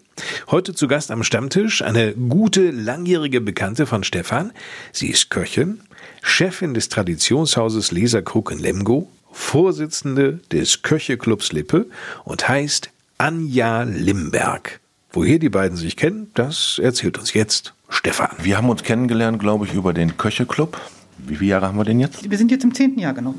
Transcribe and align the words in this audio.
Heute 0.50 0.74
zu 0.74 0.88
Gast 0.88 1.12
am 1.12 1.22
Stammtisch 1.22 1.84
eine 1.84 2.16
gute, 2.16 2.72
langjährige 2.72 3.42
Bekannte 3.42 3.86
von 3.86 4.04
Stefan. 4.04 4.52
Sie 4.92 5.10
ist 5.10 5.30
Köchin, 5.30 5.82
Chefin 6.24 6.74
des 6.74 6.90
Traditionshauses 6.90 7.92
Leserkrug 7.92 8.50
in 8.50 8.58
Lemgo, 8.58 9.08
Vorsitzende 9.32 10.40
des 10.52 10.82
Köcheclubs 10.82 11.52
Lippe 11.52 11.86
und 12.24 12.50
heißt 12.50 12.90
Anja 13.20 13.84
Limberg. 13.84 14.80
Woher 15.18 15.40
die 15.40 15.50
beiden 15.50 15.76
sich 15.76 15.98
kennen, 15.98 16.30
das 16.36 16.78
erzählt 16.78 17.18
uns 17.18 17.34
jetzt 17.34 17.74
Stefan. 17.90 18.30
Wir 18.38 18.56
haben 18.56 18.70
uns 18.70 18.84
kennengelernt, 18.84 19.40
glaube 19.40 19.66
ich, 19.66 19.74
über 19.74 19.92
den 19.92 20.16
Köche-Club. 20.16 20.80
Wie 21.18 21.38
viele 21.38 21.50
Jahre 21.50 21.66
haben 21.66 21.78
wir 21.80 21.86
denn 21.86 22.00
jetzt? 22.00 22.30
Wir 22.30 22.38
sind 22.38 22.52
jetzt 22.52 22.64
im 22.64 22.76
zehnten 22.76 23.00
Jahr, 23.00 23.16
genau. 23.16 23.34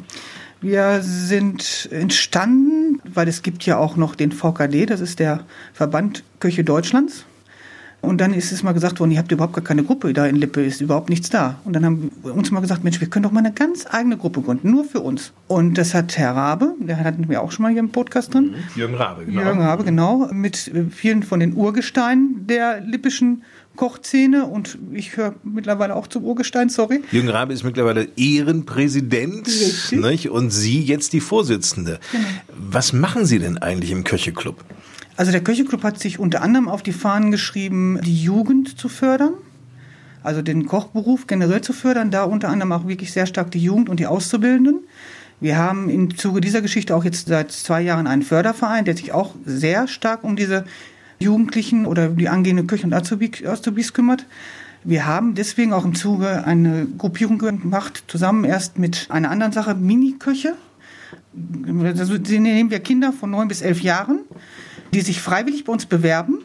Wir 0.60 1.02
sind 1.02 1.88
entstanden, 1.92 3.00
weil 3.04 3.28
es 3.28 3.42
gibt 3.42 3.64
ja 3.64 3.78
auch 3.78 3.94
noch 3.94 4.16
den 4.16 4.32
VKD, 4.32 4.86
das 4.86 4.98
ist 4.98 5.20
der 5.20 5.44
Verband 5.72 6.24
Köche 6.40 6.64
Deutschlands. 6.64 7.26
Und 8.00 8.20
dann 8.20 8.32
ist 8.32 8.52
es 8.52 8.62
mal 8.62 8.72
gesagt 8.72 9.00
worden, 9.00 9.10
ihr 9.10 9.18
habt 9.18 9.32
überhaupt 9.32 9.54
gar 9.54 9.64
keine 9.64 9.82
Gruppe 9.82 10.12
da 10.12 10.26
in 10.26 10.36
Lippe, 10.36 10.64
ist 10.64 10.80
überhaupt 10.80 11.10
nichts 11.10 11.30
da. 11.30 11.58
Und 11.64 11.74
dann 11.74 11.84
haben 11.84 12.10
wir 12.22 12.34
uns 12.34 12.50
mal 12.50 12.60
gesagt, 12.60 12.84
Mensch, 12.84 13.00
wir 13.00 13.08
können 13.08 13.24
doch 13.24 13.32
mal 13.32 13.40
eine 13.40 13.52
ganz 13.52 13.86
eigene 13.90 14.16
Gruppe 14.16 14.40
gründen, 14.40 14.70
nur 14.70 14.84
für 14.84 15.00
uns. 15.00 15.32
Und 15.48 15.76
das 15.76 15.94
hat 15.94 16.16
Herr 16.16 16.36
Rabe, 16.36 16.74
der 16.78 16.98
hatten 16.98 17.28
wir 17.28 17.42
auch 17.42 17.50
schon 17.50 17.64
mal 17.64 17.72
hier 17.72 17.80
im 17.80 17.90
Podcast 17.90 18.34
drin. 18.34 18.52
Mhm. 18.52 18.54
Jürgen 18.76 18.94
Rabe, 18.94 19.24
genau. 19.24 19.42
Jürgen 19.42 19.60
Rabe, 19.60 19.84
genau, 19.84 20.28
mit 20.32 20.70
vielen 20.90 21.22
von 21.24 21.40
den 21.40 21.54
Urgesteinen 21.54 22.46
der 22.46 22.80
lippischen 22.80 23.42
Kochszene 23.78 24.44
und 24.44 24.76
ich 24.92 25.16
höre 25.16 25.34
mittlerweile 25.44 25.94
auch 25.94 26.08
zum 26.08 26.24
Urgestein, 26.24 26.68
sorry. 26.68 27.00
Jürgen 27.12 27.28
Rabe 27.28 27.52
ist 27.52 27.62
mittlerweile 27.62 28.08
Ehrenpräsident 28.16 29.48
nicht? 29.92 30.28
und 30.30 30.50
Sie 30.50 30.82
jetzt 30.82 31.12
die 31.12 31.20
Vorsitzende. 31.20 32.00
Genau. 32.10 32.24
Was 32.70 32.92
machen 32.92 33.24
Sie 33.24 33.38
denn 33.38 33.58
eigentlich 33.58 33.92
im 33.92 34.02
Köcheclub? 34.04 34.64
Also 35.18 35.32
der 35.32 35.42
Köcheclub 35.42 35.82
hat 35.82 35.98
sich 35.98 36.20
unter 36.20 36.42
anderem 36.42 36.68
auf 36.68 36.84
die 36.84 36.92
Fahnen 36.92 37.32
geschrieben, 37.32 37.98
die 38.04 38.22
Jugend 38.22 38.78
zu 38.78 38.88
fördern. 38.88 39.32
Also 40.22 40.42
den 40.42 40.66
Kochberuf 40.66 41.26
generell 41.26 41.60
zu 41.60 41.72
fördern, 41.72 42.12
da 42.12 42.22
unter 42.22 42.50
anderem 42.50 42.70
auch 42.70 42.86
wirklich 42.86 43.12
sehr 43.12 43.26
stark 43.26 43.50
die 43.50 43.58
Jugend 43.58 43.88
und 43.88 43.98
die 43.98 44.06
Auszubildenden. 44.06 44.84
Wir 45.40 45.58
haben 45.58 45.88
im 45.88 46.16
Zuge 46.16 46.40
dieser 46.40 46.62
Geschichte 46.62 46.94
auch 46.94 47.02
jetzt 47.02 47.26
seit 47.26 47.50
zwei 47.50 47.82
Jahren 47.82 48.06
einen 48.06 48.22
Förderverein, 48.22 48.84
der 48.84 48.96
sich 48.96 49.10
auch 49.10 49.34
sehr 49.44 49.88
stark 49.88 50.22
um 50.22 50.36
diese 50.36 50.64
Jugendlichen 51.18 51.84
oder 51.84 52.10
die 52.10 52.28
angehenden 52.28 52.68
Köche 52.68 52.86
und 52.86 52.94
Azubis 52.94 53.92
kümmert. 53.92 54.24
Wir 54.84 55.04
haben 55.04 55.34
deswegen 55.34 55.72
auch 55.72 55.84
im 55.84 55.96
Zuge 55.96 56.44
eine 56.44 56.86
Gruppierung 56.96 57.38
gemacht, 57.38 58.04
zusammen 58.06 58.44
erst 58.44 58.78
mit 58.78 59.08
einer 59.10 59.32
anderen 59.32 59.50
Sache, 59.50 59.74
Mini-Köche. 59.74 60.54
Also 61.84 62.14
nehmen 62.14 62.70
wir 62.70 62.78
Kinder 62.78 63.12
von 63.12 63.32
neun 63.32 63.48
bis 63.48 63.62
elf 63.62 63.80
Jahren 63.80 64.20
die 64.92 65.00
sich 65.00 65.20
freiwillig 65.20 65.64
bei 65.64 65.72
uns 65.72 65.86
bewerben. 65.86 66.40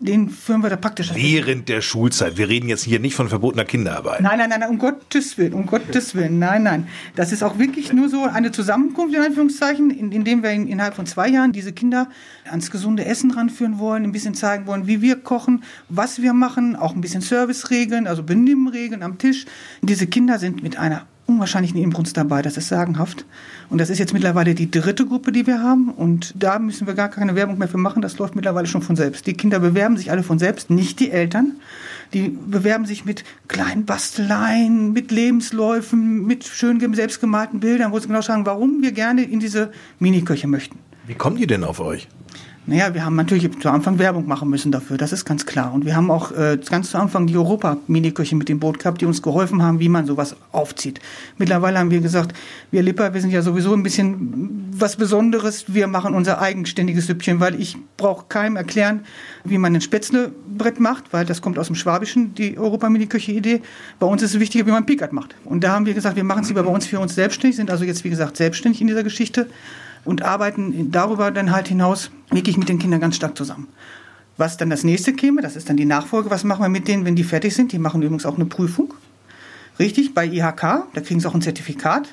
Den 0.00 0.30
führen 0.30 0.62
wir 0.62 0.70
da 0.70 0.76
praktisch. 0.76 1.12
Während 1.12 1.68
der 1.68 1.80
Schulzeit. 1.80 2.36
Wir 2.36 2.48
reden 2.48 2.68
jetzt 2.68 2.84
hier 2.84 3.00
nicht 3.00 3.16
von 3.16 3.28
verbotener 3.28 3.64
Kinderarbeit. 3.64 4.20
Nein, 4.20 4.38
nein, 4.38 4.50
nein, 4.50 4.62
um 4.68 4.78
Gottes 4.78 5.36
Willen, 5.38 5.54
um 5.54 5.66
Gottes 5.66 6.14
Willen. 6.14 6.38
Nein, 6.38 6.62
nein. 6.62 6.86
Das 7.16 7.32
ist 7.32 7.42
auch 7.42 7.58
wirklich 7.58 7.92
nur 7.92 8.08
so 8.08 8.22
eine 8.22 8.52
Zusammenkunft, 8.52 9.16
in 9.16 9.22
Anführungszeichen, 9.22 9.90
in, 9.90 10.12
indem 10.12 10.44
wir 10.44 10.50
innerhalb 10.50 10.94
von 10.94 11.06
zwei 11.06 11.28
Jahren 11.28 11.50
diese 11.50 11.72
Kinder 11.72 12.08
ans 12.48 12.70
gesunde 12.70 13.06
Essen 13.06 13.32
ranführen 13.32 13.80
wollen, 13.80 14.04
ein 14.04 14.12
bisschen 14.12 14.34
zeigen 14.34 14.66
wollen, 14.68 14.86
wie 14.86 15.02
wir 15.02 15.16
kochen, 15.16 15.64
was 15.88 16.22
wir 16.22 16.32
machen, 16.32 16.76
auch 16.76 16.94
ein 16.94 17.00
bisschen 17.00 17.20
Serviceregeln, 17.20 18.06
also 18.06 18.22
Benimmregeln 18.22 19.02
am 19.02 19.18
Tisch. 19.18 19.46
Diese 19.82 20.06
Kinder 20.06 20.38
sind 20.38 20.62
mit 20.62 20.78
einer 20.78 21.06
unwahrscheinlichen 21.28 21.80
Inbrunst 21.80 22.16
dabei. 22.16 22.42
Das 22.42 22.56
ist 22.56 22.68
sagenhaft. 22.68 23.24
Und 23.68 23.78
das 23.78 23.90
ist 23.90 23.98
jetzt 23.98 24.14
mittlerweile 24.14 24.54
die 24.54 24.70
dritte 24.70 25.06
Gruppe, 25.06 25.30
die 25.30 25.46
wir 25.46 25.62
haben. 25.62 25.90
Und 25.90 26.34
da 26.36 26.58
müssen 26.58 26.86
wir 26.86 26.94
gar 26.94 27.10
keine 27.10 27.36
Werbung 27.36 27.58
mehr 27.58 27.68
für 27.68 27.78
machen. 27.78 28.02
Das 28.02 28.18
läuft 28.18 28.34
mittlerweile 28.34 28.66
schon 28.66 28.82
von 28.82 28.96
selbst. 28.96 29.26
Die 29.26 29.34
Kinder 29.34 29.60
bewerben 29.60 29.96
sich 29.96 30.10
alle 30.10 30.22
von 30.22 30.38
selbst, 30.38 30.70
nicht 30.70 31.00
die 31.00 31.10
Eltern. 31.10 31.52
Die 32.14 32.30
bewerben 32.30 32.86
sich 32.86 33.04
mit 33.04 33.24
kleinen 33.46 33.84
Basteleien, 33.84 34.92
mit 34.94 35.10
Lebensläufen, 35.10 36.24
mit 36.24 36.44
schön 36.44 36.80
selbstgemalten 36.94 37.60
Bildern, 37.60 37.92
wo 37.92 37.98
sie 37.98 38.08
genau 38.08 38.22
sagen, 38.22 38.46
warum 38.46 38.80
wir 38.80 38.92
gerne 38.92 39.22
in 39.22 39.40
diese 39.40 39.70
Miniköche 39.98 40.48
möchten. 40.48 40.78
Wie 41.06 41.14
kommen 41.14 41.36
die 41.36 41.46
denn 41.46 41.64
auf 41.64 41.80
euch? 41.80 42.08
Naja, 42.68 42.92
wir 42.92 43.02
haben 43.02 43.16
natürlich 43.16 43.50
zu 43.60 43.70
Anfang 43.70 43.98
Werbung 43.98 44.26
machen 44.26 44.50
müssen 44.50 44.70
dafür, 44.70 44.98
das 44.98 45.14
ist 45.14 45.24
ganz 45.24 45.46
klar. 45.46 45.72
Und 45.72 45.86
wir 45.86 45.96
haben 45.96 46.10
auch 46.10 46.32
äh, 46.32 46.58
ganz 46.68 46.90
zu 46.90 46.98
Anfang 46.98 47.26
die 47.26 47.34
Europa-Miniküche 47.34 48.36
mit 48.36 48.50
dem 48.50 48.60
Boot 48.60 48.78
gehabt, 48.78 49.00
die 49.00 49.06
uns 49.06 49.22
geholfen 49.22 49.62
haben, 49.62 49.80
wie 49.80 49.88
man 49.88 50.04
sowas 50.04 50.36
aufzieht. 50.52 51.00
Mittlerweile 51.38 51.78
haben 51.78 51.90
wir 51.90 52.00
gesagt, 52.00 52.36
wir 52.70 52.82
Lipper, 52.82 53.14
wir 53.14 53.22
sind 53.22 53.30
ja 53.30 53.40
sowieso 53.40 53.72
ein 53.72 53.82
bisschen 53.82 54.68
was 54.70 54.96
Besonderes. 54.96 55.64
Wir 55.72 55.86
machen 55.86 56.14
unser 56.14 56.42
eigenständiges 56.42 57.06
Süppchen, 57.06 57.40
weil 57.40 57.58
ich 57.58 57.78
brauche 57.96 58.26
keinem 58.28 58.56
erklären, 58.56 59.00
wie 59.44 59.56
man 59.56 59.74
ein 59.74 59.80
Spätzlebrett 59.80 60.78
macht, 60.78 61.10
weil 61.10 61.24
das 61.24 61.40
kommt 61.40 61.58
aus 61.58 61.68
dem 61.68 61.74
Schwabischen, 61.74 62.34
die 62.34 62.58
Europa-Miniküche-Idee. 62.58 63.62
Bei 63.98 64.06
uns 64.06 64.20
ist 64.20 64.34
es 64.34 64.40
wichtiger, 64.40 64.66
wie 64.66 64.72
man 64.72 64.84
Pickard 64.84 65.14
macht. 65.14 65.36
Und 65.46 65.64
da 65.64 65.72
haben 65.72 65.86
wir 65.86 65.94
gesagt, 65.94 66.16
wir 66.16 66.24
machen 66.24 66.42
es 66.42 66.48
lieber 66.50 66.64
bei 66.64 66.70
uns 66.70 66.86
für 66.86 67.00
uns 67.00 67.14
selbstständig, 67.14 67.56
sind 67.56 67.70
also 67.70 67.84
jetzt, 67.84 68.04
wie 68.04 68.10
gesagt, 68.10 68.36
selbstständig 68.36 68.82
in 68.82 68.88
dieser 68.88 69.04
Geschichte 69.04 69.46
und 70.08 70.22
arbeiten 70.22 70.90
darüber 70.90 71.30
dann 71.30 71.52
halt 71.52 71.68
hinaus 71.68 72.10
wirklich 72.30 72.56
mit 72.56 72.68
den 72.68 72.78
Kindern 72.78 73.00
ganz 73.00 73.16
stark 73.16 73.36
zusammen. 73.36 73.68
Was 74.38 74.56
dann 74.56 74.70
das 74.70 74.82
nächste 74.82 75.12
käme, 75.12 75.42
das 75.42 75.54
ist 75.54 75.68
dann 75.68 75.76
die 75.76 75.84
Nachfolge. 75.84 76.30
Was 76.30 76.44
machen 76.44 76.62
wir 76.62 76.68
mit 76.70 76.88
denen, 76.88 77.04
wenn 77.04 77.14
die 77.14 77.24
fertig 77.24 77.54
sind? 77.54 77.72
Die 77.72 77.78
machen 77.78 78.00
übrigens 78.00 78.24
auch 78.24 78.36
eine 78.36 78.46
Prüfung. 78.46 78.94
Richtig, 79.78 80.14
bei 80.14 80.26
IHK, 80.26 80.86
da 80.94 81.00
kriegen 81.04 81.20
sie 81.20 81.28
auch 81.28 81.34
ein 81.34 81.42
Zertifikat. 81.42 82.08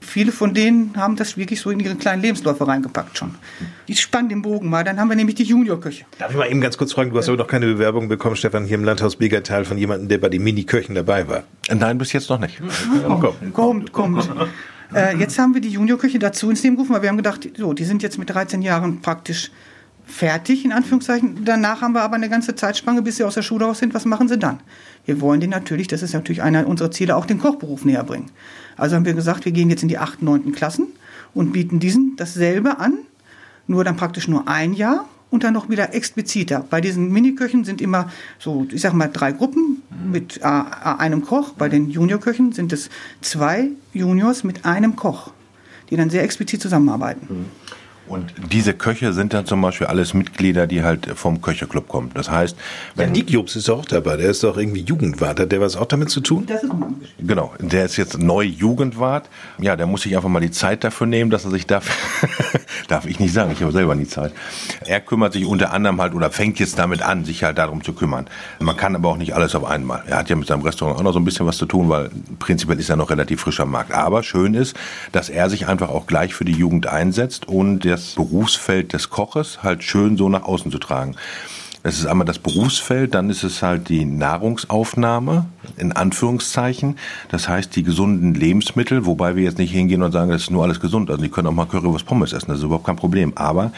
Viele 0.00 0.32
von 0.32 0.54
denen 0.54 0.96
haben 0.96 1.16
das 1.16 1.36
wirklich 1.36 1.60
so 1.60 1.70
in 1.70 1.80
ihre 1.80 1.96
kleinen 1.96 2.22
Lebensläufe 2.22 2.66
reingepackt 2.66 3.18
schon. 3.18 3.34
Die 3.88 3.96
spannen 3.96 4.28
den 4.28 4.42
Bogen 4.42 4.70
mal, 4.70 4.84
dann 4.84 4.98
haben 4.98 5.08
wir 5.08 5.16
nämlich 5.16 5.34
die 5.34 5.42
Juniorköche. 5.42 6.04
Darf 6.18 6.30
ich 6.30 6.36
mal 6.36 6.48
eben 6.48 6.60
ganz 6.60 6.78
kurz 6.78 6.92
fragen, 6.92 7.10
du 7.10 7.18
hast 7.18 7.26
ja. 7.26 7.34
aber 7.34 7.42
noch 7.42 7.48
keine 7.48 7.66
Bewerbung 7.66 8.08
bekommen, 8.08 8.36
Stefan, 8.36 8.64
hier 8.64 8.76
im 8.76 8.84
Landhaus 8.84 9.16
Begertal 9.16 9.64
von 9.64 9.76
jemandem, 9.76 10.08
der 10.08 10.18
bei 10.18 10.28
den 10.28 10.42
Mini-Köchen 10.44 10.94
dabei 10.94 11.28
war? 11.28 11.42
Nein, 11.68 11.98
bis 11.98 12.12
jetzt 12.12 12.30
noch 12.30 12.38
nicht. 12.38 12.62
Oh, 13.06 13.16
kommt, 13.16 13.52
kommt. 13.52 13.92
kommt. 13.92 14.30
Äh, 14.94 15.16
jetzt 15.16 15.38
haben 15.38 15.54
wir 15.54 15.60
die 15.60 15.70
Juniorküche 15.70 16.18
dazu 16.18 16.50
ins 16.50 16.62
Leben 16.62 16.76
gerufen, 16.76 16.94
weil 16.94 17.02
wir 17.02 17.08
haben 17.08 17.16
gedacht, 17.16 17.48
so, 17.56 17.72
die 17.72 17.84
sind 17.84 18.02
jetzt 18.02 18.18
mit 18.18 18.30
13 18.30 18.62
Jahren 18.62 19.00
praktisch 19.00 19.50
fertig, 20.06 20.64
in 20.64 20.72
Anführungszeichen. 20.72 21.44
Danach 21.44 21.82
haben 21.82 21.92
wir 21.92 22.02
aber 22.02 22.16
eine 22.16 22.30
ganze 22.30 22.54
Zeitspanne, 22.54 23.02
bis 23.02 23.16
sie 23.16 23.24
aus 23.24 23.34
der 23.34 23.42
Schule 23.42 23.66
raus 23.66 23.78
sind. 23.78 23.92
Was 23.94 24.06
machen 24.06 24.28
sie 24.28 24.38
dann? 24.38 24.60
Wir 25.04 25.20
wollen 25.20 25.40
denen 25.40 25.50
natürlich, 25.50 25.86
das 25.86 26.02
ist 26.02 26.14
natürlich 26.14 26.42
einer 26.42 26.66
unserer 26.66 26.90
Ziele, 26.90 27.16
auch 27.16 27.26
den 27.26 27.38
Kochberuf 27.38 27.84
näher 27.84 28.04
bringen. 28.04 28.30
Also 28.76 28.96
haben 28.96 29.04
wir 29.04 29.14
gesagt, 29.14 29.44
wir 29.44 29.52
gehen 29.52 29.70
jetzt 29.70 29.82
in 29.82 29.88
die 29.88 29.98
8., 29.98 30.22
9. 30.22 30.52
Klassen 30.52 30.88
und 31.34 31.52
bieten 31.52 31.78
diesen 31.78 32.16
dasselbe 32.16 32.78
an, 32.78 32.94
nur 33.66 33.84
dann 33.84 33.96
praktisch 33.96 34.28
nur 34.28 34.48
ein 34.48 34.72
Jahr 34.72 35.06
und 35.30 35.44
dann 35.44 35.54
noch 35.54 35.68
wieder 35.68 35.94
expliziter. 35.94 36.64
Bei 36.68 36.80
diesen 36.80 37.12
Miniköchen 37.12 37.64
sind 37.64 37.80
immer 37.80 38.10
so, 38.38 38.66
ich 38.70 38.80
sag 38.80 38.92
mal, 38.92 39.08
drei 39.08 39.32
Gruppen 39.32 39.82
mit 40.10 40.38
äh, 40.38 40.44
einem 40.44 41.22
Koch. 41.24 41.52
Bei 41.52 41.68
den 41.68 41.90
Juniorköchen 41.90 42.52
sind 42.52 42.72
es 42.72 42.88
zwei 43.20 43.70
Juniors 43.92 44.44
mit 44.44 44.64
einem 44.64 44.96
Koch, 44.96 45.30
die 45.90 45.96
dann 45.96 46.10
sehr 46.10 46.22
explizit 46.22 46.62
zusammenarbeiten. 46.62 47.46
Und 48.08 48.32
diese 48.50 48.74
Köche 48.74 49.12
sind 49.12 49.34
dann 49.34 49.46
zum 49.46 49.60
Beispiel 49.60 49.86
alles 49.86 50.14
Mitglieder, 50.14 50.66
die 50.66 50.82
halt 50.82 51.06
vom 51.14 51.40
Köcheclub 51.40 51.88
kommen. 51.88 52.10
Das 52.14 52.30
heißt, 52.30 52.56
wenn. 52.94 53.08
Ja, 53.08 53.12
Nick 53.12 53.30
Jobs 53.30 53.56
ist 53.56 53.68
auch 53.70 53.84
dabei, 53.84 54.16
der 54.16 54.30
ist 54.30 54.42
doch 54.42 54.56
irgendwie 54.56 54.82
Jugendwart. 54.82 55.40
Hat 55.40 55.52
der 55.52 55.60
was 55.60 55.76
auch 55.76 55.86
damit 55.86 56.10
zu 56.10 56.20
tun? 56.20 56.44
Das 56.46 56.62
ist 56.62 56.70
Genau, 57.18 57.52
der 57.58 57.84
ist 57.84 57.96
jetzt 57.96 58.18
neu 58.18 58.42
Jugendwart. 58.42 59.28
Ja, 59.58 59.76
der 59.76 59.86
muss 59.86 60.02
sich 60.02 60.16
einfach 60.16 60.28
mal 60.28 60.40
die 60.40 60.50
Zeit 60.50 60.84
dafür 60.84 61.06
nehmen, 61.06 61.30
dass 61.30 61.44
er 61.44 61.50
sich 61.50 61.66
dafür, 61.66 61.94
darf 62.88 63.06
ich 63.06 63.20
nicht 63.20 63.32
sagen, 63.32 63.52
ich 63.52 63.62
habe 63.62 63.72
selber 63.72 63.94
nie 63.94 64.06
Zeit. 64.06 64.32
Er 64.86 65.00
kümmert 65.00 65.32
sich 65.32 65.44
unter 65.44 65.72
anderem 65.72 66.00
halt 66.00 66.14
oder 66.14 66.30
fängt 66.30 66.58
jetzt 66.58 66.78
damit 66.78 67.02
an, 67.02 67.24
sich 67.24 67.44
halt 67.44 67.58
darum 67.58 67.82
zu 67.82 67.92
kümmern. 67.92 68.26
Man 68.60 68.76
kann 68.76 68.94
aber 68.94 69.08
auch 69.10 69.16
nicht 69.16 69.34
alles 69.34 69.54
auf 69.54 69.64
einmal. 69.64 70.02
Er 70.06 70.18
hat 70.18 70.30
ja 70.30 70.36
mit 70.36 70.46
seinem 70.46 70.62
Restaurant 70.62 70.98
auch 70.98 71.02
noch 71.02 71.12
so 71.12 71.18
ein 71.18 71.24
bisschen 71.24 71.46
was 71.46 71.56
zu 71.56 71.66
tun, 71.66 71.88
weil 71.88 72.10
prinzipiell 72.38 72.78
ist 72.78 72.88
er 72.88 72.96
noch 72.96 73.10
relativ 73.10 73.40
frisch 73.40 73.60
am 73.60 73.70
Markt. 73.70 73.92
Aber 73.92 74.22
schön 74.22 74.54
ist, 74.54 74.76
dass 75.12 75.28
er 75.28 75.50
sich 75.50 75.66
einfach 75.66 75.88
auch 75.90 76.06
gleich 76.06 76.34
für 76.34 76.44
die 76.44 76.52
Jugend 76.52 76.86
einsetzt 76.86 77.48
und 77.48 77.84
das 77.98 78.14
Berufsfeld 78.14 78.92
des 78.92 79.10
Koches 79.10 79.62
halt 79.62 79.82
schön 79.82 80.16
so 80.16 80.28
nach 80.28 80.44
außen 80.44 80.70
zu 80.70 80.78
tragen. 80.78 81.16
Es 81.84 82.00
ist 82.00 82.06
einmal 82.06 82.26
das 82.26 82.40
Berufsfeld, 82.40 83.14
dann 83.14 83.30
ist 83.30 83.44
es 83.44 83.62
halt 83.62 83.88
die 83.88 84.04
Nahrungsaufnahme, 84.04 85.46
in 85.76 85.92
Anführungszeichen. 85.92 86.98
Das 87.28 87.48
heißt, 87.48 87.74
die 87.76 87.84
gesunden 87.84 88.34
Lebensmittel, 88.34 89.06
wobei 89.06 89.36
wir 89.36 89.44
jetzt 89.44 89.58
nicht 89.58 89.70
hingehen 89.70 90.02
und 90.02 90.10
sagen, 90.10 90.30
das 90.30 90.42
ist 90.42 90.50
nur 90.50 90.64
alles 90.64 90.80
gesund. 90.80 91.08
Also 91.08 91.22
die 91.22 91.28
können 91.28 91.46
auch 91.46 91.52
mal 91.52 91.66
Currywurst 91.66 92.04
Pommes 92.04 92.32
essen, 92.32 92.48
das 92.48 92.58
ist 92.58 92.64
überhaupt 92.64 92.84
kein 92.84 92.96
Problem. 92.96 93.32
Aber, 93.36 93.72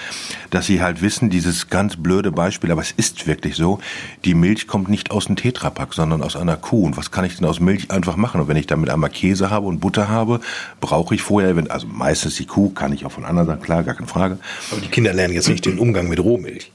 dass 0.49 0.65
sie 0.65 0.83
halt 0.83 1.03
wissen, 1.03 1.29
dieses 1.29 1.69
ganz 1.69 1.97
blöde 1.97 2.33
Beispiel, 2.33 2.73
aber 2.73 2.81
es 2.81 2.93
ist 2.93 3.27
wirklich 3.27 3.57
so, 3.57 3.81
die 4.25 4.35
Milch 4.35 4.67
kommt 4.67 4.89
nicht 4.89 5.11
aus 5.11 5.27
einem 5.27 5.37
Tetrapack, 5.37 5.93
sondern 5.93 6.23
aus 6.23 6.37
einer 6.37 6.57
Kuh. 6.57 6.87
Und 6.87 6.97
was 6.97 7.11
kann 7.11 7.27
ich 7.27 7.37
denn 7.37 7.47
aus 7.47 7.61
Milch 7.61 7.91
einfach 7.91 8.17
machen? 8.17 8.41
Und 8.41 8.49
wenn 8.49 8.57
ich 8.57 8.67
damit 8.67 8.89
einmal 8.89 9.11
Käse 9.11 9.51
habe 9.51 9.67
und 9.67 9.81
Butter 9.81 10.09
habe, 10.09 10.41
brauche 10.81 11.15
ich 11.15 11.21
vorher, 11.21 11.55
also 11.69 11.87
meistens 11.87 12.37
die 12.37 12.47
Kuh, 12.47 12.71
kann 12.71 12.95
ich 12.95 13.05
auch 13.05 13.13
von 13.13 13.27
anderen 13.27 13.47
sagen, 13.47 13.63
klar, 13.63 13.83
gar 13.83 13.95
keine 13.95 14.09
Frage. 14.09 14.39
Aber 14.71 14.81
die 14.81 14.89
Kinder 14.89 15.13
lernen 15.13 15.35
jetzt 15.35 15.51
nicht 15.51 15.67
den 15.67 15.79
Umgang 15.79 16.09
mit 16.09 16.19
Rohmilch. 16.19 16.73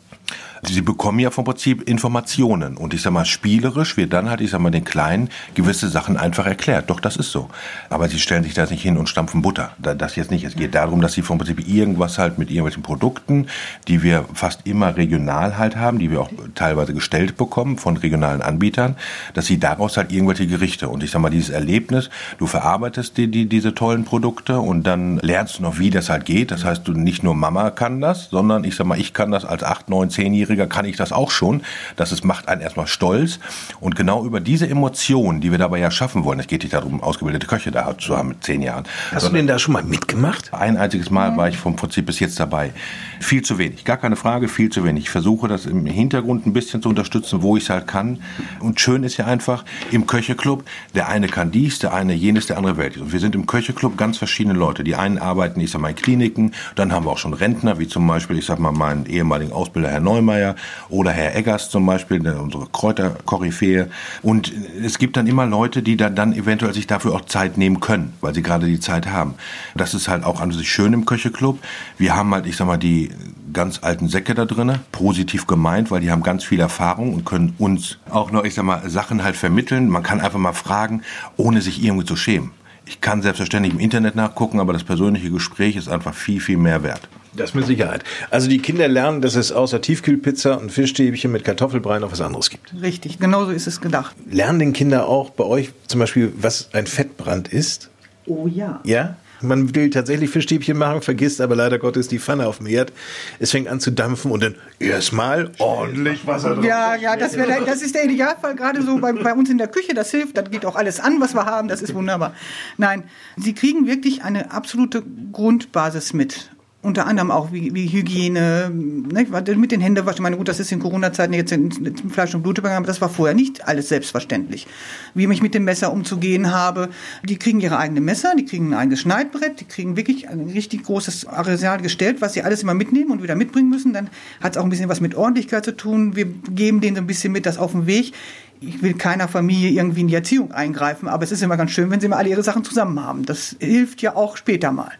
Sie 0.68 0.82
bekommen 0.82 1.20
ja 1.20 1.32
vom 1.32 1.46
Prinzip 1.46 1.88
Informationen 1.88 2.78
und 2.78 2.94
ich 2.94 3.02
sag 3.02 3.12
mal, 3.12 3.26
spielerisch 3.26 3.98
wird 3.98 4.14
dann 4.14 4.30
halt, 4.30 4.42
ich 4.42 4.52
sag 4.52 4.60
mal, 4.60 4.72
den 4.72 4.84
Kleinen 4.84 5.30
gewisse 5.54 5.90
Sachen 5.90 6.18
einfach 6.18 6.46
erklärt. 6.46 6.90
Doch, 6.90 7.00
das 7.00 7.18
ist 7.18 7.32
so. 7.32 7.50
Aber 7.90 8.08
sie 8.10 8.20
stellen 8.20 8.44
sich 8.44 8.54
da 8.54 8.66
nicht 8.66 8.82
hin 8.82 8.98
und 8.98 9.08
stampfen 9.08 9.42
Butter. 9.42 9.74
Das 9.78 10.16
jetzt 10.16 10.32
nicht. 10.32 10.44
Es 10.44 10.56
geht 10.56 10.76
darum, 10.76 11.02
dass 11.02 11.14
sie 11.14 11.22
vom 11.22 11.38
Prinzip 11.38 11.68
irgendwas 11.68 12.18
halt 12.18 12.38
mit 12.38 12.50
irgendwelchen 12.50 12.84
Produkten, 12.84 13.48
die 13.88 14.04
wir 14.04 14.26
fast 14.34 14.62
immer 14.66 14.96
regional 14.98 15.58
halt 15.58 15.76
haben, 15.76 16.00
die 16.00 16.12
wir 16.12 16.22
auch 16.22 16.30
teilweise 16.56 16.94
gestellt 16.94 17.38
bekommen 17.38 17.78
von 17.78 17.98
regionalen 17.98 18.42
Anbietern, 18.42 18.96
dass 19.34 19.46
sie 19.46 19.60
daraus 19.60 19.98
halt 19.98 20.12
irgendwelche 20.12 20.48
Gerichte 20.48 20.90
und 20.90 21.04
ich 21.04 21.12
sag 21.12 21.22
mal, 21.22 21.30
dieses 21.30 21.50
Erlebnis, 21.50 22.10
du 22.38 22.48
verarbeitest 22.48 23.18
die, 23.18 23.30
die, 23.30 23.48
diese 23.48 23.76
tollen 23.76 24.06
Produkte 24.06 24.60
und 24.60 24.84
dann 24.84 25.18
lernst 25.18 25.60
du 25.60 25.64
noch, 25.64 25.80
wie 25.80 25.90
das 25.90 26.10
halt 26.10 26.26
geht. 26.26 26.52
Das 26.52 26.64
heißt, 26.66 26.88
du 26.88 26.94
nicht 26.94 27.24
nur 27.24 27.36
Mama 27.36 27.72
kann 27.72 28.02
das, 28.02 28.30
sondern 28.30 28.64
ich 28.64 28.76
sag 28.76 28.88
mal, 28.88 29.00
ich 29.00 29.14
kann 29.14 29.32
das 29.32 29.46
als 29.46 29.64
8, 29.64 29.90
9, 29.90 30.10
10-Jährige 30.10 30.55
Zwölfjähriger 30.56 30.68
kann 30.68 30.86
ich 30.86 30.98
das 30.98 31.12
auch 31.12 31.32
schon. 31.32 31.62
Das 31.96 32.12
ist, 32.12 32.24
macht 32.24 32.48
einen 32.48 32.62
erstmal 32.62 32.88
stolz. 32.88 33.40
Und 33.80 33.96
genau 33.96 34.26
über 34.26 34.40
diese 34.40 34.68
Emotionen, 34.68 35.42
die 35.42 35.52
wir 35.52 35.58
dabei 35.58 35.80
ja 35.80 35.92
schaffen 35.92 36.24
wollen, 36.24 36.40
es 36.40 36.48
geht 36.48 36.64
nicht 36.64 36.74
darum, 36.74 37.02
ausgebildete 37.02 37.48
Köche 37.48 37.72
da 37.72 37.98
zu 37.98 38.18
haben 38.18 38.30
mit 38.30 38.44
zehn 38.44 38.62
Jahren. 38.62 38.86
Hast 39.12 39.28
du 39.28 39.32
denn 39.32 39.48
da 39.48 39.60
schon 39.60 39.74
mal 39.74 39.84
mitgemacht? 39.84 40.54
Ein 40.54 40.78
einziges 40.78 41.10
Mal 41.10 41.36
war 41.38 41.50
ich 41.50 41.58
vom 41.58 41.76
Prinzip 41.76 42.06
bis 42.06 42.20
jetzt 42.20 42.40
dabei. 42.40 42.72
Viel 43.20 43.42
zu 43.42 43.58
wenig, 43.58 43.86
gar 43.86 43.98
keine 43.98 44.16
Frage, 44.16 44.48
viel 44.48 44.70
zu 44.70 44.84
wenig. 44.84 45.06
Ich 45.06 45.10
versuche 45.10 45.48
das 45.48 45.66
im 45.66 45.86
Hintergrund 45.86 46.46
ein 46.46 46.54
bisschen 46.54 46.82
zu 46.82 46.90
unterstützen, 46.90 47.42
wo 47.42 47.58
ich 47.58 47.64
es 47.64 47.70
halt 47.70 47.88
kann. 47.88 48.20
Und 48.60 48.80
schön 48.80 49.04
ist 49.04 49.18
ja 49.18 49.26
einfach, 49.26 49.64
im 49.92 50.06
Köcheclub, 50.08 50.64
der 50.94 51.10
eine 51.10 51.28
kann 51.28 51.52
dies, 51.52 51.80
der 51.80 51.94
eine 51.94 52.14
jenes, 52.14 52.48
der 52.48 52.58
andere 52.58 52.78
welches. 52.78 53.02
Und 53.02 53.14
wir 53.14 53.20
sind 53.20 53.36
im 53.36 53.46
Köcheclub 53.46 53.98
ganz 53.98 54.18
verschiedene 54.18 54.58
Leute. 54.58 54.84
Die 54.84 54.96
einen 54.96 55.18
arbeiten, 55.18 55.60
ich 55.60 55.72
sag 55.72 55.82
mal, 55.82 55.90
in 55.90 55.96
Kliniken, 55.96 56.54
dann 56.76 56.92
haben 56.92 57.06
wir 57.06 57.12
auch 57.12 57.18
schon 57.18 57.34
Rentner, 57.34 57.80
wie 57.80 57.88
zum 57.88 58.06
Beispiel, 58.08 58.38
ich 58.38 58.46
sag 58.46 58.60
mal, 58.60 58.72
meinen 58.72 59.06
ehemaligen 59.06 59.52
Ausbilder 59.52 59.90
Herr 59.90 60.00
Neumeier, 60.00 60.45
Niemeyer 60.46 60.56
oder 60.90 61.12
Herr 61.12 61.36
Eggers 61.36 61.70
zum 61.70 61.86
Beispiel, 61.86 62.28
unsere 62.28 62.68
Kräuterkoryphäe. 62.68 63.90
Und 64.22 64.52
es 64.84 64.98
gibt 64.98 65.18
dann 65.18 65.28
immer 65.28 65.46
Leute, 65.46 65.82
die 65.82 65.98
dann, 65.98 66.16
dann 66.16 66.34
eventuell 66.34 66.74
sich 66.74 66.88
dafür 66.88 67.14
auch 67.14 67.26
Zeit 67.26 67.58
nehmen 67.58 67.80
können, 67.80 68.14
weil 68.22 68.34
sie 68.34 68.42
gerade 68.42 68.68
die 68.68 68.80
Zeit 68.80 69.08
haben. 69.08 69.36
Das 69.76 69.94
ist 69.94 70.08
halt 70.08 70.24
auch 70.24 70.42
an 70.42 70.52
sich 70.52 70.70
schön 70.70 70.94
im 70.94 71.06
Köcheclub. 71.06 71.60
Wir 71.98 72.16
haben 72.16 72.34
halt, 72.34 72.46
ich 72.46 72.56
sag 72.56 72.68
mal, 72.68 72.78
die 72.78 73.10
ganz 73.54 73.80
alten 73.84 74.10
Säcke 74.10 74.36
da 74.36 74.46
drinnen, 74.46 74.80
positiv 74.92 75.48
gemeint, 75.48 75.90
weil 75.90 76.02
die 76.02 76.12
haben 76.12 76.24
ganz 76.24 76.44
viel 76.44 76.60
Erfahrung 76.60 77.14
und 77.14 77.26
können 77.26 77.56
uns 77.58 77.98
auch 78.10 78.32
noch, 78.32 78.44
ich 78.44 78.54
sag 78.54 78.66
mal, 78.66 78.90
Sachen 78.90 79.24
halt 79.24 79.36
vermitteln. 79.36 79.90
Man 79.90 80.04
kann 80.04 80.20
einfach 80.20 80.40
mal 80.40 80.54
fragen, 80.54 81.02
ohne 81.38 81.62
sich 81.62 81.84
irgendwie 81.84 82.06
zu 82.06 82.16
schämen. 82.16 82.52
Ich 82.88 83.02
kann 83.02 83.24
selbstverständlich 83.24 83.74
im 83.74 83.80
Internet 83.80 84.16
nachgucken, 84.16 84.60
aber 84.60 84.74
das 84.74 84.84
persönliche 84.84 85.32
Gespräch 85.32 85.76
ist 85.76 85.90
einfach 85.90 86.14
viel, 86.14 86.40
viel 86.40 86.58
mehr 86.58 86.84
wert. 86.84 87.08
Das 87.36 87.54
mit 87.54 87.66
Sicherheit. 87.66 88.04
Also 88.30 88.48
die 88.48 88.60
Kinder 88.60 88.88
lernen, 88.88 89.22
dass 89.22 89.36
es 89.36 89.52
außer 89.52 89.82
Tiefkühlpizza 89.82 90.54
und 90.56 90.72
Fischstäbchen 90.72 91.32
mit 91.32 91.44
Kartoffelbrei 91.44 92.00
noch 92.00 92.12
was 92.12 92.22
anderes 92.22 92.50
gibt. 92.50 92.74
Richtig, 92.82 93.20
genauso 93.20 93.52
ist 93.52 93.68
es 93.68 93.82
gedacht. 93.82 94.16
Lernen 94.30 94.60
den 94.60 94.74
Kinder 94.74 95.08
auch 95.08 95.30
bei 95.32 95.44
euch 95.44 95.72
zum 95.88 96.00
Beispiel, 96.00 96.34
was 96.38 96.70
ein 96.74 96.88
Fettbrand 96.88 97.48
ist? 97.50 97.90
Oh 98.26 98.48
ja. 98.48 98.80
Ja? 98.84 99.18
Man 99.42 99.76
will 99.76 99.90
tatsächlich 99.90 100.30
Fischstäbchen 100.30 100.78
machen, 100.78 101.02
vergisst 101.02 101.42
aber 101.42 101.56
leider 101.56 101.78
Gottes 101.78 102.08
die 102.08 102.20
Pfanne 102.20 102.48
auf 102.48 102.58
dem 102.58 102.68
Herd. 102.68 102.94
Es 103.40 103.52
fängt 103.52 103.68
an 103.68 103.80
zu 103.80 103.92
dampfen 103.92 104.32
und 104.32 104.42
dann 104.42 104.56
erstmal 104.80 105.52
ordentlich 105.60 106.26
Wasser 106.26 106.56
drauf. 106.56 106.64
Ja, 106.64 106.96
ja, 106.96 107.16
das, 107.16 107.36
wär, 107.36 107.62
das 107.66 107.82
ist 107.82 107.96
der 107.96 108.06
Idealfall, 108.06 108.56
gerade 108.56 108.82
so 108.82 108.98
bei, 108.98 109.12
bei 109.12 109.34
uns 109.34 109.50
in 109.50 109.58
der 109.58 109.68
Küche. 109.68 109.94
Das 109.94 110.10
hilft, 110.12 110.38
dann 110.38 110.50
geht 110.50 110.66
auch 110.66 110.76
alles 110.76 111.00
an, 111.00 111.20
was 111.20 111.34
wir 111.34 111.46
haben. 111.46 111.68
Das 111.68 111.82
ist 111.82 111.94
wunderbar. 111.94 112.34
Nein, 112.78 113.04
Sie 113.36 113.54
kriegen 113.54 113.88
wirklich 113.88 114.24
eine 114.24 114.52
absolute 114.52 115.04
Grundbasis 115.32 116.14
mit 116.14 116.50
unter 116.86 117.08
anderem 117.08 117.32
auch 117.32 117.52
wie, 117.52 117.74
wie 117.74 117.88
Hygiene, 117.88 118.70
ne, 118.72 119.56
mit 119.56 119.72
den 119.72 119.82
Händen 119.82 120.06
waschen. 120.06 120.18
Ich 120.18 120.22
meine, 120.22 120.38
gut, 120.38 120.48
das 120.48 120.60
ist 120.60 120.72
in 120.72 120.80
Corona-Zeiten 120.80 121.34
jetzt 121.34 121.52
in, 121.52 121.72
Fleisch 122.10 122.36
und 122.36 122.44
Blut 122.44 122.58
übergegangen, 122.58 122.84
aber 122.84 122.88
das 122.88 123.02
war 123.02 123.10
vorher 123.10 123.36
nicht 123.36 123.68
alles 123.68 123.90
selbstverständlich. 123.90 124.68
Wie 125.14 125.26
ich 125.26 125.42
mit 125.42 125.54
dem 125.56 125.64
Messer 125.64 125.92
umzugehen 125.92 126.52
habe. 126.52 126.90
Die 127.24 127.38
kriegen 127.38 127.60
ihre 127.60 127.78
eigenen 127.78 128.06
Messer, 128.06 128.34
die 128.38 128.46
kriegen 128.46 128.70
ein 128.70 128.74
eigenes 128.76 129.02
Schneidbrett, 129.02 129.60
die 129.60 129.66
kriegen 129.66 129.98
wirklich 129.98 130.30
ein 130.30 130.50
richtig 130.52 130.84
großes 130.84 131.26
Areal 131.26 131.82
gestellt, 131.82 132.22
was 132.22 132.34
sie 132.34 132.44
alles 132.44 132.62
immer 132.62 132.76
mitnehmen 132.76 133.12
und 133.12 133.24
wieder 133.24 133.36
mitbringen 133.36 133.70
müssen. 133.70 133.92
Dann 133.92 134.10
hat 134.40 134.54
es 134.54 134.58
auch 134.58 134.64
ein 134.64 134.70
bisschen 134.70 134.90
was 134.90 135.02
mit 135.02 135.16
Ordentlichkeit 135.16 135.66
zu 135.66 135.76
tun. 135.76 136.16
Wir 136.16 136.26
geben 136.26 136.82
denen 136.82 136.96
so 136.96 137.02
ein 137.02 137.08
bisschen 137.08 137.34
mit, 137.34 137.46
dass 137.46 137.58
auf 137.58 137.72
dem 137.72 137.88
Weg 137.88 138.14
ich 138.62 138.82
will 138.82 138.94
keiner 138.94 139.28
Familie 139.28 139.70
irgendwie 139.70 140.02
in 140.02 140.08
die 140.08 140.16
Erziehung 140.16 140.52
eingreifen, 140.52 141.08
aber 141.08 141.24
es 141.24 141.32
ist 141.32 141.44
immer 141.44 141.58
ganz 141.58 141.72
schön, 141.72 141.92
wenn 141.92 142.00
sie 142.00 142.08
mal 142.08 142.18
alle 142.18 142.30
ihre 142.30 142.44
Sachen 142.44 142.64
zusammen 142.64 143.04
haben. 143.04 143.26
Das 143.26 143.56
hilft 143.60 144.02
ja 144.02 144.16
auch 144.16 144.38
später 144.38 144.72
mal. 144.72 144.92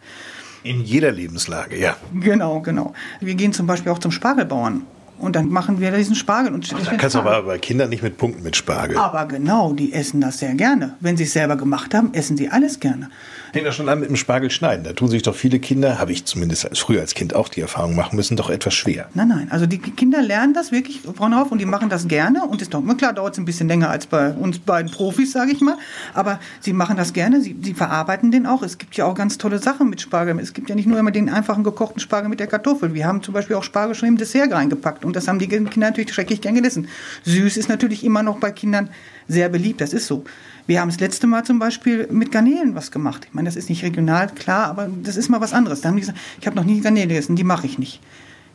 In 0.66 0.82
jeder 0.82 1.12
Lebenslage, 1.12 1.78
ja. 1.78 1.96
Genau, 2.12 2.60
genau. 2.60 2.92
Wir 3.20 3.34
gehen 3.34 3.52
zum 3.52 3.66
Beispiel 3.66 3.92
auch 3.92 4.00
zum 4.00 4.10
Spargelbauern. 4.10 4.82
Und 5.18 5.34
dann 5.34 5.48
machen 5.48 5.80
wir 5.80 5.92
diesen 5.92 6.14
Spargel. 6.14 6.52
Und 6.52 6.68
Ach, 6.74 6.84
da 6.84 6.96
kannst 6.96 7.14
du 7.14 7.20
aber 7.20 7.42
bei 7.42 7.58
Kindern 7.58 7.88
nicht 7.88 8.02
mit 8.02 8.18
Punkten 8.18 8.42
mit 8.42 8.54
Spargel. 8.56 8.98
Aber 8.98 9.24
genau, 9.26 9.72
die 9.72 9.92
essen 9.92 10.20
das 10.20 10.40
sehr 10.40 10.54
gerne. 10.54 10.94
Wenn 11.00 11.16
sie 11.16 11.24
es 11.24 11.32
selber 11.32 11.56
gemacht 11.56 11.94
haben, 11.94 12.12
essen 12.12 12.36
sie 12.36 12.50
alles 12.50 12.80
gerne 12.80 13.08
fängt 13.52 13.66
ja 13.66 13.72
schon 13.72 13.88
an 13.88 14.00
mit 14.00 14.08
dem 14.08 14.16
Spargel 14.16 14.50
schneiden. 14.50 14.84
Da 14.84 14.92
tun 14.92 15.08
sich 15.08 15.22
doch 15.22 15.34
viele 15.34 15.58
Kinder, 15.58 15.98
habe 15.98 16.12
ich 16.12 16.24
zumindest 16.24 16.68
als 16.68 16.78
früher 16.78 17.00
als 17.00 17.14
Kind 17.14 17.34
auch 17.34 17.48
die 17.48 17.60
Erfahrung 17.60 17.94
machen 17.94 18.16
müssen, 18.16 18.36
doch 18.36 18.50
etwas 18.50 18.74
schwer. 18.74 19.08
Nein, 19.14 19.28
nein. 19.28 19.48
Also 19.50 19.66
die 19.66 19.78
Kinder 19.78 20.22
lernen 20.22 20.54
das 20.54 20.72
wirklich 20.72 21.00
auf 21.06 21.50
und 21.50 21.58
die 21.58 21.66
machen 21.66 21.88
das 21.88 22.08
gerne. 22.08 22.44
Und 22.44 22.62
ist 22.62 22.74
doch 22.74 22.82
klar, 22.96 23.12
dauert 23.12 23.34
es 23.34 23.38
ein 23.38 23.44
bisschen 23.44 23.68
länger 23.68 23.90
als 23.90 24.06
bei 24.06 24.30
uns 24.32 24.58
beiden 24.58 24.90
Profis, 24.90 25.32
sage 25.32 25.52
ich 25.52 25.60
mal. 25.60 25.76
Aber 26.14 26.40
sie 26.60 26.72
machen 26.72 26.96
das 26.96 27.12
gerne. 27.12 27.40
Sie, 27.40 27.56
sie 27.62 27.74
verarbeiten 27.74 28.30
den 28.30 28.46
auch. 28.46 28.62
Es 28.62 28.78
gibt 28.78 28.96
ja 28.96 29.04
auch 29.04 29.14
ganz 29.14 29.38
tolle 29.38 29.58
Sachen 29.58 29.88
mit 29.90 30.00
Spargel. 30.00 30.38
Es 30.40 30.52
gibt 30.52 30.68
ja 30.68 30.74
nicht 30.74 30.86
nur 30.86 30.98
immer 30.98 31.10
den 31.10 31.28
einfachen 31.28 31.64
gekochten 31.64 32.00
Spargel 32.00 32.28
mit 32.28 32.40
der 32.40 32.46
Kartoffel. 32.46 32.94
Wir 32.94 33.06
haben 33.06 33.22
zum 33.22 33.34
Beispiel 33.34 33.56
auch 33.56 33.64
Spargel 33.64 33.94
schon 33.94 34.08
im 34.08 34.16
Dessert 34.16 34.52
reingepackt. 34.52 35.04
Und 35.04 35.16
das 35.16 35.28
haben 35.28 35.38
die 35.38 35.48
Kinder 35.48 35.70
natürlich 35.76 36.12
schrecklich 36.12 36.40
gern 36.40 36.54
gegessen. 36.54 36.88
Süß 37.24 37.56
ist 37.56 37.68
natürlich 37.68 38.04
immer 38.04 38.22
noch 38.22 38.38
bei 38.38 38.50
Kindern 38.50 38.90
sehr 39.28 39.48
beliebt. 39.48 39.80
Das 39.80 39.92
ist 39.92 40.06
so. 40.06 40.24
Wir 40.66 40.80
haben 40.80 40.88
das 40.88 40.98
letzte 40.98 41.26
Mal 41.26 41.44
zum 41.44 41.58
Beispiel 41.58 42.08
mit 42.10 42.32
Garnelen 42.32 42.74
was 42.74 42.90
gemacht. 42.90 43.26
Ich 43.28 43.34
meine, 43.34 43.48
das 43.48 43.56
ist 43.56 43.68
nicht 43.68 43.84
regional, 43.84 44.28
klar, 44.28 44.66
aber 44.66 44.88
das 45.02 45.16
ist 45.16 45.28
mal 45.28 45.40
was 45.40 45.52
anderes. 45.52 45.80
Da 45.80 45.88
haben 45.88 45.96
die 45.96 46.00
gesagt, 46.00 46.18
ich 46.40 46.46
habe 46.46 46.56
noch 46.56 46.64
nie 46.64 46.80
Garnelen 46.80 47.08
gegessen, 47.08 47.36
die 47.36 47.44
mache 47.44 47.66
ich 47.66 47.78
nicht. 47.78 48.00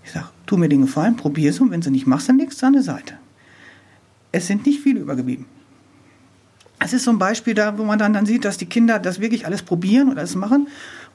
Ich 0.04 0.12
sage, 0.12 0.28
tu 0.46 0.58
mir 0.58 0.68
den 0.68 0.82
Gefallen, 0.82 1.16
probier 1.16 1.52
es 1.52 1.60
und 1.60 1.72
wenn 1.72 1.82
sie 1.82 1.92
nicht 1.92 2.08
machst, 2.08 2.28
dann 2.28 2.38
legst 2.38 2.62
du 2.62 2.66
an 2.66 2.74
der 2.74 2.82
Seite. 2.82 3.14
Es 4.32 4.48
sind 4.48 4.66
nicht 4.66 4.82
viele 4.82 5.00
übergeblieben. 5.00 5.46
Es 6.80 6.94
ist 6.94 7.04
so 7.04 7.12
ein 7.12 7.20
Beispiel 7.20 7.54
da, 7.54 7.78
wo 7.78 7.84
man 7.84 8.00
dann, 8.00 8.14
dann 8.14 8.26
sieht, 8.26 8.44
dass 8.44 8.58
die 8.58 8.66
Kinder 8.66 8.98
das 8.98 9.20
wirklich 9.20 9.46
alles 9.46 9.62
probieren 9.62 10.10
oder 10.10 10.20
alles 10.20 10.36
machen 10.36 10.68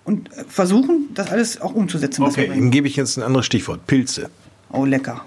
und 0.04 0.30
versuchen, 0.48 1.08
das 1.14 1.30
alles 1.30 1.60
auch 1.60 1.74
umzusetzen. 1.74 2.22
Okay, 2.22 2.46
dann 2.48 2.70
gebe 2.70 2.86
ich 2.86 2.94
jetzt 2.94 3.16
ein 3.16 3.24
anderes 3.24 3.46
Stichwort. 3.46 3.86
Pilze. 3.86 4.30
Oh, 4.70 4.84
lecker. 4.84 5.24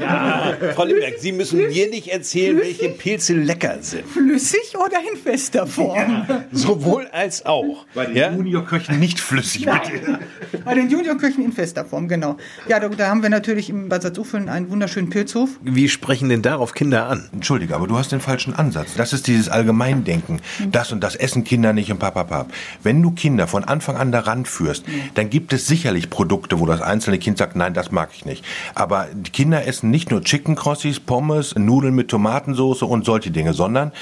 Ja, 0.00 0.54
Frau 0.74 0.84
Limberg, 0.84 1.14
Sie 1.18 1.32
müssen 1.32 1.58
mir 1.68 1.88
nicht 1.88 2.08
erzählen, 2.08 2.58
welche 2.58 2.88
Pilze 2.88 3.34
lecker 3.34 3.78
sind. 3.80 4.06
Flüssig 4.06 4.74
oder 4.76 4.98
in 5.10 5.18
fester 5.18 5.66
Form? 5.66 6.26
Sowohl 6.50 7.06
als 7.12 7.44
auch. 7.46 7.84
Bei 7.94 8.06
den 8.06 8.16
Ja? 8.16 8.32
Juniorköchen 8.32 8.98
nicht 8.98 9.20
flüssig, 9.20 9.66
bitte. 9.66 10.18
Bei 10.64 10.74
den 10.74 10.88
Juniorköchen 10.90 11.44
in 11.44 11.52
fester 11.52 11.84
Form, 11.84 12.08
genau. 12.08 12.36
Ja, 12.68 12.80
da, 12.80 12.88
da 12.88 13.08
haben 13.08 13.22
wir 13.22 13.30
natürlich 13.30 13.70
im 13.70 13.88
Bad 13.88 14.02
Salzuflen 14.02 14.48
einen 14.48 14.70
wunderschönen 14.70 15.10
Pilzhof. 15.10 15.50
Wie 15.62 15.88
sprechen 15.88 16.28
denn 16.28 16.42
darauf 16.42 16.72
Kinder 16.74 17.08
an? 17.08 17.28
Entschuldige, 17.32 17.74
aber 17.74 17.86
du 17.86 17.96
hast 17.98 18.12
den 18.12 18.20
falschen 18.20 18.54
Ansatz. 18.54 18.94
Das 18.96 19.12
ist 19.12 19.26
dieses 19.26 19.48
Allgemeindenken. 19.48 20.40
Das 20.70 20.92
und 20.92 21.00
das 21.02 21.14
essen 21.16 21.44
Kinder 21.44 21.72
nicht 21.72 21.90
im 21.90 21.98
Papapap. 21.98 22.52
Wenn 22.82 23.02
du 23.02 23.10
Kinder 23.12 23.46
von 23.46 23.64
Anfang 23.64 23.96
an 23.96 24.12
daran 24.12 24.44
führst, 24.46 24.84
dann 25.14 25.30
gibt 25.30 25.52
es 25.52 25.66
sicherlich 25.66 26.10
Produkte, 26.10 26.58
wo 26.60 26.66
das 26.66 26.80
einzelne 26.80 27.18
Kind 27.18 27.38
sagt, 27.38 27.56
nein, 27.56 27.74
das 27.74 27.90
mag 27.92 28.10
ich 28.14 28.24
nicht. 28.24 28.44
Aber 28.74 29.08
die 29.12 29.30
Kinder 29.30 29.41
essen 29.50 29.90
nicht 29.90 30.10
nur 30.10 30.22
Chicken 30.22 30.54
Crossis, 30.54 31.00
Pommes, 31.00 31.54
Nudeln 31.56 31.94
mit 31.94 32.08
Tomatensauce 32.08 32.82
und 32.82 33.04
solche 33.04 33.30
Dinge, 33.30 33.54
sondern 33.54 33.92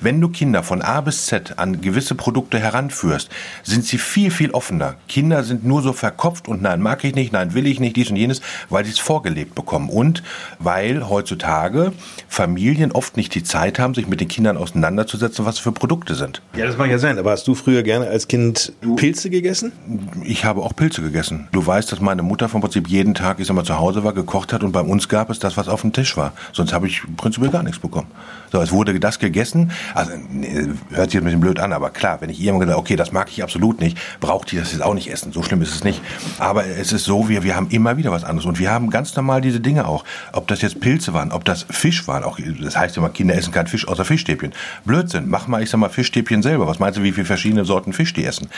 wenn 0.00 0.20
du 0.20 0.28
Kinder 0.28 0.62
von 0.62 0.82
A 0.82 1.00
bis 1.00 1.26
Z 1.26 1.58
an 1.58 1.80
gewisse 1.80 2.14
Produkte 2.14 2.58
heranführst, 2.58 3.30
sind 3.62 3.84
sie 3.84 3.98
viel, 3.98 4.30
viel 4.30 4.50
offener. 4.50 4.96
Kinder 5.08 5.42
sind 5.42 5.64
nur 5.64 5.80
so 5.82 5.92
verkopft 5.92 6.48
und 6.48 6.60
nein, 6.60 6.82
mag 6.82 7.04
ich 7.04 7.14
nicht, 7.14 7.32
nein, 7.32 7.54
will 7.54 7.66
ich 7.66 7.80
nicht, 7.80 7.96
dies 7.96 8.10
und 8.10 8.16
jenes, 8.16 8.42
weil 8.68 8.84
sie 8.84 8.90
es 8.90 8.98
vorgelebt 8.98 9.54
bekommen. 9.54 9.88
Und 9.88 10.22
weil 10.58 11.08
heutzutage 11.08 11.92
Familien 12.28 12.92
oft 12.92 13.16
nicht 13.16 13.34
die 13.34 13.42
Zeit 13.42 13.78
haben, 13.78 13.94
sich 13.94 14.06
mit 14.06 14.20
den 14.20 14.28
Kindern 14.28 14.56
auseinanderzusetzen, 14.56 15.46
was 15.46 15.58
für 15.58 15.72
Produkte 15.72 16.14
sind. 16.14 16.42
Ja, 16.56 16.66
das 16.66 16.76
mag 16.76 16.90
ja 16.90 16.98
sein, 16.98 17.18
aber 17.18 17.30
hast 17.30 17.46
du 17.48 17.54
früher 17.54 17.82
gerne 17.82 18.08
als 18.08 18.28
Kind 18.28 18.72
Pilze 18.96 19.30
gegessen? 19.30 19.72
Ich 20.24 20.44
habe 20.44 20.62
auch 20.62 20.76
Pilze 20.76 21.00
gegessen. 21.02 21.48
Du 21.52 21.66
weißt, 21.66 21.90
dass 21.90 22.00
meine 22.00 22.22
Mutter 22.22 22.48
vom 22.48 22.60
Prinzip 22.60 22.88
jeden 22.88 23.14
Tag, 23.14 23.40
ich 23.40 23.46
sag 23.46 23.54
mal, 23.54 23.64
zu 23.64 23.78
Hause 23.78 24.04
war, 24.04 24.12
gekocht 24.12 24.52
hat 24.52 24.62
und 24.62 24.72
bei 24.72 24.80
uns 24.90 25.08
gab 25.08 25.30
es 25.30 25.38
das, 25.38 25.56
was 25.56 25.68
auf 25.68 25.82
dem 25.82 25.92
Tisch 25.92 26.16
war. 26.16 26.32
Sonst 26.52 26.72
habe 26.72 26.86
ich 26.86 27.02
prinzipiell 27.16 27.50
gar 27.50 27.62
nichts 27.62 27.78
bekommen. 27.78 28.08
So, 28.52 28.60
es 28.60 28.72
wurde 28.72 28.98
das 28.98 29.18
gegessen. 29.18 29.70
Also, 29.94 30.12
hört 30.90 31.10
sich 31.10 31.14
jetzt 31.14 31.14
ein 31.14 31.24
bisschen 31.24 31.40
blöd 31.40 31.60
an, 31.60 31.72
aber 31.72 31.90
klar, 31.90 32.20
wenn 32.20 32.30
ich 32.30 32.40
irgendwann 32.40 32.66
gesagt 32.66 32.78
okay, 32.78 32.96
das 32.96 33.12
mag 33.12 33.28
ich 33.30 33.42
absolut 33.42 33.80
nicht, 33.80 33.96
braucht 34.18 34.50
die 34.50 34.56
das 34.56 34.72
jetzt 34.72 34.82
auch 34.82 34.94
nicht 34.94 35.10
essen. 35.10 35.32
So 35.32 35.42
schlimm 35.42 35.62
ist 35.62 35.74
es 35.74 35.84
nicht. 35.84 36.02
Aber 36.38 36.66
es 36.66 36.92
ist 36.92 37.04
so, 37.04 37.28
wir, 37.28 37.44
wir 37.44 37.54
haben 37.54 37.68
immer 37.70 37.96
wieder 37.96 38.10
was 38.10 38.24
anderes. 38.24 38.46
Und 38.46 38.58
wir 38.58 38.70
haben 38.70 38.90
ganz 38.90 39.14
normal 39.14 39.40
diese 39.40 39.60
Dinge 39.60 39.86
auch. 39.86 40.04
Ob 40.32 40.48
das 40.48 40.62
jetzt 40.62 40.80
Pilze 40.80 41.14
waren, 41.14 41.30
ob 41.30 41.44
das 41.44 41.64
Fisch 41.70 42.08
waren, 42.08 42.24
auch, 42.24 42.38
das 42.60 42.76
heißt 42.76 42.96
immer, 42.96 43.10
Kinder 43.10 43.36
essen 43.36 43.52
kein 43.52 43.68
Fisch 43.68 43.86
außer 43.86 44.04
Fischstäbchen. 44.04 44.52
Blödsinn. 44.84 45.28
Mach 45.28 45.46
mal, 45.46 45.62
ich 45.62 45.70
sag 45.70 45.78
mal, 45.78 45.88
Fischstäbchen 45.88 46.42
selber. 46.42 46.66
Was 46.66 46.80
meinst 46.80 46.98
du, 46.98 47.02
wie 47.02 47.12
viele 47.12 47.26
verschiedene 47.26 47.64
Sorten 47.64 47.92
Fisch 47.92 48.12
die 48.12 48.24
essen? 48.24 48.48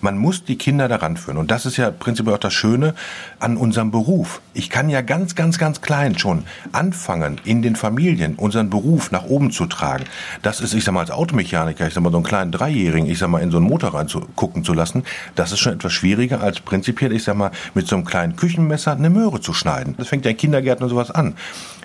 Man 0.00 0.16
muss 0.16 0.44
die 0.44 0.56
Kinder 0.56 0.86
daran 0.86 1.16
führen. 1.16 1.36
Und 1.36 1.50
das 1.50 1.66
ist 1.66 1.76
ja 1.76 1.90
prinzipiell 1.90 2.36
auch 2.36 2.40
das 2.40 2.54
Schöne 2.54 2.94
an 3.40 3.56
unserem 3.56 3.90
Beruf. 3.90 4.40
Ich 4.54 4.70
kann 4.70 4.88
ja 4.88 5.00
ganz, 5.00 5.34
ganz, 5.34 5.58
ganz 5.58 5.69
klein 5.78 6.18
schon 6.18 6.44
anfangen, 6.72 7.40
in 7.44 7.62
den 7.62 7.76
Familien 7.76 8.34
unseren 8.34 8.70
Beruf 8.70 9.10
nach 9.10 9.24
oben 9.24 9.50
zu 9.50 9.66
tragen. 9.66 10.04
Das 10.42 10.60
ist, 10.60 10.74
ich 10.74 10.84
sag 10.84 10.92
mal, 10.92 11.00
als 11.00 11.10
Automechaniker, 11.10 11.86
ich 11.86 11.94
sag 11.94 12.02
mal, 12.02 12.10
so 12.10 12.16
einen 12.16 12.24
kleinen 12.24 12.52
Dreijährigen, 12.52 13.08
ich 13.08 13.18
sag 13.18 13.28
mal, 13.28 13.40
in 13.40 13.50
so 13.50 13.58
einen 13.58 13.66
Motor 13.66 13.94
reingucken 13.94 14.64
zu 14.64 14.74
lassen, 14.74 15.04
das 15.36 15.52
ist 15.52 15.60
schon 15.60 15.74
etwas 15.74 15.92
schwieriger 15.92 16.40
als 16.40 16.60
prinzipiell, 16.60 17.12
ich 17.12 17.22
sag 17.22 17.36
mal, 17.36 17.52
mit 17.74 17.86
so 17.86 17.94
einem 17.94 18.04
kleinen 18.04 18.34
Küchenmesser 18.36 18.92
eine 18.92 19.10
Möhre 19.10 19.40
zu 19.40 19.52
schneiden. 19.52 19.94
Das 19.96 20.08
fängt 20.08 20.24
ja 20.24 20.32
in 20.32 20.36
Kindergärten 20.36 20.82
und 20.82 20.90
sowas 20.90 21.10
an. 21.10 21.34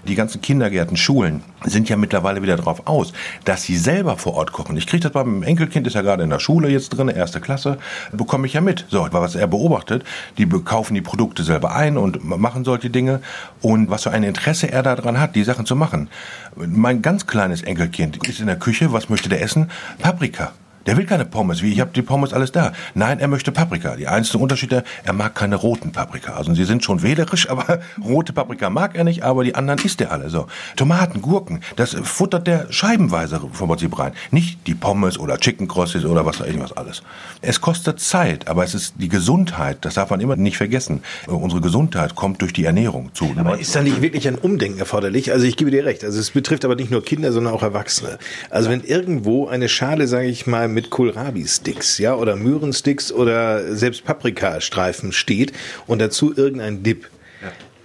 Die 0.08 0.14
ganzen 0.14 0.40
Kindergärten, 0.40 0.98
Schulen 0.98 1.42
sind 1.64 1.90
ja 1.90 1.98
mittlerweile 1.98 2.44
wieder 2.44 2.58
darauf 2.58 2.86
aus, 2.86 3.12
dass 3.44 3.64
sie 3.64 3.76
selber 3.76 4.18
vor 4.18 4.36
Ort 4.36 4.52
kochen. 4.52 4.78
Ich 4.78 4.86
kriege 4.86 5.02
das 5.02 5.12
bei 5.12 5.24
meinem 5.24 5.42
Enkelkind, 5.42 5.88
ist 5.88 5.94
ja 5.94 6.04
gerade 6.04 6.24
in 6.24 6.30
der 6.30 6.38
Schule 6.38 6.70
jetzt 6.70 6.90
drin, 6.90 7.08
erste 7.08 7.42
Klasse, 7.42 7.80
bekomme 8.12 8.46
ich 8.46 8.54
ja 8.54 8.62
mit. 8.62 8.86
So, 8.90 9.08
was 9.12 9.34
er 9.34 9.48
beobachtet, 9.48 10.04
die 10.38 10.48
kaufen 10.48 10.94
die 10.94 11.02
Produkte 11.02 11.44
selber 11.44 11.76
ein 11.76 11.98
und 11.98 12.24
machen 12.24 12.64
solche 12.64 12.92
Dinge. 12.92 13.22
Und 13.62 13.75
was 13.90 14.04
für 14.04 14.12
ein 14.12 14.24
Interesse 14.24 14.72
er 14.72 14.84
daran 14.84 15.20
hat, 15.20 15.36
die 15.36 15.44
Sachen 15.44 15.66
zu 15.66 15.76
machen. 15.76 16.10
Mein 16.56 17.02
ganz 17.02 17.28
kleines 17.28 17.62
Enkelkind 17.62 18.28
ist 18.28 18.40
in 18.40 18.48
der 18.48 18.60
Küche, 18.60 18.92
was 18.92 19.10
möchte 19.10 19.30
der 19.30 19.42
essen? 19.42 19.70
Paprika. 20.00 20.54
Der 20.86 20.98
will 20.98 21.06
keine 21.06 21.26
Pommes, 21.26 21.62
wie 21.62 21.72
ich 21.72 21.80
habe 21.80 21.92
die 21.94 22.02
Pommes 22.02 22.34
alles 22.34 22.52
da. 22.52 22.74
Nein, 22.94 23.20
er 23.20 23.28
möchte 23.28 23.52
Paprika. 23.52 23.96
Die 23.96 24.08
einzige 24.08 24.38
Unterschiede, 24.38 24.84
er 25.04 25.14
mag 25.14 25.34
keine 25.36 25.56
roten 25.56 25.92
Paprika. 25.92 26.34
Also 26.34 26.54
sie 26.54 26.66
sind 26.66 26.84
schon 26.84 27.02
wählerisch, 27.02 27.50
aber 27.56 27.80
rote 28.04 28.34
Paprika 28.34 28.70
mag 28.70 28.96
er 28.96 29.04
nicht, 29.04 29.24
aber 29.24 29.44
die 29.44 29.56
anderen 29.56 29.80
isst 29.84 30.02
er 30.02 30.12
alle 30.12 30.30
so. 30.30 30.48
Tomaten, 30.76 31.22
Gurken, 31.22 31.62
das 31.76 31.96
futtert 32.04 32.48
der 32.48 32.72
scheibenweise 32.72 33.42
vom 33.52 33.70
Prinzip 33.70 33.98
rein. 33.98 34.14
Nicht 34.32 34.68
die 34.68 34.76
Pommes 34.76 35.18
oder 35.18 35.38
Chicken 35.38 35.68
Crosses 35.68 36.06
oder 36.06 36.26
was 36.26 36.40
weiß 36.40 36.48
ich 36.48 36.78
alles. 36.78 37.04
Es 37.42 37.62
kostet 37.62 38.00
Zeit, 38.00 38.48
aber 38.48 38.64
es 38.64 38.74
ist 38.74 38.96
die 38.98 39.10
Gesundheit, 39.10 39.80
das 39.82 39.96
darf 39.96 40.10
man 40.10 40.20
immer 40.20 40.36
nicht 40.36 40.58
vergessen. 40.58 41.02
Unsere 41.28 41.62
Gesundheit 41.62 42.16
kommt 42.16 42.42
durch 42.42 42.54
die 42.54 42.66
Ernährung 42.66 43.12
zu. 43.14 43.34
Aber 43.38 43.60
ist 43.60 43.76
da 43.76 43.82
nicht 43.82 44.02
wirklich 44.02 44.28
ein 44.28 44.36
Umdenken 44.36 44.80
erforderlich? 44.80 45.32
Also 45.32 45.46
ich 45.46 45.58
gebe 45.58 45.72
dir 45.72 45.86
recht. 45.86 46.04
Also 46.04 46.20
es 46.20 46.32
betrifft 46.32 46.66
aber 46.66 46.76
nicht 46.76 46.92
nur 46.92 47.04
Kinder, 47.04 47.32
sondern 47.32 47.54
auch 47.54 47.64
Erwachsene. 47.64 48.18
Also 48.50 48.70
wenn 48.70 48.84
irgendwo 48.84 49.48
eine 49.48 49.70
Schale, 49.70 50.08
sage 50.08 50.28
ich 50.28 50.48
mal, 50.48 50.68
mit 50.76 50.92
Kohlrabi-Sticks, 50.92 51.98
ja, 51.98 52.14
oder 52.14 52.36
Möhrensticks 52.36 53.12
oder 53.12 53.76
selbst 53.76 54.04
Paprikastreifen 54.04 55.12
steht 55.12 55.54
und 55.88 56.00
dazu 56.00 56.34
irgendein 56.36 56.84
Dip, 56.84 57.10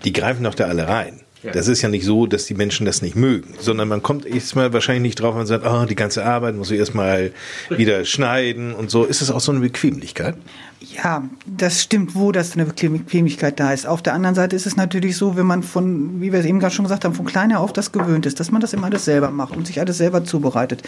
die 0.04 0.12
greifen 0.12 0.44
doch 0.44 0.54
da 0.54 0.64
alle 0.66 0.87
rein. 0.88 1.20
Das 1.54 1.68
ist 1.68 1.80
ja 1.80 1.88
nicht 1.88 2.04
so, 2.04 2.26
dass 2.26 2.44
die 2.44 2.54
Menschen 2.54 2.85
das 2.85 3.00
nicht 3.00 3.16
mögen, 3.16 3.54
sondern 3.59 3.88
man 3.88 4.02
kommt 4.02 4.26
erstmal 4.26 4.75
wahrscheinlich 4.75 5.02
nicht 5.02 5.20
drauf 5.20 5.35
und 5.35 5.47
sagt, 5.47 5.64
oh, 5.64 5.87
die 5.87 5.94
ganze 5.94 6.25
Arbeit 6.25 6.54
muss 6.54 6.70
ich 6.70 6.78
erstmal 6.78 7.32
wieder 7.70 8.04
schneiden 8.04 8.75
und 8.75 8.90
so. 8.90 9.04
Ist 9.04 9.23
das 9.23 9.30
auch 9.30 9.40
so 9.40 9.52
eine 9.52 9.61
Bequemlichkeit? 9.61 10.35
Ja, 10.83 11.29
das 11.45 11.83
stimmt, 11.83 12.15
wo 12.15 12.33
das 12.33 12.55
eine 12.55 12.65
Bequemlichkeit 12.65 13.61
da 13.61 13.71
ist. 13.71 13.87
Auf 13.87 14.01
der 14.01 14.15
anderen 14.15 14.35
Seite 14.35 14.57
ist 14.57 14.67
es 14.67 14.77
natürlich 14.77 15.15
so, 15.15 15.37
wenn 15.37 15.45
man 15.45 15.63
von, 15.63 16.23
wie 16.23 16.33
wir 16.33 16.41
es 16.41 16.47
eben 16.47 16.59
gerade 16.59 16.75
schon 16.75 16.87
gesagt 16.87 17.05
haben, 17.05 17.15
von 17.15 17.27
kleiner 17.27 17.61
auf 17.61 17.75
das 17.75 17.93
gewöhnt 17.93 18.25
ist, 18.25 18.41
dass 18.41 18.51
man 18.51 18.63
das 18.63 18.73
immer 18.73 18.87
alles 18.87 19.05
selber 19.05 19.31
macht 19.31 19.55
und 19.55 19.67
sich 19.67 19.79
alles 19.79 19.99
selber 19.99 20.25
zubereitet, 20.25 20.83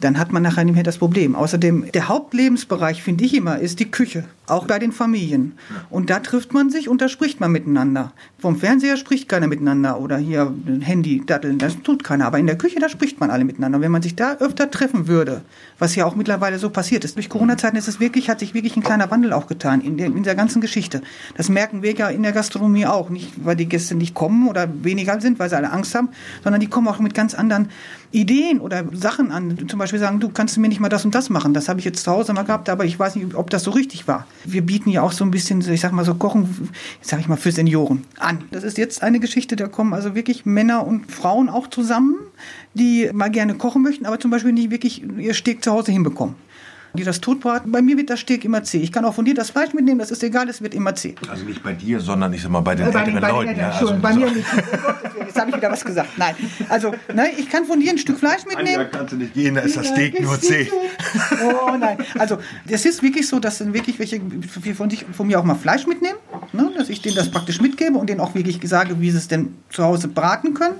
dann 0.00 0.18
hat 0.18 0.32
man 0.32 0.42
nachher 0.42 0.64
nicht 0.64 0.74
mehr 0.74 0.82
das 0.82 0.98
Problem. 0.98 1.36
Außerdem, 1.36 1.92
der 1.92 2.08
Hauptlebensbereich, 2.08 3.02
finde 3.02 3.24
ich 3.24 3.34
immer, 3.34 3.58
ist 3.58 3.78
die 3.78 3.90
Küche, 3.90 4.24
auch 4.46 4.66
bei 4.66 4.80
den 4.80 4.92
Familien. 4.92 5.52
Und 5.90 6.10
da 6.10 6.18
trifft 6.18 6.52
man 6.52 6.70
sich 6.70 6.88
und 6.88 7.00
da 7.00 7.08
spricht 7.08 7.38
man 7.38 7.52
miteinander. 7.52 8.12
Vom 8.38 8.56
Fernseher 8.56 8.96
spricht 8.96 9.28
keiner 9.28 9.46
miteinander 9.46 10.00
oder 10.00 10.18
hier 10.18 10.52
Handy, 10.80 11.22
Datteln, 11.24 11.58
das 11.58 11.80
tut 11.82 12.02
keiner. 12.02 12.26
Aber 12.26 12.38
in 12.38 12.46
der 12.46 12.58
Küche, 12.58 12.80
da 12.80 12.88
spricht 12.88 13.20
man 13.20 13.30
alle 13.30 13.44
miteinander. 13.44 13.76
Und 13.76 13.82
wenn 13.82 13.92
man 13.92 14.02
sich 14.02 14.16
da 14.16 14.36
öfter 14.38 14.70
treffen 14.70 15.06
würde, 15.06 15.42
was 15.78 15.94
ja 15.94 16.06
auch 16.06 16.16
mittlerweile 16.16 16.58
so 16.58 16.70
passiert 16.70 17.04
ist, 17.04 17.16
durch 17.16 17.28
Corona-Zeiten 17.28 17.76
ist 17.76 17.88
es 17.88 18.00
wirklich, 18.00 18.30
hat 18.30 18.40
sich 18.40 18.54
wirklich 18.54 18.76
ein 18.76 18.82
kleiner 18.82 19.10
Wandel 19.10 19.27
auch 19.32 19.46
getan 19.46 19.80
in, 19.80 19.96
der, 19.96 20.06
in 20.06 20.22
der 20.22 20.34
ganzen 20.34 20.60
Geschichte. 20.60 21.02
Das 21.36 21.48
merken 21.48 21.82
wir 21.82 21.92
ja 21.94 22.08
in 22.08 22.22
der 22.22 22.32
Gastronomie 22.32 22.86
auch. 22.86 23.10
Nicht, 23.10 23.44
weil 23.44 23.56
die 23.56 23.66
Gäste 23.66 23.94
nicht 23.94 24.14
kommen 24.14 24.48
oder 24.48 24.68
weniger 24.82 25.20
sind, 25.20 25.38
weil 25.38 25.48
sie 25.48 25.56
alle 25.56 25.70
Angst 25.70 25.94
haben, 25.94 26.10
sondern 26.42 26.60
die 26.60 26.68
kommen 26.68 26.88
auch 26.88 26.98
mit 26.98 27.14
ganz 27.14 27.34
anderen 27.34 27.68
Ideen 28.10 28.60
oder 28.60 28.84
Sachen 28.92 29.30
an. 29.30 29.68
Zum 29.68 29.78
Beispiel 29.78 29.98
sagen, 29.98 30.20
du 30.20 30.30
kannst 30.30 30.56
mir 30.58 30.68
nicht 30.68 30.80
mal 30.80 30.88
das 30.88 31.04
und 31.04 31.14
das 31.14 31.28
machen. 31.28 31.52
Das 31.52 31.68
habe 31.68 31.78
ich 31.78 31.84
jetzt 31.84 32.02
zu 32.02 32.10
Hause 32.10 32.32
mal 32.32 32.44
gehabt, 32.44 32.68
aber 32.68 32.84
ich 32.84 32.98
weiß 32.98 33.16
nicht, 33.16 33.34
ob 33.34 33.50
das 33.50 33.64
so 33.64 33.70
richtig 33.70 34.08
war. 34.08 34.26
Wir 34.44 34.62
bieten 34.62 34.90
ja 34.90 35.02
auch 35.02 35.12
so 35.12 35.24
ein 35.24 35.30
bisschen, 35.30 35.60
ich 35.60 35.80
sag 35.80 35.92
mal 35.92 36.04
so 36.04 36.14
Kochen, 36.14 36.70
sag 37.02 37.20
ich 37.20 37.28
mal, 37.28 37.36
für 37.36 37.52
Senioren 37.52 38.04
an. 38.18 38.44
Das 38.50 38.64
ist 38.64 38.78
jetzt 38.78 39.02
eine 39.02 39.20
Geschichte, 39.20 39.56
da 39.56 39.68
kommen 39.68 39.92
also 39.92 40.14
wirklich 40.14 40.46
Männer 40.46 40.86
und 40.86 41.10
Frauen 41.12 41.48
auch 41.48 41.68
zusammen, 41.68 42.16
die 42.74 43.10
mal 43.12 43.30
gerne 43.30 43.54
kochen 43.54 43.82
möchten, 43.82 44.06
aber 44.06 44.18
zum 44.18 44.30
Beispiel 44.30 44.52
nicht 44.52 44.70
wirklich 44.70 45.02
ihr 45.18 45.34
Steak 45.34 45.62
zu 45.62 45.72
Hause 45.72 45.92
hinbekommen 45.92 46.34
die 46.94 47.04
das 47.04 47.20
totbraten. 47.20 47.70
Bei 47.72 47.82
mir 47.82 47.96
wird 47.96 48.10
das 48.10 48.20
Steak 48.20 48.44
immer 48.44 48.62
zäh. 48.62 48.78
Ich 48.78 48.92
kann 48.92 49.04
auch 49.04 49.14
von 49.14 49.24
dir 49.24 49.34
das 49.34 49.50
Fleisch 49.50 49.72
mitnehmen, 49.74 49.98
das 49.98 50.10
ist 50.10 50.22
egal, 50.22 50.48
es 50.48 50.62
wird 50.62 50.74
immer 50.74 50.94
zäh. 50.94 51.14
Also 51.28 51.44
nicht 51.44 51.62
bei 51.62 51.72
dir, 51.72 52.00
sondern 52.00 52.32
ich 52.32 52.42
sag 52.42 52.50
mal 52.50 52.60
bei 52.60 52.74
den 52.74 52.88
Äh, 52.88 52.90
bei, 52.90 53.00
älteren 53.00 53.20
bei, 53.20 53.28
Leuten. 53.28 53.48
Leuten, 53.48 53.60
ja, 53.60 53.70
also, 53.70 53.94
bei 54.00 54.14
mir 54.14 54.30
nicht. 54.30 54.46
Jetzt 55.20 55.38
habe 55.38 55.50
ich 55.50 55.56
wieder 55.56 55.70
was 55.70 55.84
gesagt. 55.84 56.10
Nein. 56.16 56.34
Also, 56.68 56.92
ne, 57.14 57.30
ich 57.36 57.48
kann 57.50 57.64
von 57.64 57.80
dir 57.80 57.90
ein 57.90 57.98
Stück 57.98 58.18
Fleisch 58.18 58.44
mitnehmen. 58.46 58.86
kannst 58.90 59.12
du 59.12 59.16
nicht 59.16 59.34
gehen, 59.34 59.54
da 59.54 59.60
ist 59.60 59.76
das 59.76 59.88
Steak 59.88 60.20
nur 60.20 60.40
zäh. 60.40 60.70
Oh 61.42 61.76
nein. 61.78 61.98
Also, 62.18 62.38
es 62.66 62.84
ist 62.84 63.02
wirklich 63.02 63.28
so, 63.28 63.38
dass 63.38 63.58
dann 63.58 63.74
wirklich 63.74 63.98
welche 63.98 64.20
von, 64.74 64.90
sich, 64.90 65.04
von 65.12 65.26
mir 65.26 65.38
auch 65.38 65.44
mal 65.44 65.54
Fleisch 65.54 65.86
mitnehmen, 65.86 66.18
ne, 66.52 66.70
dass 66.76 66.88
ich 66.88 67.02
denen 67.02 67.16
das 67.16 67.30
praktisch 67.30 67.60
mitgebe 67.60 67.98
und 67.98 68.08
denen 68.08 68.20
auch 68.20 68.34
wirklich 68.34 68.60
sage, 68.64 69.00
wie 69.00 69.10
sie 69.10 69.18
es 69.18 69.28
denn 69.28 69.54
zu 69.70 69.84
Hause 69.84 70.08
braten 70.08 70.54
können. 70.54 70.76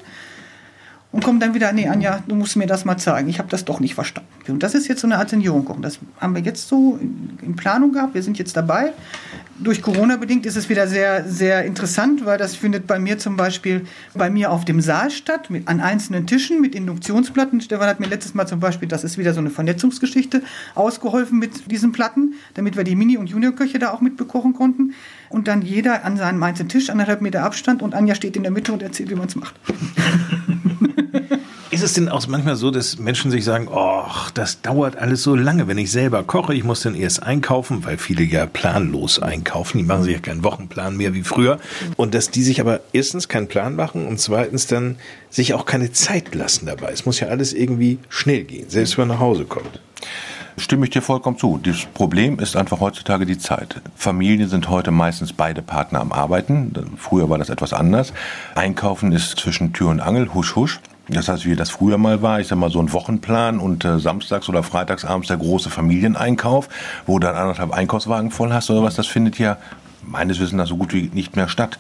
Und 1.11 1.25
kommen 1.25 1.41
dann 1.41 1.55
wieder, 1.55 1.73
nee, 1.73 1.89
Anja, 1.89 2.23
du 2.29 2.35
musst 2.35 2.57
mir 2.57 2.67
das 2.67 2.85
mal 2.85 2.99
zeigen. 2.99 3.31
Ich 3.31 3.39
habe 3.39 3.49
das 3.49 3.65
doch 3.65 3.81
nicht 3.81 3.95
verstanden. 3.95 4.29
Und 4.49 4.63
das 4.63 4.75
ist 4.75 4.89
jetzt 4.89 5.01
so 5.01 5.07
eine 5.07 5.17
Art 5.17 5.31
Seniorenkochen. 5.31 5.81
Das 5.81 5.99
haben 6.21 6.35
wir 6.35 6.43
jetzt 6.43 6.69
so 6.69 6.99
in, 7.01 7.57
Planung 7.57 7.93
gehabt. 7.93 8.15
Wir 8.15 8.23
sind 8.23 8.39
jetzt 8.39 8.57
dabei. 8.57 8.93
Durch 9.59 9.81
Corona 9.81 10.17
bedingt 10.17 10.45
ist 10.45 10.57
es 10.57 10.69
wieder 10.69 10.87
sehr, 10.87 11.25
sehr 11.25 11.65
interessant, 11.65 12.27
weil 12.27 12.37
das 12.37 12.55
findet 12.55 12.87
bei 12.87 12.99
mir 12.99 13.19
zum 13.19 13.37
Beispiel 13.37 13.87
bei 14.15 14.29
mir 14.29 14.53
auf 14.53 14.67
dem 14.67 14.83
Saal 14.83 15.11
statt, 15.11 15.49
mit, 15.49 15.67
an 15.67 15.81
einzelnen 15.81 16.27
Tischen 16.27 16.61
mit 16.61 16.75
Induktionsplatten. 16.75 17.63
Stefan 17.63 17.89
hat 17.89 18.01
mir 18.01 18.07
letztes 18.07 18.35
Mal 18.35 18.47
zum 18.47 18.61
Beispiel, 18.61 18.87
das 18.87 19.03
ist 19.03 19.17
wieder 19.17 19.33
so 19.33 19.41
eine 19.41 19.51
Vernetzungsgeschichte, 19.51 20.43
ausgeholfen 20.75 21.39
mit 21.39 21.71
diesen 21.71 21.91
Platten, 21.91 22.35
damit 22.55 22.77
wir 22.77 22.85
die 22.85 22.95
Mini- 22.95 23.17
und 23.17 23.29
Juniorköche 23.29 23.79
da 23.79 23.93
auch 23.93 24.03
mit 24.03 24.19
bekochen 24.19 24.53
konnten. 24.53 24.95
Und 25.31 25.49
dann 25.49 25.63
jeder 25.63 26.05
an 26.05 26.19
seinem 26.19 26.43
einzelnen 26.43 26.69
Tisch, 26.69 26.91
anderthalb 26.91 27.23
Meter 27.23 27.43
Abstand 27.43 27.83
und 27.83 27.95
Anja 27.95 28.15
steht 28.15 28.37
in 28.37 28.43
der 28.43 28.53
Mitte 28.53 28.73
und 28.73 28.83
erzählt, 28.83 29.11
wie 29.11 29.17
man 29.17 29.27
es 29.27 29.37
macht. 29.37 29.55
Ist 31.79 31.85
es 31.85 31.93
denn 31.93 32.09
auch 32.09 32.27
manchmal 32.27 32.57
so, 32.57 32.73
dass 32.73 32.99
Menschen 32.99 33.31
sich 33.31 33.45
sagen, 33.45 33.69
oh, 33.71 34.03
das 34.35 34.63
dauert 34.63 34.97
alles 34.97 35.23
so 35.23 35.37
lange, 35.37 35.69
wenn 35.69 35.79
ich 35.79 35.93
selber 35.93 36.25
koche, 36.25 36.53
ich 36.53 36.65
muss 36.65 36.81
dann 36.81 36.97
erst 36.97 37.23
einkaufen, 37.23 37.85
weil 37.85 37.99
viele 37.99 38.25
ja 38.25 38.47
planlos 38.47 39.23
einkaufen, 39.23 39.79
die 39.79 39.85
machen 39.85 40.03
sich 40.03 40.15
ja 40.15 40.19
keinen 40.19 40.43
Wochenplan 40.43 40.97
mehr 40.97 41.15
wie 41.15 41.23
früher. 41.23 41.61
Und 41.95 42.15
dass 42.15 42.33
die 42.33 42.43
sich 42.43 42.61
aber 42.61 42.81
erstens 42.93 43.29
keinen 43.29 43.47
Plan 43.47 43.77
machen 43.77 44.09
und 44.09 44.19
zweitens 44.19 44.67
dann 44.67 44.97
sich 45.31 45.55
auch 45.55 45.67
keine 45.67 45.93
Zeit 45.93 46.35
lassen 46.35 46.67
dabei. 46.67 46.91
Es 46.91 47.07
muss 47.07 47.21
ja 47.21 47.29
alles 47.29 47.53
irgendwie 47.53 48.01
schnell 48.09 48.43
gehen, 48.43 48.69
selbst 48.69 48.99
wenn 48.99 49.07
man 49.07 49.17
nach 49.17 49.23
Hause 49.23 49.45
kommt. 49.45 49.81
Stimme 50.57 50.85
ich 50.87 50.91
dir 50.91 51.01
vollkommen 51.03 51.39
zu. 51.39 51.61
Das 51.63 51.85
Problem 51.95 52.41
ist 52.41 52.57
einfach 52.57 52.81
heutzutage 52.81 53.25
die 53.25 53.39
Zeit. 53.39 53.81
Familien 53.95 54.49
sind 54.49 54.69
heute 54.69 54.91
meistens 54.91 55.33
beide 55.33 55.63
Partner 55.63 56.01
am 56.01 56.11
Arbeiten. 56.11 56.73
Früher 56.97 57.31
war 57.31 57.39
das 57.39 57.51
etwas 57.51 57.73
anders. 57.73 58.13
Einkaufen 58.57 59.13
ist 59.13 59.39
zwischen 59.39 59.73
Tür 59.73 59.91
und 59.91 60.01
Angel, 60.01 60.35
husch, 60.35 60.57
husch. 60.57 60.81
Das 61.09 61.29
heißt, 61.29 61.47
wie 61.47 61.57
das 61.57 61.71
früher 61.71 61.97
mal 61.97 62.21
war, 62.21 62.41
ich 62.41 62.49
sag 62.49 62.59
mal 62.59 62.71
so 62.71 62.81
ein 62.81 62.93
Wochenplan 62.93 63.59
und 63.59 63.85
äh, 63.85 63.99
samstags 63.99 64.49
oder 64.49 64.63
freitagsabends 64.63 65.29
der 65.29 65.39
große 65.39 65.71
Familieneinkauf, 65.71 66.69
wo 67.07 67.19
du 67.19 67.27
dann 67.27 67.37
anderthalb 67.37 67.73
Einkaufswagen 67.73 68.31
voll 68.31 68.53
hast 68.53 68.71
oder 68.71 68.83
was, 68.83 68.95
das 68.95 69.07
findet 69.07 69.39
ja 69.39 69.57
meines 70.11 70.39
Wissens 70.41 70.55
nach 70.55 70.67
so 70.67 70.77
gut 70.77 70.93
wie 70.93 71.11
nicht 71.13 71.37
mehr 71.37 71.49
statt. 71.49 71.79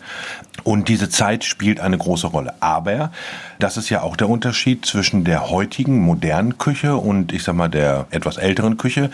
Und 0.65 0.89
diese 0.89 1.09
Zeit 1.09 1.45
spielt 1.45 1.81
eine 1.81 1.97
große 1.97 2.27
Rolle. 2.27 2.55
Aber 2.61 3.11
das 3.59 3.77
ist 3.77 3.91
ja 3.91 4.03
auch 4.03 4.17
der 4.17 4.29
Unterschied 4.29 4.85
zwischen 4.85 5.25
der 5.25 5.51
heutigen 5.51 6.01
modernen 6.01 6.59
Küche 6.59 6.97
und 6.97 7.33
ich 7.33 7.43
sag 7.43 7.55
mal 7.55 7.69
der 7.69 8.07
etwas 8.11 8.37
älteren 8.37 8.77
Küche. 8.77 9.11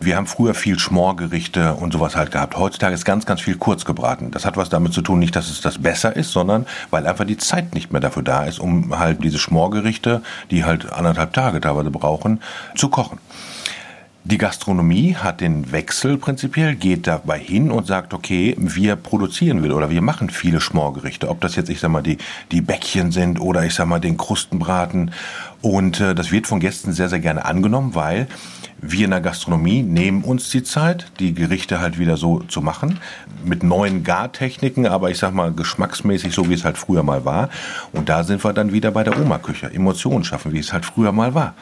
Wir 0.00 0.16
haben 0.16 0.26
früher 0.26 0.54
viel 0.54 0.78
Schmorgerichte 0.78 1.74
und 1.74 1.92
sowas 1.92 2.16
halt 2.16 2.30
gehabt. 2.30 2.56
Heutzutage 2.56 2.94
ist 2.94 3.04
ganz, 3.04 3.26
ganz 3.26 3.40
viel 3.40 3.56
kurz 3.56 3.84
gebraten. 3.84 4.30
Das 4.30 4.44
hat 4.44 4.56
was 4.56 4.68
damit 4.68 4.92
zu 4.92 5.02
tun, 5.02 5.18
nicht, 5.18 5.36
dass 5.36 5.50
es 5.50 5.60
das 5.60 5.78
besser 5.78 6.14
ist, 6.14 6.32
sondern 6.32 6.66
weil 6.90 7.06
einfach 7.06 7.24
die 7.24 7.36
Zeit 7.36 7.74
nicht 7.74 7.92
mehr 7.92 8.00
dafür 8.00 8.22
da 8.22 8.44
ist, 8.44 8.60
um 8.60 8.98
halt 8.98 9.22
diese 9.22 9.38
Schmorgerichte, 9.38 10.22
die 10.50 10.64
halt 10.64 10.92
anderthalb 10.92 11.32
Tage 11.32 11.60
teilweise 11.60 11.90
brauchen, 11.90 12.40
zu 12.76 12.88
kochen. 12.88 13.18
Die 14.30 14.36
Gastronomie 14.36 15.14
hat 15.14 15.40
den 15.40 15.72
Wechsel 15.72 16.18
prinzipiell, 16.18 16.74
geht 16.74 17.06
dabei 17.06 17.38
hin 17.38 17.70
und 17.70 17.86
sagt, 17.86 18.12
okay, 18.12 18.54
wir 18.58 18.94
produzieren 18.94 19.62
will 19.62 19.72
oder 19.72 19.88
wir 19.88 20.02
machen 20.02 20.28
viele 20.28 20.60
Schmorgerichte. 20.60 21.30
Ob 21.30 21.40
das 21.40 21.56
jetzt, 21.56 21.70
ich 21.70 21.80
sag 21.80 21.90
mal, 21.90 22.02
die, 22.02 22.18
die 22.52 22.60
Bäckchen 22.60 23.10
sind 23.10 23.40
oder 23.40 23.64
ich 23.64 23.72
sag 23.72 23.86
mal, 23.86 24.00
den 24.00 24.18
Krustenbraten. 24.18 25.12
Und 25.62 26.00
äh, 26.00 26.14
das 26.14 26.30
wird 26.30 26.46
von 26.46 26.60
Gästen 26.60 26.92
sehr, 26.92 27.08
sehr 27.08 27.20
gerne 27.20 27.46
angenommen, 27.46 27.94
weil 27.94 28.26
wir 28.82 29.06
in 29.06 29.12
der 29.12 29.22
Gastronomie 29.22 29.82
nehmen 29.82 30.22
uns 30.22 30.50
die 30.50 30.62
Zeit, 30.62 31.10
die 31.20 31.32
Gerichte 31.32 31.80
halt 31.80 31.98
wieder 31.98 32.18
so 32.18 32.40
zu 32.40 32.60
machen, 32.60 33.00
mit 33.46 33.62
neuen 33.62 34.04
Gartechniken, 34.04 34.86
aber 34.86 35.10
ich 35.10 35.16
sag 35.16 35.32
mal 35.32 35.52
geschmacksmäßig 35.52 36.34
so, 36.34 36.50
wie 36.50 36.54
es 36.54 36.66
halt 36.66 36.76
früher 36.76 37.02
mal 37.02 37.24
war. 37.24 37.48
Und 37.92 38.10
da 38.10 38.24
sind 38.24 38.44
wir 38.44 38.52
dann 38.52 38.74
wieder 38.74 38.90
bei 38.90 39.04
der 39.04 39.18
Oma-Küche. 39.18 39.72
Emotionen 39.72 40.24
schaffen, 40.24 40.52
wie 40.52 40.58
es 40.58 40.74
halt 40.74 40.84
früher 40.84 41.12
mal 41.12 41.32
war. 41.32 41.54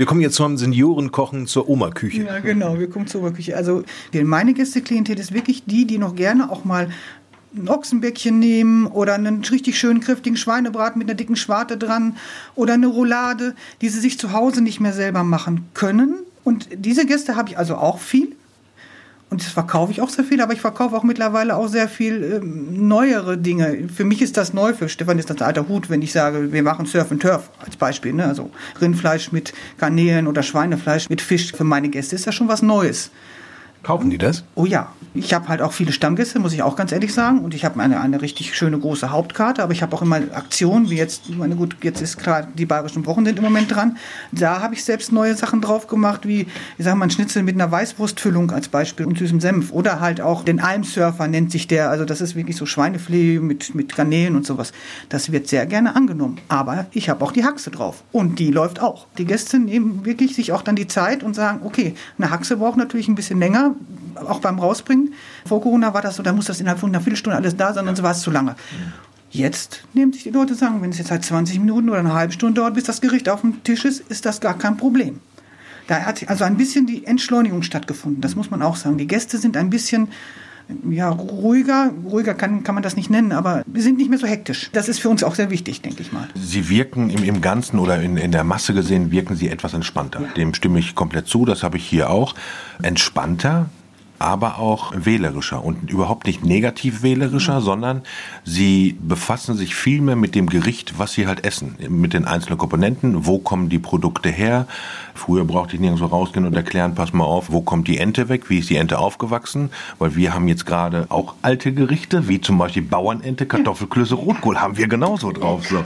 Wir 0.00 0.06
kommen 0.06 0.22
jetzt 0.22 0.36
zum 0.36 0.56
Seniorenkochen 0.56 1.46
zur 1.46 1.68
Oma-Küche. 1.68 2.22
Ja, 2.22 2.38
genau, 2.38 2.78
wir 2.78 2.88
kommen 2.88 3.06
zur 3.06 3.20
Oma-Küche. 3.20 3.54
Also 3.54 3.82
meine 4.14 4.54
Gästeklientel 4.54 5.18
ist 5.18 5.34
wirklich 5.34 5.64
die, 5.66 5.86
die 5.86 5.98
noch 5.98 6.14
gerne 6.14 6.50
auch 6.50 6.64
mal 6.64 6.88
ein 7.54 7.68
Ochsenbäckchen 7.68 8.38
nehmen 8.38 8.86
oder 8.86 9.12
einen 9.12 9.44
richtig 9.44 9.78
schönen 9.78 10.00
kräftigen 10.00 10.38
Schweinebraten 10.38 10.98
mit 10.98 11.10
einer 11.10 11.18
dicken 11.18 11.36
Schwarte 11.36 11.76
dran 11.76 12.16
oder 12.54 12.72
eine 12.72 12.86
Roulade, 12.86 13.54
die 13.82 13.90
sie 13.90 14.00
sich 14.00 14.18
zu 14.18 14.32
Hause 14.32 14.62
nicht 14.62 14.80
mehr 14.80 14.94
selber 14.94 15.22
machen 15.22 15.68
können. 15.74 16.14
Und 16.44 16.68
diese 16.74 17.04
Gäste 17.04 17.36
habe 17.36 17.50
ich 17.50 17.58
also 17.58 17.76
auch 17.76 17.98
viel. 17.98 18.34
Und 19.30 19.42
das 19.44 19.52
verkaufe 19.52 19.92
ich 19.92 20.02
auch 20.02 20.08
sehr 20.08 20.24
viel, 20.24 20.40
aber 20.40 20.52
ich 20.52 20.60
verkaufe 20.60 20.96
auch 20.96 21.04
mittlerweile 21.04 21.56
auch 21.56 21.68
sehr 21.68 21.88
viel 21.88 22.40
ähm, 22.42 22.88
neuere 22.88 23.38
Dinge. 23.38 23.88
Für 23.88 24.04
mich 24.04 24.22
ist 24.22 24.36
das 24.36 24.52
neu, 24.52 24.74
für 24.74 24.88
Stefan 24.88 25.20
ist 25.20 25.30
das 25.30 25.40
alter 25.40 25.68
Hut, 25.68 25.88
wenn 25.88 26.02
ich 26.02 26.10
sage, 26.10 26.52
wir 26.52 26.62
machen 26.64 26.84
Surf 26.84 27.12
and 27.12 27.22
Turf 27.22 27.48
als 27.64 27.76
Beispiel. 27.76 28.12
Ne? 28.12 28.24
Also 28.24 28.50
Rindfleisch 28.80 29.30
mit 29.30 29.52
Garnelen 29.78 30.26
oder 30.26 30.42
Schweinefleisch 30.42 31.08
mit 31.08 31.22
Fisch. 31.22 31.52
Für 31.52 31.62
meine 31.62 31.90
Gäste 31.90 32.16
ist 32.16 32.26
das 32.26 32.34
schon 32.34 32.48
was 32.48 32.60
Neues. 32.60 33.12
Kaufen 33.82 34.10
die 34.10 34.18
das? 34.18 34.44
Oh 34.54 34.66
ja. 34.66 34.92
Ich 35.12 35.34
habe 35.34 35.48
halt 35.48 35.60
auch 35.60 35.72
viele 35.72 35.90
Stammgäste, 35.90 36.38
muss 36.38 36.52
ich 36.52 36.62
auch 36.62 36.76
ganz 36.76 36.92
ehrlich 36.92 37.12
sagen. 37.12 37.40
Und 37.40 37.52
ich 37.52 37.64
habe 37.64 37.80
eine, 37.80 38.00
eine 38.00 38.22
richtig 38.22 38.54
schöne 38.54 38.78
große 38.78 39.10
Hauptkarte, 39.10 39.60
aber 39.60 39.72
ich 39.72 39.82
habe 39.82 39.96
auch 39.96 40.02
immer 40.02 40.16
Aktionen, 40.16 40.88
wie 40.88 40.96
jetzt, 40.96 41.28
meine, 41.30 41.56
gut, 41.56 41.76
jetzt 41.82 42.00
ist 42.00 42.18
gerade 42.18 42.46
die 42.54 42.64
bayerischen 42.64 43.04
Wochen 43.06 43.24
sind 43.24 43.38
im 43.38 43.44
Moment 43.44 43.74
dran. 43.74 43.96
Da 44.30 44.60
habe 44.60 44.74
ich 44.74 44.84
selbst 44.84 45.10
neue 45.10 45.34
Sachen 45.34 45.62
drauf 45.62 45.88
gemacht, 45.88 46.28
wie, 46.28 46.46
ich 46.78 46.84
sage 46.84 46.96
mal, 46.96 47.06
ein 47.06 47.10
Schnitzel 47.10 47.42
mit 47.42 47.56
einer 47.56 47.72
Weißwurstfüllung 47.72 48.52
als 48.52 48.68
Beispiel 48.68 49.04
und 49.04 49.18
süßem 49.18 49.40
Senf. 49.40 49.72
Oder 49.72 49.98
halt 49.98 50.20
auch 50.20 50.44
den 50.44 50.60
Almsurfer 50.60 51.26
nennt 51.26 51.50
sich 51.50 51.66
der. 51.66 51.90
Also 51.90 52.04
das 52.04 52.20
ist 52.20 52.36
wirklich 52.36 52.56
so 52.56 52.64
Schweinefilet 52.64 53.40
mit, 53.40 53.74
mit 53.74 53.96
Garnelen 53.96 54.36
und 54.36 54.46
sowas. 54.46 54.70
Das 55.08 55.32
wird 55.32 55.48
sehr 55.48 55.66
gerne 55.66 55.96
angenommen. 55.96 56.38
Aber 56.46 56.86
ich 56.92 57.08
habe 57.08 57.24
auch 57.24 57.32
die 57.32 57.44
Haxe 57.44 57.72
drauf. 57.72 58.04
Und 58.12 58.38
die 58.38 58.52
läuft 58.52 58.80
auch. 58.80 59.08
Die 59.18 59.24
Gäste 59.24 59.58
nehmen 59.58 60.04
wirklich 60.04 60.36
sich 60.36 60.52
auch 60.52 60.62
dann 60.62 60.76
die 60.76 60.86
Zeit 60.86 61.24
und 61.24 61.34
sagen, 61.34 61.62
okay, 61.64 61.94
eine 62.16 62.30
Haxe 62.30 62.58
braucht 62.58 62.76
natürlich 62.76 63.08
ein 63.08 63.16
bisschen 63.16 63.40
länger 63.40 63.69
auch 64.14 64.40
beim 64.40 64.58
Rausbringen. 64.58 65.14
Vor 65.46 65.60
Corona 65.60 65.94
war 65.94 66.02
das 66.02 66.16
so, 66.16 66.22
da 66.22 66.32
muss 66.32 66.46
das 66.46 66.60
innerhalb 66.60 66.80
von 66.80 66.90
einer 66.90 67.00
Viertelstunde 67.00 67.36
alles 67.36 67.56
da 67.56 67.72
sein, 67.72 67.86
sonst 67.86 68.02
war 68.02 68.12
es 68.12 68.20
zu 68.20 68.30
lange. 68.30 68.56
Jetzt 69.30 69.84
nehmen 69.94 70.12
sich 70.12 70.24
die 70.24 70.30
Leute 70.30 70.54
sagen, 70.54 70.82
wenn 70.82 70.90
es 70.90 70.98
jetzt 70.98 71.10
halt 71.10 71.24
20 71.24 71.60
Minuten 71.60 71.88
oder 71.88 72.00
eine 72.00 72.14
halbe 72.14 72.32
Stunde 72.32 72.60
dauert, 72.60 72.74
bis 72.74 72.84
das 72.84 73.00
Gericht 73.00 73.28
auf 73.28 73.42
dem 73.42 73.62
Tisch 73.62 73.84
ist, 73.84 74.00
ist 74.10 74.26
das 74.26 74.40
gar 74.40 74.58
kein 74.58 74.76
Problem. 74.76 75.20
Da 75.86 76.00
hat 76.02 76.28
also 76.28 76.44
ein 76.44 76.56
bisschen 76.56 76.86
die 76.86 77.06
Entschleunigung 77.06 77.62
stattgefunden, 77.62 78.20
das 78.20 78.36
muss 78.36 78.50
man 78.50 78.62
auch 78.62 78.76
sagen. 78.76 78.98
Die 78.98 79.06
Gäste 79.06 79.38
sind 79.38 79.56
ein 79.56 79.70
bisschen 79.70 80.08
ja, 80.88 81.08
ruhiger. 81.10 81.92
Ruhiger 82.04 82.34
kann, 82.34 82.62
kann 82.62 82.74
man 82.74 82.82
das 82.82 82.96
nicht 82.96 83.10
nennen, 83.10 83.32
aber 83.32 83.62
wir 83.66 83.82
sind 83.82 83.98
nicht 83.98 84.10
mehr 84.10 84.18
so 84.18 84.26
hektisch. 84.26 84.70
Das 84.72 84.88
ist 84.88 85.00
für 85.00 85.08
uns 85.08 85.22
auch 85.22 85.34
sehr 85.34 85.50
wichtig, 85.50 85.82
denke 85.82 86.02
ich 86.02 86.12
mal. 86.12 86.28
Sie 86.34 86.68
wirken 86.68 87.10
im, 87.10 87.24
im 87.24 87.40
Ganzen 87.40 87.78
oder 87.78 88.00
in, 88.00 88.16
in 88.16 88.32
der 88.32 88.44
Masse 88.44 88.74
gesehen, 88.74 89.10
wirken 89.10 89.36
Sie 89.36 89.48
etwas 89.48 89.74
entspannter. 89.74 90.22
Ja. 90.22 90.28
Dem 90.36 90.54
stimme 90.54 90.78
ich 90.78 90.94
komplett 90.94 91.26
zu, 91.26 91.44
das 91.44 91.62
habe 91.62 91.76
ich 91.76 91.86
hier 91.86 92.10
auch. 92.10 92.34
Entspannter, 92.82 93.70
aber 94.20 94.58
auch 94.58 94.92
wählerischer 94.94 95.64
und 95.64 95.90
überhaupt 95.90 96.26
nicht 96.26 96.44
negativ 96.44 97.02
wählerischer, 97.02 97.60
mhm. 97.60 97.64
sondern 97.64 98.02
sie 98.44 98.96
befassen 99.00 99.56
sich 99.56 99.74
viel 99.74 100.02
mehr 100.02 100.14
mit 100.14 100.34
dem 100.34 100.48
Gericht, 100.48 100.98
was 100.98 101.14
sie 101.14 101.26
halt 101.26 101.44
essen, 101.44 101.76
mit 101.88 102.12
den 102.12 102.26
einzelnen 102.26 102.58
Komponenten, 102.58 103.24
wo 103.24 103.38
kommen 103.38 103.70
die 103.70 103.78
Produkte 103.78 104.28
her. 104.28 104.66
Früher 105.14 105.46
brauchte 105.46 105.74
ich 105.76 105.80
nirgendwo 105.80 106.04
rausgehen 106.04 106.44
und 106.44 106.54
erklären, 106.54 106.94
pass 106.94 107.14
mal 107.14 107.24
auf, 107.24 107.50
wo 107.50 107.62
kommt 107.62 107.88
die 107.88 107.96
Ente 107.96 108.28
weg, 108.28 108.50
wie 108.50 108.58
ist 108.58 108.68
die 108.68 108.76
Ente 108.76 108.98
aufgewachsen, 108.98 109.70
weil 109.98 110.14
wir 110.16 110.34
haben 110.34 110.48
jetzt 110.48 110.66
gerade 110.66 111.06
auch 111.08 111.34
alte 111.40 111.72
Gerichte, 111.72 112.28
wie 112.28 112.42
zum 112.42 112.58
Beispiel 112.58 112.82
Bauernente, 112.82 113.46
Kartoffelklöße, 113.50 114.14
Rotkohl 114.14 114.60
haben 114.60 114.76
wir 114.76 114.86
genauso 114.86 115.32
drauf. 115.32 115.66
So. 115.66 115.82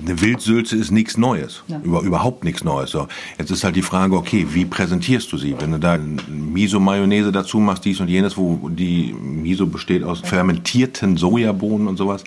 Eine 0.00 0.20
Wildsülze 0.20 0.76
ist 0.76 0.90
nichts 0.90 1.16
Neues. 1.16 1.62
Ja. 1.68 1.80
Über, 1.82 2.00
überhaupt 2.02 2.44
nichts 2.44 2.64
Neues. 2.64 2.90
So. 2.90 3.08
Jetzt 3.38 3.50
ist 3.50 3.64
halt 3.64 3.76
die 3.76 3.82
Frage, 3.82 4.16
okay, 4.16 4.46
wie 4.50 4.64
präsentierst 4.64 5.30
du 5.32 5.38
sie? 5.38 5.54
Wenn 5.58 5.72
du 5.72 5.78
da 5.78 5.98
Miso-Mayonnaise 5.98 7.32
dazu 7.32 7.58
machst, 7.58 7.84
dies 7.84 8.00
und 8.00 8.08
jenes, 8.08 8.36
wo 8.36 8.68
die 8.68 9.12
Miso 9.12 9.66
besteht 9.66 10.02
aus 10.02 10.20
fermentierten 10.20 11.16
Sojabohnen 11.16 11.88
und 11.88 11.96
sowas, 11.96 12.24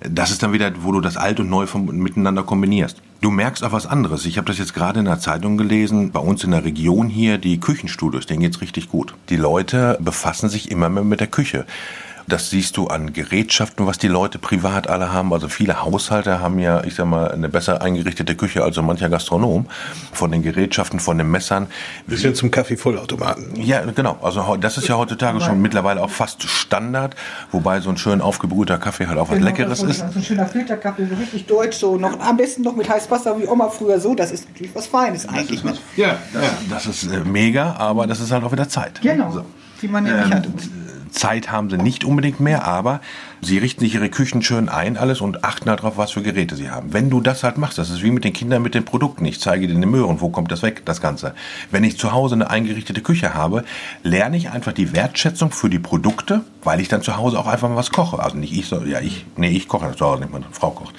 das 0.00 0.30
ist 0.30 0.42
dann 0.42 0.52
wieder, 0.52 0.70
wo 0.80 0.92
du 0.92 1.00
das 1.00 1.16
Alt 1.16 1.40
und 1.40 1.48
Neu 1.48 1.66
vom, 1.66 1.86
miteinander 1.86 2.42
kombinierst. 2.42 3.00
Du 3.20 3.30
merkst 3.30 3.64
auch 3.64 3.72
was 3.72 3.86
anderes. 3.86 4.26
Ich 4.26 4.36
habe 4.36 4.46
das 4.46 4.58
jetzt 4.58 4.74
gerade 4.74 4.98
in 4.98 5.06
der 5.06 5.18
Zeitung 5.18 5.56
gelesen. 5.56 6.10
Bei 6.10 6.20
uns 6.20 6.44
in 6.44 6.50
der 6.50 6.64
Region 6.64 7.08
hier, 7.08 7.38
die 7.38 7.58
Küchenstudios, 7.58 8.26
denen 8.26 8.40
geht's 8.40 8.60
richtig 8.60 8.90
gut. 8.90 9.14
Die 9.30 9.36
Leute 9.36 9.96
befassen 10.00 10.50
sich 10.50 10.70
immer 10.70 10.90
mehr 10.90 11.04
mit 11.04 11.20
der 11.20 11.26
Küche. 11.26 11.64
Das 12.26 12.50
siehst 12.50 12.76
du 12.76 12.88
an 12.88 13.12
Gerätschaften, 13.12 13.86
was 13.86 13.98
die 13.98 14.08
Leute 14.08 14.38
privat 14.38 14.88
alle 14.88 15.12
haben. 15.12 15.32
Also 15.32 15.48
viele 15.48 15.82
Haushalte 15.82 16.40
haben 16.40 16.58
ja, 16.58 16.82
ich 16.84 16.94
sag 16.94 17.06
mal, 17.06 17.30
eine 17.30 17.48
besser 17.48 17.82
eingerichtete 17.82 18.34
Küche 18.34 18.62
als 18.62 18.76
so 18.76 18.82
mancher 18.82 19.08
Gastronom. 19.08 19.66
Von 20.12 20.32
den 20.32 20.42
Gerätschaften, 20.42 21.00
von 21.00 21.18
den 21.18 21.30
Messern. 21.30 21.66
Bis 22.06 22.22
hin 22.22 22.34
zum 22.34 22.50
Kaffeevollautomaten. 22.50 23.56
Ja, 23.56 23.82
genau. 23.82 24.18
Also 24.22 24.56
das 24.56 24.78
ist 24.78 24.88
ja 24.88 24.96
heutzutage 24.96 25.40
schon 25.40 25.60
mittlerweile 25.60 26.02
auch 26.02 26.10
fast 26.10 26.42
Standard. 26.42 27.14
Wobei 27.52 27.80
so 27.80 27.90
ein 27.90 27.96
schön 27.96 28.20
aufgebrühter 28.20 28.78
Kaffee 28.78 29.06
halt 29.06 29.18
auch 29.18 29.28
was 29.28 29.36
genau, 29.36 29.48
Leckeres 29.48 29.82
ist. 29.82 29.98
So 29.98 30.04
ein 30.04 30.22
schöner 30.22 30.46
Filterkaffee, 30.46 31.06
so 31.06 31.14
richtig 31.14 31.46
deutsch, 31.46 31.76
so 31.76 31.96
noch 31.96 32.18
am 32.20 32.36
besten 32.36 32.62
noch 32.62 32.76
mit 32.76 32.88
heißem 32.88 33.10
Wasser 33.10 33.38
wie 33.38 33.46
Oma 33.46 33.68
früher 33.68 34.00
so. 34.00 34.14
Das 34.14 34.30
ist 34.30 34.48
natürlich 34.48 34.74
was 34.74 34.86
Feines 34.86 35.28
eigentlich. 35.28 35.62
Das 35.62 35.72
was, 35.72 35.78
ja, 35.96 36.16
das, 36.32 36.42
ja, 36.42 36.50
das 36.70 36.86
ist 36.86 37.04
äh, 37.04 37.20
mega, 37.20 37.74
aber 37.74 38.06
das 38.06 38.20
ist 38.20 38.30
halt 38.30 38.44
auch 38.44 38.52
wieder 38.52 38.68
Zeit. 38.68 39.00
Genau. 39.02 39.30
So. 39.30 39.44
Die 39.82 39.88
man 39.88 40.04
nämlich 40.04 40.26
ähm, 40.26 40.32
hat. 40.32 40.48
Zeit 41.14 41.50
haben 41.50 41.70
sie 41.70 41.78
nicht 41.78 42.04
unbedingt 42.04 42.40
mehr, 42.40 42.66
aber 42.66 43.00
sie 43.40 43.58
richten 43.58 43.80
sich 43.80 43.94
ihre 43.94 44.10
Küchen 44.10 44.42
schön 44.42 44.68
ein, 44.68 44.96
alles 44.96 45.20
und 45.20 45.44
achten 45.44 45.70
halt 45.70 45.80
darauf, 45.80 45.96
was 45.96 46.12
für 46.12 46.22
Geräte 46.22 46.56
sie 46.56 46.70
haben. 46.70 46.92
Wenn 46.92 47.08
du 47.08 47.20
das 47.20 47.44
halt 47.44 47.56
machst, 47.56 47.78
das 47.78 47.90
ist 47.90 48.02
wie 48.02 48.10
mit 48.10 48.24
den 48.24 48.32
Kindern 48.32 48.62
mit 48.62 48.74
den 48.74 48.84
Produkten. 48.84 49.24
Ich 49.24 49.40
zeige 49.40 49.66
dir 49.66 49.74
den 49.74 49.90
Möhren, 49.90 50.20
wo 50.20 50.28
kommt 50.28 50.50
das 50.50 50.62
weg, 50.62 50.82
das 50.84 51.00
Ganze. 51.00 51.34
Wenn 51.70 51.84
ich 51.84 51.98
zu 51.98 52.12
Hause 52.12 52.34
eine 52.34 52.50
eingerichtete 52.50 53.00
Küche 53.00 53.34
habe, 53.34 53.64
lerne 54.02 54.36
ich 54.36 54.50
einfach 54.50 54.72
die 54.72 54.92
Wertschätzung 54.92 55.52
für 55.52 55.70
die 55.70 55.78
Produkte, 55.78 56.42
weil 56.62 56.80
ich 56.80 56.88
dann 56.88 57.02
zu 57.02 57.16
Hause 57.16 57.38
auch 57.38 57.46
einfach 57.46 57.68
mal 57.68 57.76
was 57.76 57.90
koche. 57.90 58.18
Also 58.18 58.36
nicht 58.36 58.52
ich, 58.52 58.66
so, 58.66 58.84
ja 58.84 59.00
ich, 59.00 59.24
nee, 59.36 59.50
ich 59.50 59.68
koche 59.68 59.94
zu 59.96 60.04
Hause 60.04 60.22
nicht, 60.22 60.32
meine 60.32 60.46
Frau 60.50 60.70
kocht 60.70 60.94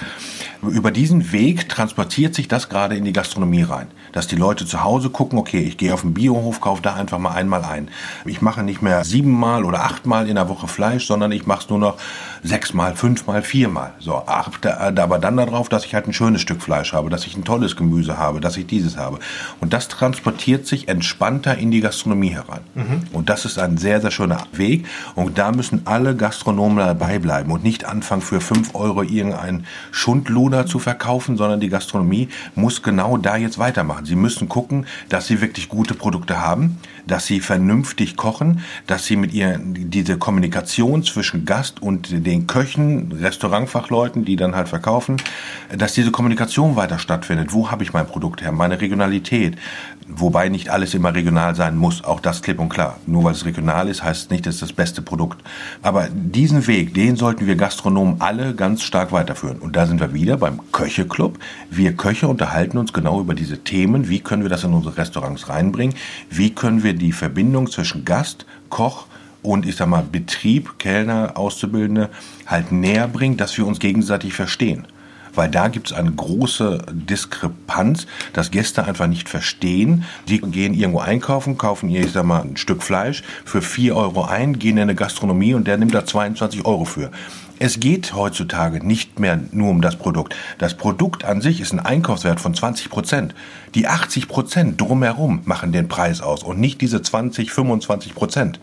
Über 0.69 0.91
diesen 0.91 1.31
Weg 1.31 1.69
transportiert 1.69 2.35
sich 2.35 2.47
das 2.47 2.69
gerade 2.69 2.95
in 2.95 3.05
die 3.05 3.13
Gastronomie 3.13 3.63
rein. 3.63 3.87
Dass 4.11 4.27
die 4.27 4.35
Leute 4.35 4.65
zu 4.65 4.83
Hause 4.83 5.09
gucken, 5.09 5.37
okay, 5.37 5.61
ich 5.61 5.77
gehe 5.77 5.93
auf 5.93 6.01
den 6.01 6.13
Biohof, 6.13 6.61
kaufe 6.61 6.81
da 6.81 6.95
einfach 6.95 7.19
mal 7.19 7.31
einmal 7.31 7.63
ein. 7.65 7.89
Ich 8.25 8.41
mache 8.41 8.63
nicht 8.63 8.81
mehr 8.81 9.03
siebenmal 9.03 9.65
oder 9.65 9.83
achtmal 9.83 10.27
in 10.27 10.35
der 10.35 10.49
Woche 10.49 10.67
Fleisch, 10.67 11.05
sondern 11.05 11.31
ich 11.31 11.45
mache 11.45 11.63
es 11.63 11.69
nur 11.69 11.79
noch 11.79 11.97
sechsmal, 12.43 12.95
fünfmal, 12.95 13.41
viermal. 13.41 13.93
So, 13.99 14.15
achte 14.15 14.79
aber 14.79 15.19
dann 15.19 15.37
darauf, 15.37 15.69
dass 15.69 15.85
ich 15.85 15.93
halt 15.93 16.07
ein 16.07 16.13
schönes 16.13 16.41
Stück 16.41 16.61
Fleisch 16.61 16.93
habe, 16.93 17.09
dass 17.09 17.25
ich 17.25 17.35
ein 17.35 17.43
tolles 17.43 17.75
Gemüse 17.75 18.17
habe, 18.17 18.39
dass 18.39 18.57
ich 18.57 18.67
dieses 18.67 18.97
habe. 18.97 19.19
Und 19.59 19.73
das 19.73 19.87
transportiert 19.87 20.65
sich 20.67 20.87
entspannter 20.87 21.57
in 21.57 21.71
die 21.71 21.81
Gastronomie 21.81 22.29
heran. 22.29 22.61
Mhm. 22.75 23.03
Und 23.11 23.29
das 23.29 23.45
ist 23.45 23.59
ein 23.59 23.77
sehr, 23.77 24.01
sehr 24.01 24.11
schöner 24.11 24.45
Weg. 24.53 24.85
Und 25.15 25.37
da 25.37 25.51
müssen 25.51 25.81
alle 25.85 26.15
Gastronomen 26.15 26.77
dabei 26.77 27.19
bleiben 27.19 27.51
und 27.51 27.63
nicht 27.63 27.85
anfangen, 27.85 28.21
für 28.21 28.41
fünf 28.41 28.75
Euro 28.75 29.03
irgendeinen 29.03 29.65
Schundluder 29.91 30.54
zu 30.63 30.79
verkaufen, 30.79 31.37
sondern 31.37 31.59
die 31.59 31.69
Gastronomie 31.69 32.29
muss 32.55 32.81
genau 32.81 33.17
da 33.17 33.37
jetzt 33.37 33.59
weitermachen. 33.59 34.05
Sie 34.05 34.15
müssen 34.15 34.47
gucken, 34.47 34.85
dass 35.09 35.27
sie 35.27 35.41
wirklich 35.41 35.69
gute 35.69 35.93
Produkte 35.93 36.39
haben, 36.39 36.77
dass 37.07 37.25
sie 37.25 37.39
vernünftig 37.39 38.15
kochen, 38.15 38.61
dass 38.87 39.05
sie 39.05 39.15
mit 39.15 39.33
ihr 39.33 39.59
diese 39.61 40.17
Kommunikation 40.17 41.03
zwischen 41.03 41.45
Gast 41.45 41.81
und 41.81 42.25
den 42.25 42.47
Köchen, 42.47 43.11
Restaurantfachleuten, 43.11 44.25
die 44.25 44.35
dann 44.35 44.55
halt 44.55 44.69
verkaufen, 44.69 45.17
dass 45.75 45.93
diese 45.93 46.11
Kommunikation 46.11 46.75
weiter 46.75 46.99
stattfindet. 46.99 47.53
Wo 47.53 47.71
habe 47.71 47.83
ich 47.83 47.93
mein 47.93 48.07
Produkt 48.07 48.41
her? 48.41 48.51
Meine 48.51 48.81
Regionalität. 48.81 49.57
Wobei 50.07 50.49
nicht 50.49 50.69
alles 50.69 50.93
immer 50.93 51.15
regional 51.15 51.55
sein 51.55 51.77
muss, 51.77 52.03
auch 52.03 52.19
das 52.19 52.43
klipp 52.43 52.59
und 52.59 52.69
klar. 52.69 52.97
Nur 53.07 53.23
weil 53.23 53.33
es 53.33 53.45
regional 53.45 53.87
ist, 53.87 54.03
heißt 54.03 54.25
es 54.25 54.29
nicht, 54.29 54.45
dass 54.45 54.55
es 54.55 54.61
das 54.61 54.73
beste 54.73 55.01
Produkt. 55.01 55.41
Aber 55.81 56.07
diesen 56.11 56.67
Weg, 56.67 56.93
den 56.93 57.15
sollten 57.15 57.47
wir 57.47 57.55
Gastronomen 57.55 58.17
alle 58.19 58.53
ganz 58.53 58.83
stark 58.83 59.11
weiterführen. 59.11 59.57
Und 59.57 59.75
da 59.75 59.87
sind 59.87 59.99
wir 59.99 60.13
wieder 60.13 60.34
beim 60.37 60.59
Köche-Club. 60.71 61.39
Wir 61.69 61.93
Köche 61.93 62.27
unterhalten 62.27 62.77
uns 62.77 62.93
genau 62.93 63.21
über 63.21 63.33
diese 63.33 63.59
Themen. 63.59 64.09
Wie 64.09 64.19
können 64.19 64.43
wir 64.43 64.49
das 64.49 64.63
in 64.63 64.73
unsere 64.73 64.97
Restaurants 64.97 65.49
reinbringen? 65.49 65.95
Wie 66.29 66.51
können 66.51 66.83
wir 66.83 66.93
die 66.93 67.11
Verbindung 67.11 67.69
zwischen 67.69 68.05
Gast, 68.05 68.45
Koch 68.69 69.07
und 69.41 69.65
ich 69.65 69.75
sag 69.75 69.87
mal 69.87 70.03
Betrieb, 70.03 70.79
Kellner, 70.79 71.33
Auszubildende 71.35 72.09
halt 72.45 72.71
näher 72.71 73.07
bringen, 73.07 73.37
dass 73.37 73.57
wir 73.57 73.65
uns 73.65 73.79
gegenseitig 73.79 74.33
verstehen 74.33 74.87
weil 75.35 75.49
da 75.49 75.67
gibt 75.67 75.87
es 75.87 75.93
eine 75.93 76.11
große 76.11 76.85
Diskrepanz, 76.91 78.07
dass 78.33 78.51
Gäste 78.51 78.85
einfach 78.85 79.07
nicht 79.07 79.29
verstehen. 79.29 80.05
Die 80.27 80.39
gehen 80.39 80.73
irgendwo 80.73 80.99
einkaufen, 80.99 81.57
kaufen 81.57 81.89
ihr, 81.89 82.01
ich 82.01 82.11
sag 82.11 82.25
mal, 82.25 82.41
ein 82.41 82.57
Stück 82.57 82.83
Fleisch 82.83 83.23
für 83.43 83.61
4 83.61 83.95
Euro 83.95 84.23
ein, 84.23 84.59
gehen 84.59 84.77
in 84.77 84.83
eine 84.83 84.95
Gastronomie 84.95 85.53
und 85.53 85.67
der 85.67 85.77
nimmt 85.77 85.93
da 85.93 86.05
22 86.05 86.65
Euro 86.65 86.85
für. 86.85 87.11
Es 87.57 87.79
geht 87.79 88.13
heutzutage 88.13 88.85
nicht 88.85 89.19
mehr 89.19 89.39
nur 89.51 89.69
um 89.69 89.81
das 89.81 89.95
Produkt. 89.95 90.35
Das 90.57 90.75
Produkt 90.75 91.23
an 91.23 91.39
sich 91.39 91.61
ist 91.61 91.71
ein 91.71 91.79
Einkaufswert 91.79 92.41
von 92.41 92.53
20 92.53 92.89
Prozent. 92.89 93.33
Die 93.75 93.87
80 93.87 94.27
Prozent 94.27 94.81
drumherum 94.81 95.41
machen 95.45 95.71
den 95.71 95.87
Preis 95.87 96.19
aus 96.19 96.43
und 96.43 96.59
nicht 96.59 96.81
diese 96.81 97.01
20, 97.01 97.51
25 97.51 98.13
Prozent. 98.13 98.59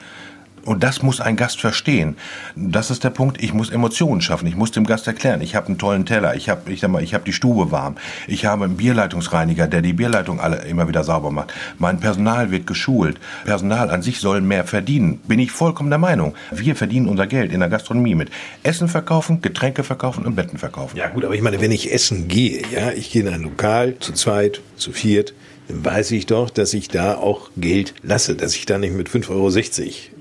Und 0.64 0.84
das 0.84 1.02
muss 1.02 1.20
ein 1.20 1.36
Gast 1.36 1.60
verstehen. 1.60 2.16
Das 2.54 2.90
ist 2.90 3.02
der 3.02 3.10
Punkt. 3.10 3.42
Ich 3.42 3.52
muss 3.52 3.70
Emotionen 3.70 4.20
schaffen. 4.20 4.46
Ich 4.46 4.56
muss 4.56 4.70
dem 4.70 4.86
Gast 4.86 5.06
erklären. 5.06 5.40
Ich 5.40 5.56
habe 5.56 5.66
einen 5.66 5.78
tollen 5.78 6.06
Teller. 6.06 6.36
Ich 6.36 6.48
habe, 6.48 6.70
ich 6.72 6.80
sag 6.80 6.90
mal, 6.90 7.02
ich 7.02 7.14
habe 7.14 7.24
die 7.24 7.32
Stube 7.32 7.70
warm. 7.70 7.96
Ich 8.28 8.44
habe 8.44 8.64
einen 8.64 8.76
Bierleitungsreiniger, 8.76 9.66
der 9.66 9.82
die 9.82 9.92
Bierleitung 9.92 10.40
alle 10.40 10.58
immer 10.64 10.86
wieder 10.86 11.02
sauber 11.02 11.30
macht. 11.30 11.52
Mein 11.78 11.98
Personal 11.98 12.50
wird 12.50 12.66
geschult. 12.66 13.18
Personal 13.44 13.90
an 13.90 14.02
sich 14.02 14.20
soll 14.20 14.40
mehr 14.40 14.64
verdienen. 14.64 15.18
Bin 15.26 15.40
ich 15.40 15.50
vollkommen 15.50 15.90
der 15.90 15.98
Meinung. 15.98 16.34
Wir 16.52 16.76
verdienen 16.76 17.08
unser 17.08 17.26
Geld 17.26 17.52
in 17.52 17.60
der 17.60 17.68
Gastronomie 17.68 18.14
mit 18.14 18.30
Essen 18.62 18.88
verkaufen, 18.88 19.42
Getränke 19.42 19.82
verkaufen 19.82 20.24
und 20.24 20.36
Betten 20.36 20.58
verkaufen. 20.58 20.96
Ja 20.96 21.08
gut, 21.08 21.24
aber 21.24 21.34
ich 21.34 21.42
meine, 21.42 21.60
wenn 21.60 21.72
ich 21.72 21.92
essen 21.92 22.28
gehe, 22.28 22.62
ja, 22.72 22.92
ich 22.92 23.10
gehe 23.10 23.22
in 23.22 23.28
ein 23.28 23.42
Lokal 23.42 23.96
zu 23.98 24.12
zweit, 24.12 24.60
zu 24.76 24.92
viert, 24.92 25.34
weiß 25.68 26.10
ich 26.12 26.26
doch, 26.26 26.50
dass 26.50 26.74
ich 26.74 26.88
da 26.88 27.16
auch 27.16 27.50
Geld 27.56 27.94
lasse, 28.02 28.34
dass 28.34 28.54
ich 28.54 28.66
da 28.66 28.78
nicht 28.78 28.94
mit 28.94 29.08
5,60 29.08 29.30
Euro 29.30 29.50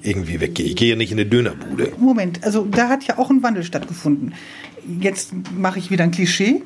irgendwie 0.01 0.39
weggehe. 0.39 0.65
Ich 0.65 0.75
gehe 0.75 0.91
ja 0.91 0.95
nicht 0.95 1.11
in 1.11 1.19
eine 1.19 1.29
Dönerbude. 1.29 1.93
Moment, 1.97 2.43
also 2.43 2.65
da 2.65 2.89
hat 2.89 3.03
ja 3.05 3.17
auch 3.17 3.29
ein 3.29 3.43
Wandel 3.43 3.63
stattgefunden. 3.63 4.33
Jetzt 4.99 5.33
mache 5.55 5.79
ich 5.79 5.91
wieder 5.91 6.03
ein 6.03 6.11
Klischee. 6.11 6.63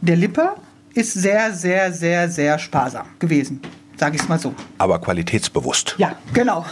Der 0.00 0.16
Lipper 0.16 0.56
ist 0.94 1.14
sehr, 1.14 1.52
sehr, 1.52 1.92
sehr, 1.92 2.28
sehr 2.28 2.58
sparsam 2.58 3.06
gewesen 3.18 3.60
sage 4.00 4.16
ich 4.16 4.22
es 4.22 4.28
mal 4.28 4.38
so. 4.38 4.54
Aber 4.78 4.98
qualitätsbewusst. 4.98 5.94
Ja, 5.98 6.16
genau. 6.32 6.64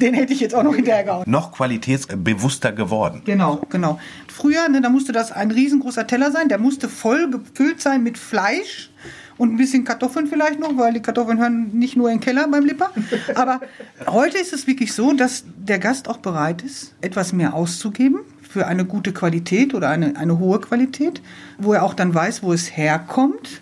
Den 0.00 0.14
hätte 0.14 0.32
ich 0.32 0.38
jetzt 0.38 0.54
auch 0.54 0.62
noch 0.62 0.76
hinterhergehauen. 0.76 1.28
Noch 1.28 1.52
qualitätsbewusster 1.52 2.72
geworden. 2.72 3.22
Genau, 3.24 3.60
genau. 3.68 3.98
Früher, 4.32 4.68
ne, 4.68 4.80
da 4.80 4.88
musste 4.88 5.10
das 5.10 5.32
ein 5.32 5.50
riesengroßer 5.50 6.06
Teller 6.06 6.30
sein, 6.30 6.48
der 6.48 6.58
musste 6.58 6.88
voll 6.88 7.30
gefüllt 7.30 7.82
sein 7.82 8.04
mit 8.04 8.16
Fleisch 8.16 8.90
und 9.38 9.54
ein 9.54 9.56
bisschen 9.56 9.84
Kartoffeln 9.84 10.26
vielleicht 10.26 10.58
noch, 10.58 10.76
weil 10.76 10.92
die 10.92 11.00
Kartoffeln 11.00 11.38
hören 11.38 11.70
nicht 11.72 11.96
nur 11.96 12.10
im 12.10 12.20
Keller 12.20 12.46
beim 12.48 12.66
Lipper. 12.66 12.90
Aber 13.34 13.60
heute 14.06 14.36
ist 14.38 14.52
es 14.52 14.66
wirklich 14.66 14.92
so, 14.92 15.12
dass 15.12 15.44
der 15.56 15.78
Gast 15.78 16.08
auch 16.08 16.18
bereit 16.18 16.62
ist, 16.62 16.94
etwas 17.00 17.32
mehr 17.32 17.54
auszugeben 17.54 18.20
für 18.42 18.66
eine 18.66 18.84
gute 18.84 19.12
Qualität 19.12 19.74
oder 19.74 19.88
eine, 19.88 20.16
eine 20.16 20.38
hohe 20.38 20.60
Qualität, 20.60 21.22
wo 21.58 21.72
er 21.72 21.84
auch 21.84 21.94
dann 21.94 22.14
weiß, 22.14 22.42
wo 22.42 22.52
es 22.52 22.76
herkommt 22.76 23.60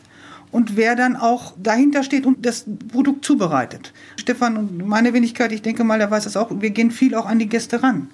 und 0.51 0.77
wer 0.77 0.97
dann 0.97 1.17
auch 1.17 1.55
dahinter 1.63 2.03
steht 2.03 2.25
und 2.25 2.47
das 2.47 2.65
Produkt 2.91 3.25
zubereitet. 3.25 3.93
Stefan 4.17 4.57
und 4.57 4.87
meine 4.87 5.13
Wenigkeit, 5.13 5.53
ich 5.53 5.61
denke 5.61 5.85
mal, 5.85 5.99
der 5.99 6.11
weiß 6.11 6.25
das 6.25 6.37
auch, 6.37 6.51
wir 6.51 6.71
gehen 6.71 6.91
viel 6.91 7.15
auch 7.15 7.27
an 7.27 7.39
die 7.39 7.49
Gäste 7.49 7.83
ran 7.83 8.09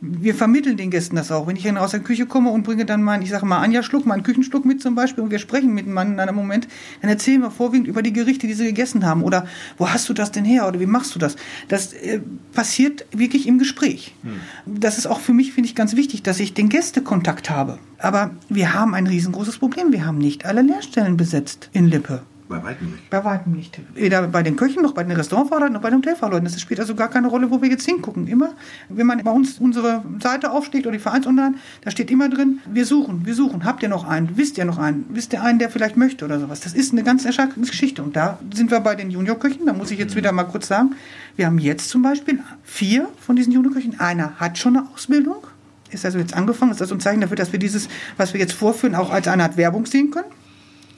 wir 0.00 0.34
vermitteln 0.34 0.76
den 0.76 0.90
Gästen 0.90 1.16
das 1.16 1.32
auch. 1.32 1.46
Wenn 1.46 1.56
ich 1.56 1.68
aus 1.76 1.90
der 1.90 2.00
Küche 2.00 2.26
komme 2.26 2.50
und 2.50 2.62
bringe 2.62 2.84
dann 2.84 3.02
meinen, 3.02 3.22
ich 3.22 3.30
sage 3.30 3.46
mal, 3.46 3.58
Anja 3.58 3.82
Schluck, 3.82 4.06
meinen 4.06 4.22
Küchenschluck 4.22 4.64
mit 4.64 4.80
zum 4.80 4.94
Beispiel 4.94 5.24
und 5.24 5.30
wir 5.30 5.38
sprechen 5.38 5.74
miteinander 5.74 6.22
in 6.22 6.28
einem 6.28 6.36
Moment, 6.36 6.68
dann 7.00 7.10
erzählen 7.10 7.40
wir 7.40 7.50
vorwiegend 7.50 7.88
über 7.88 8.02
die 8.02 8.12
Gerichte, 8.12 8.46
die 8.46 8.54
sie 8.54 8.66
gegessen 8.66 9.04
haben 9.04 9.22
oder 9.22 9.46
wo 9.76 9.88
hast 9.88 10.08
du 10.08 10.14
das 10.14 10.30
denn 10.30 10.44
her 10.44 10.68
oder 10.68 10.78
wie 10.78 10.86
machst 10.86 11.14
du 11.14 11.18
das? 11.18 11.36
Das 11.66 11.92
äh, 11.92 12.20
passiert 12.52 13.06
wirklich 13.10 13.46
im 13.46 13.58
Gespräch. 13.58 14.14
Hm. 14.22 14.80
Das 14.80 14.98
ist 14.98 15.06
auch 15.06 15.20
für 15.20 15.32
mich, 15.32 15.52
finde 15.52 15.68
ich, 15.68 15.74
ganz 15.74 15.96
wichtig, 15.96 16.22
dass 16.22 16.38
ich 16.38 16.54
den 16.54 16.68
Gästekontakt 16.68 17.50
habe. 17.50 17.78
Aber 17.98 18.30
wir 18.48 18.74
haben 18.74 18.94
ein 18.94 19.06
riesengroßes 19.06 19.58
Problem. 19.58 19.92
Wir 19.92 20.06
haben 20.06 20.18
nicht 20.18 20.46
alle 20.46 20.62
Lehrstellen 20.62 21.16
besetzt 21.16 21.70
in 21.72 21.88
Lippe. 21.88 22.22
Bei 22.48 22.62
weitem 22.62 22.92
nicht. 22.92 23.10
Bei 23.10 23.22
weitem 23.24 23.52
nicht. 23.52 23.78
Weder 23.94 24.26
bei 24.26 24.42
den 24.42 24.56
Köchen 24.56 24.82
noch 24.82 24.92
bei 24.92 25.04
den 25.04 25.12
Restaurantfahrern 25.12 25.72
noch 25.72 25.82
bei 25.82 25.90
den 25.90 25.98
Hotelfahrleuten. 25.98 26.44
Das 26.44 26.58
spielt 26.58 26.80
also 26.80 26.94
gar 26.94 27.08
keine 27.08 27.28
Rolle, 27.28 27.50
wo 27.50 27.60
wir 27.60 27.68
jetzt 27.68 27.84
hingucken. 27.84 28.26
Immer, 28.26 28.54
wenn 28.88 29.06
man 29.06 29.22
bei 29.22 29.30
uns 29.30 29.58
unsere 29.58 30.02
Seite 30.22 30.50
aufschlägt 30.50 30.86
oder 30.86 30.96
die 30.96 31.02
Vereinsonline, 31.02 31.56
da 31.82 31.90
steht 31.90 32.10
immer 32.10 32.30
drin, 32.30 32.60
wir 32.66 32.86
suchen, 32.86 33.26
wir 33.26 33.34
suchen. 33.34 33.64
Habt 33.64 33.82
ihr 33.82 33.90
noch 33.90 34.08
einen? 34.08 34.36
Wisst 34.38 34.56
ihr 34.56 34.64
noch 34.64 34.78
einen? 34.78 35.04
Wisst 35.10 35.34
ihr 35.34 35.42
einen, 35.42 35.58
der 35.58 35.68
vielleicht 35.68 35.98
möchte 35.98 36.24
oder 36.24 36.40
sowas? 36.40 36.60
Das 36.60 36.72
ist 36.72 36.92
eine 36.92 37.02
ganz 37.02 37.26
erschreckende 37.26 37.68
Geschichte. 37.68 38.02
Und 38.02 38.16
da 38.16 38.38
sind 38.54 38.70
wir 38.70 38.80
bei 38.80 38.94
den 38.94 39.10
Juniorköchen. 39.10 39.66
Da 39.66 39.74
muss 39.74 39.90
ich 39.90 39.98
jetzt 39.98 40.16
wieder 40.16 40.32
mal 40.32 40.44
kurz 40.44 40.68
sagen, 40.68 40.94
wir 41.36 41.46
haben 41.46 41.58
jetzt 41.58 41.90
zum 41.90 42.00
Beispiel 42.00 42.40
vier 42.62 43.08
von 43.20 43.36
diesen 43.36 43.52
Juniorköchen. 43.52 44.00
Einer 44.00 44.36
hat 44.36 44.56
schon 44.56 44.76
eine 44.76 44.88
Ausbildung. 44.94 45.46
Ist 45.90 46.06
also 46.06 46.18
jetzt 46.18 46.34
angefangen. 46.34 46.72
Ist 46.72 46.80
das 46.80 46.90
ein 46.92 47.00
Zeichen 47.00 47.20
dafür, 47.20 47.36
dass 47.36 47.52
wir 47.52 47.58
dieses, 47.58 47.88
was 48.16 48.32
wir 48.32 48.40
jetzt 48.40 48.54
vorführen, 48.54 48.94
auch 48.94 49.10
als 49.10 49.28
eine 49.28 49.42
Art 49.42 49.58
Werbung 49.58 49.84
sehen 49.84 50.10
können? 50.10 50.28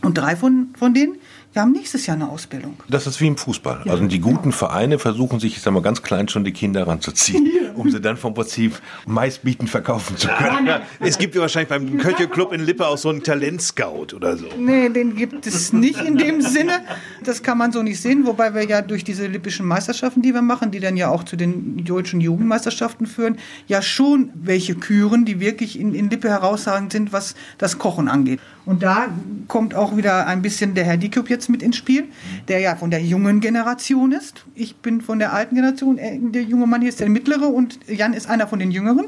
Und 0.02 0.16
drei 0.16 0.34
von, 0.34 0.68
von 0.78 0.94
denen 0.94 1.16
wir 1.52 1.62
haben 1.62 1.72
nächstes 1.72 2.06
Jahr 2.06 2.16
eine 2.16 2.28
Ausbildung. 2.28 2.76
Das 2.88 3.06
ist 3.06 3.20
wie 3.20 3.26
im 3.26 3.36
Fußball. 3.36 3.82
Ja, 3.84 3.92
also 3.92 4.06
die 4.06 4.20
guten 4.20 4.42
genau. 4.42 4.56
Vereine 4.56 4.98
versuchen 4.98 5.40
sich, 5.40 5.56
ich 5.56 5.62
sag 5.62 5.72
mal, 5.72 5.82
ganz 5.82 6.02
klein 6.02 6.28
schon 6.28 6.44
die 6.44 6.52
Kinder 6.52 6.86
ranzuziehen. 6.86 7.50
Um 7.80 7.90
sie 7.90 8.00
dann 8.00 8.16
vom 8.16 8.34
Prinzip 8.34 8.80
meistbietend 9.06 9.70
verkaufen 9.70 10.16
zu 10.16 10.28
können. 10.28 10.66
Ja, 10.66 10.82
es 11.00 11.18
gibt 11.18 11.34
ja 11.34 11.40
wahrscheinlich 11.40 11.70
beim 11.70 11.98
Köche-Club 11.98 12.52
in 12.52 12.60
Lippe 12.60 12.86
auch 12.86 12.98
so 12.98 13.08
einen 13.08 13.22
Talentscout 13.22 14.14
oder 14.14 14.36
so. 14.36 14.46
Nee, 14.58 14.88
den 14.90 15.16
gibt 15.16 15.46
es 15.46 15.72
nicht 15.72 16.00
in 16.00 16.16
dem 16.16 16.42
Sinne. 16.42 16.80
Das 17.24 17.42
kann 17.42 17.58
man 17.58 17.72
so 17.72 17.82
nicht 17.82 18.00
sehen, 18.00 18.26
wobei 18.26 18.54
wir 18.54 18.64
ja 18.64 18.82
durch 18.82 19.04
diese 19.04 19.26
lippischen 19.26 19.66
Meisterschaften, 19.66 20.22
die 20.22 20.34
wir 20.34 20.42
machen, 20.42 20.70
die 20.70 20.80
dann 20.80 20.96
ja 20.96 21.08
auch 21.08 21.24
zu 21.24 21.36
den 21.36 21.84
deutschen 21.84 22.20
Jugendmeisterschaften 22.20 23.06
führen, 23.06 23.38
ja 23.66 23.82
schon 23.82 24.30
welche 24.34 24.74
küren, 24.74 25.24
die 25.24 25.40
wirklich 25.40 25.78
in, 25.78 25.94
in 25.94 26.10
Lippe 26.10 26.28
herausragend 26.28 26.92
sind, 26.92 27.12
was 27.12 27.34
das 27.58 27.78
Kochen 27.78 28.08
angeht. 28.08 28.40
Und 28.66 28.82
da 28.82 29.08
kommt 29.48 29.74
auch 29.74 29.96
wieder 29.96 30.26
ein 30.26 30.42
bisschen 30.42 30.74
der 30.74 30.84
Herr 30.84 30.96
Dikup 30.96 31.30
jetzt 31.30 31.48
mit 31.48 31.62
ins 31.62 31.76
Spiel, 31.76 32.04
der 32.48 32.60
ja 32.60 32.76
von 32.76 32.90
der 32.90 33.02
jungen 33.02 33.40
Generation 33.40 34.12
ist. 34.12 34.44
Ich 34.54 34.76
bin 34.76 35.00
von 35.00 35.18
der 35.18 35.32
alten 35.32 35.54
Generation. 35.54 35.98
Der 36.32 36.42
junge 36.42 36.66
Mann 36.66 36.80
hier 36.80 36.90
ist 36.90 37.00
der 37.00 37.08
mittlere 37.08 37.48
und 37.48 37.69
Jan 37.86 38.12
ist 38.12 38.28
einer 38.28 38.46
von 38.46 38.58
den 38.58 38.70
jüngeren, 38.70 39.06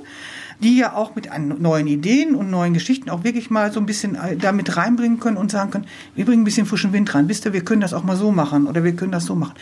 die 0.60 0.76
ja 0.76 0.94
auch 0.94 1.14
mit 1.14 1.28
neuen 1.58 1.86
Ideen 1.86 2.34
und 2.34 2.50
neuen 2.50 2.74
Geschichten 2.74 3.10
auch 3.10 3.24
wirklich 3.24 3.50
mal 3.50 3.72
so 3.72 3.80
ein 3.80 3.86
bisschen 3.86 4.14
äh, 4.14 4.36
damit 4.36 4.76
reinbringen 4.76 5.18
können 5.18 5.36
und 5.36 5.50
sagen 5.50 5.70
können, 5.70 5.86
wir 6.14 6.24
bringen 6.24 6.42
ein 6.42 6.44
bisschen 6.44 6.66
frischen 6.66 6.92
Wind 6.92 7.14
rein. 7.14 7.28
Wisst 7.28 7.44
ihr, 7.44 7.52
wir 7.52 7.64
können 7.64 7.80
das 7.80 7.94
auch 7.94 8.04
mal 8.04 8.16
so 8.16 8.30
machen 8.30 8.66
oder 8.66 8.84
wir 8.84 8.94
können 8.94 9.12
das 9.12 9.24
so 9.24 9.34
machen. 9.34 9.54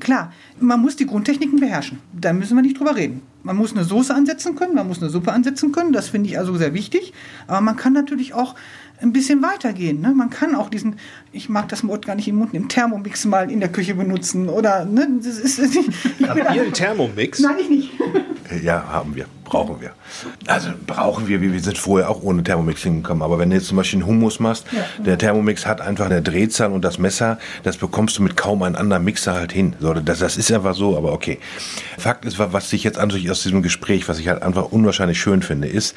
Klar, 0.00 0.32
man 0.60 0.80
muss 0.80 0.96
die 0.96 1.06
Grundtechniken 1.06 1.60
beherrschen. 1.60 1.98
Da 2.12 2.32
müssen 2.32 2.56
wir 2.56 2.62
nicht 2.62 2.78
drüber 2.78 2.96
reden. 2.96 3.22
Man 3.42 3.56
muss 3.56 3.72
eine 3.72 3.84
Soße 3.84 4.14
ansetzen 4.14 4.54
können, 4.54 4.74
man 4.74 4.88
muss 4.88 5.00
eine 5.00 5.10
Suppe 5.10 5.32
ansetzen 5.32 5.72
können. 5.72 5.92
Das 5.92 6.08
finde 6.08 6.28
ich 6.28 6.38
also 6.38 6.56
sehr 6.56 6.74
wichtig. 6.74 7.12
Aber 7.46 7.60
man 7.60 7.76
kann 7.76 7.92
natürlich 7.92 8.34
auch 8.34 8.54
ein 9.04 9.12
bisschen 9.12 9.42
weitergehen. 9.42 10.00
Ne? 10.00 10.12
Man 10.14 10.30
kann 10.30 10.54
auch 10.54 10.68
diesen, 10.68 10.96
ich 11.32 11.48
mag 11.48 11.68
das 11.68 11.86
Wort 11.86 12.06
gar 12.06 12.16
nicht 12.16 12.28
im 12.28 12.36
Mund 12.36 12.52
nehmen, 12.52 12.68
Thermomix 12.68 13.24
mal 13.24 13.50
in 13.50 13.60
der 13.60 13.70
Küche 13.70 13.94
benutzen 13.94 14.48
oder 14.48 14.84
ne, 14.84 15.06
das 15.22 15.38
ist 15.38 15.58
nicht. 15.58 15.90
Habt 16.26 16.38
ihr 16.38 16.50
einen 16.50 16.72
Thermomix? 16.72 17.40
Nein, 17.40 17.56
ich 17.60 17.68
nicht. 17.68 17.90
Ja, 18.62 18.86
haben 18.88 19.14
wir, 19.16 19.26
brauchen 19.44 19.80
wir. 19.80 19.92
Also 20.46 20.70
brauchen 20.86 21.28
wir, 21.28 21.40
wir 21.40 21.60
sind 21.60 21.78
vorher 21.78 22.10
auch 22.10 22.22
ohne 22.22 22.42
Thermomix 22.42 22.82
hingekommen. 22.82 23.22
Aber 23.22 23.38
wenn 23.38 23.50
du 23.50 23.56
jetzt 23.56 23.66
zum 23.66 23.76
Beispiel 23.76 24.00
einen 24.00 24.06
Hummus 24.06 24.38
machst, 24.38 24.66
ja. 24.72 25.02
der 25.02 25.18
Thermomix 25.18 25.66
hat 25.66 25.80
einfach 25.80 26.06
eine 26.06 26.22
Drehzahl 26.22 26.70
und 26.70 26.84
das 26.84 26.98
Messer, 26.98 27.38
das 27.62 27.76
bekommst 27.76 28.18
du 28.18 28.22
mit 28.22 28.36
kaum 28.36 28.62
einem 28.62 28.76
anderen 28.76 29.04
Mixer 29.04 29.34
halt 29.34 29.52
hin. 29.52 29.74
So, 29.80 29.94
das, 29.94 30.18
das 30.18 30.36
ist 30.36 30.52
einfach 30.52 30.74
so, 30.74 30.96
aber 30.96 31.12
okay. 31.12 31.38
Fakt 31.98 32.24
ist, 32.24 32.38
was 32.38 32.70
sich 32.70 32.84
jetzt 32.84 32.98
an 32.98 33.10
sich 33.10 33.30
aus 33.30 33.42
diesem 33.42 33.62
Gespräch, 33.62 34.08
was 34.08 34.18
ich 34.18 34.28
halt 34.28 34.42
einfach 34.42 34.70
unwahrscheinlich 34.72 35.18
schön 35.18 35.42
finde, 35.42 35.68
ist, 35.68 35.94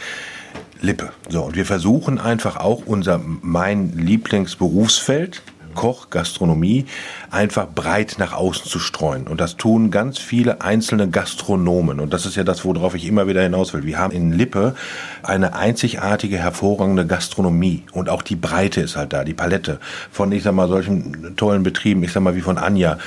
Lippe. 0.81 1.11
So, 1.29 1.43
und 1.43 1.55
wir 1.55 1.65
versuchen 1.65 2.19
einfach 2.19 2.57
auch 2.57 2.83
unser, 2.85 3.19
mein 3.41 3.97
Lieblingsberufsfeld, 3.97 5.41
Koch, 5.77 6.09
Gastronomie, 6.09 6.85
einfach 7.29 7.67
breit 7.73 8.15
nach 8.17 8.33
außen 8.33 8.65
zu 8.65 8.79
streuen. 8.79 9.27
Und 9.27 9.39
das 9.39 9.57
tun 9.57 9.91
ganz 9.91 10.17
viele 10.17 10.61
einzelne 10.61 11.07
Gastronomen. 11.07 11.99
Und 11.99 12.13
das 12.13 12.25
ist 12.25 12.35
ja 12.35 12.43
das, 12.43 12.65
worauf 12.65 12.95
ich 12.95 13.05
immer 13.05 13.27
wieder 13.27 13.43
hinaus 13.43 13.73
will. 13.73 13.83
Wir 13.83 13.99
haben 13.99 14.11
in 14.11 14.33
Lippe 14.33 14.75
eine 15.27 15.55
einzigartige, 15.55 16.37
hervorragende 16.37 17.05
Gastronomie. 17.05 17.83
Und 17.91 18.09
auch 18.09 18.21
die 18.21 18.35
Breite 18.35 18.81
ist 18.81 18.95
halt 18.95 19.13
da, 19.13 19.23
die 19.23 19.33
Palette 19.33 19.79
von, 20.11 20.31
ich 20.31 20.43
sag 20.43 20.53
mal, 20.53 20.67
solchen 20.67 21.35
tollen 21.35 21.63
Betrieben, 21.63 22.03
ich 22.03 22.11
sag 22.11 22.23
mal, 22.23 22.35
wie 22.35 22.41
von 22.41 22.57
Anja. 22.57 22.97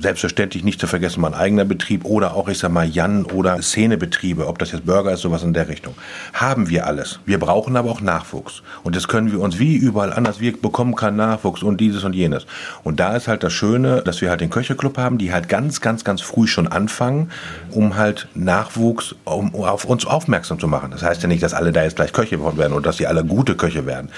Selbstverständlich 0.00 0.64
nicht 0.64 0.80
zu 0.80 0.86
vergessen, 0.86 1.20
mein 1.20 1.34
eigener 1.34 1.64
Betrieb 1.64 2.04
oder 2.04 2.34
auch, 2.34 2.48
ich 2.48 2.58
sag 2.58 2.72
mal, 2.72 2.88
Jan 2.88 3.24
oder 3.24 3.60
Szenebetriebe, 3.60 4.46
ob 4.46 4.58
das 4.58 4.72
jetzt 4.72 4.86
Burger 4.86 5.12
ist, 5.12 5.20
sowas 5.20 5.42
in 5.42 5.52
der 5.52 5.68
Richtung. 5.68 5.94
Haben 6.32 6.68
wir 6.68 6.86
alles. 6.86 7.20
Wir 7.26 7.38
brauchen 7.38 7.76
aber 7.76 7.90
auch 7.90 8.00
Nachwuchs. 8.00 8.62
Und 8.82 8.96
das 8.96 9.08
können 9.08 9.30
wir 9.30 9.40
uns 9.40 9.58
wie 9.58 9.76
überall 9.76 10.12
anders, 10.12 10.40
wir 10.40 10.60
bekommen 10.60 10.96
keinen 10.96 11.16
Nachwuchs 11.16 11.62
und 11.62 11.80
dieses 11.80 12.04
und 12.04 12.14
jenes. 12.14 12.46
Und 12.84 13.00
da 13.00 13.16
ist 13.16 13.28
halt 13.28 13.42
das 13.42 13.52
Schöne, 13.52 14.02
dass 14.02 14.20
wir 14.20 14.30
halt 14.30 14.40
den 14.40 14.50
Köcheclub 14.50 14.98
haben, 14.98 15.18
die 15.18 15.32
halt 15.32 15.48
ganz, 15.48 15.80
ganz, 15.80 16.04
ganz 16.04 16.22
früh 16.22 16.46
schon 16.46 16.68
anfangen, 16.68 17.30
um 17.70 17.96
halt 17.96 18.28
Nachwuchs 18.34 19.14
um, 19.24 19.54
auf 19.54 19.84
uns 19.84 20.06
aufmerksam 20.06 20.58
zu 20.58 20.68
machen. 20.68 20.90
Das 20.90 21.02
heißt 21.02 21.22
ja 21.22 21.28
nicht, 21.28 21.42
dass 21.42 21.54
alle 21.54 21.65
da 21.72 21.82
jetzt 21.82 21.96
gleich 21.96 22.12
Köche 22.12 22.38
werden 22.40 22.72
oder 22.72 22.82
dass 22.82 22.96
sie 22.96 23.06
alle 23.06 23.24
gute 23.24 23.56
Köche 23.56 23.86
werden. 23.86 24.10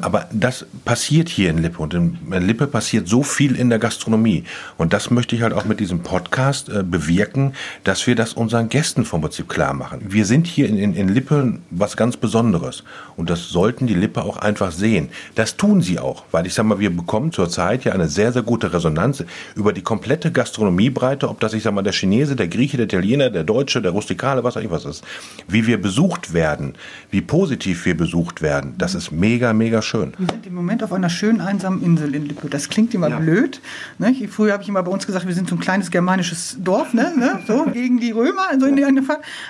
Aber 0.00 0.28
das 0.32 0.66
passiert 0.84 1.28
hier 1.28 1.50
in 1.50 1.58
Lippe 1.58 1.82
und 1.82 1.94
in 1.94 2.18
Lippe 2.28 2.66
passiert 2.66 3.08
so 3.08 3.22
viel 3.22 3.56
in 3.56 3.70
der 3.70 3.78
Gastronomie. 3.78 4.44
Und 4.76 4.92
das 4.92 5.10
möchte 5.10 5.36
ich 5.36 5.42
halt 5.42 5.52
auch 5.52 5.64
mit 5.64 5.80
diesem 5.80 6.00
Podcast 6.00 6.68
äh, 6.68 6.82
bewirken, 6.82 7.54
dass 7.84 8.06
wir 8.06 8.14
das 8.14 8.32
unseren 8.32 8.68
Gästen 8.68 9.04
vom 9.04 9.20
Prinzip 9.20 9.48
klar 9.48 9.74
machen. 9.74 10.00
Wir 10.08 10.26
sind 10.26 10.46
hier 10.46 10.68
in, 10.68 10.76
in, 10.76 10.94
in 10.94 11.08
Lippe 11.08 11.58
was 11.70 11.96
ganz 11.96 12.16
Besonderes. 12.16 12.84
Und 13.16 13.30
das 13.30 13.48
sollten 13.48 13.86
die 13.86 13.94
Lippe 13.94 14.22
auch 14.22 14.36
einfach 14.36 14.72
sehen. 14.72 15.08
Das 15.34 15.56
tun 15.56 15.82
sie 15.82 15.98
auch, 15.98 16.24
weil 16.30 16.46
ich 16.46 16.54
sag 16.54 16.64
mal, 16.64 16.80
wir 16.80 16.94
bekommen 16.94 17.32
zurzeit 17.32 17.84
ja 17.84 17.92
eine 17.92 18.08
sehr, 18.08 18.32
sehr 18.32 18.42
gute 18.42 18.72
Resonanz 18.72 19.24
über 19.54 19.72
die 19.72 19.82
komplette 19.82 20.32
Gastronomiebreite, 20.32 21.28
ob 21.28 21.40
das, 21.40 21.54
ich 21.54 21.62
sag 21.62 21.74
mal, 21.74 21.82
der 21.82 21.92
Chinese, 21.92 22.36
der 22.36 22.48
Grieche, 22.48 22.76
der 22.76 22.86
Italiener, 22.86 23.30
der 23.30 23.44
Deutsche, 23.44 23.80
der 23.80 23.92
Rustikale, 23.92 24.42
was 24.42 24.56
auch 24.56 24.62
immer 24.62 24.84
ist. 24.84 25.04
Wie 25.46 25.66
wir 25.66 25.80
besucht 25.80 26.32
werden, 26.32 26.74
wie 27.10 27.20
positiv 27.20 27.86
wir 27.86 27.96
besucht 27.96 28.42
werden, 28.42 28.74
das 28.78 28.94
ist 28.94 29.12
mega, 29.12 29.52
mega 29.52 29.82
schön. 29.84 30.12
Wir 30.18 30.26
sind 30.30 30.46
im 30.46 30.54
Moment 30.54 30.82
auf 30.82 30.92
einer 30.92 31.08
schönen 31.08 31.40
einsamen 31.40 31.82
Insel 31.82 32.14
in 32.14 32.26
Lippe. 32.26 32.48
Das 32.48 32.68
klingt 32.68 32.94
immer 32.94 33.08
ja. 33.08 33.18
blöd. 33.18 33.60
Ne? 33.98 34.14
Früher 34.28 34.52
habe 34.52 34.62
ich 34.62 34.68
immer 34.68 34.82
bei 34.82 34.90
uns 34.90 35.06
gesagt, 35.06 35.26
wir 35.26 35.34
sind 35.34 35.48
so 35.48 35.54
ein 35.54 35.60
kleines 35.60 35.90
germanisches 35.90 36.56
Dorf, 36.60 36.94
ne? 36.94 37.12
ne? 37.16 37.40
so 37.46 37.64
gegen 37.72 37.98
die 37.98 38.10
Römer, 38.10 38.48
so 38.58 38.66
in 38.66 38.76
der. 38.76 38.88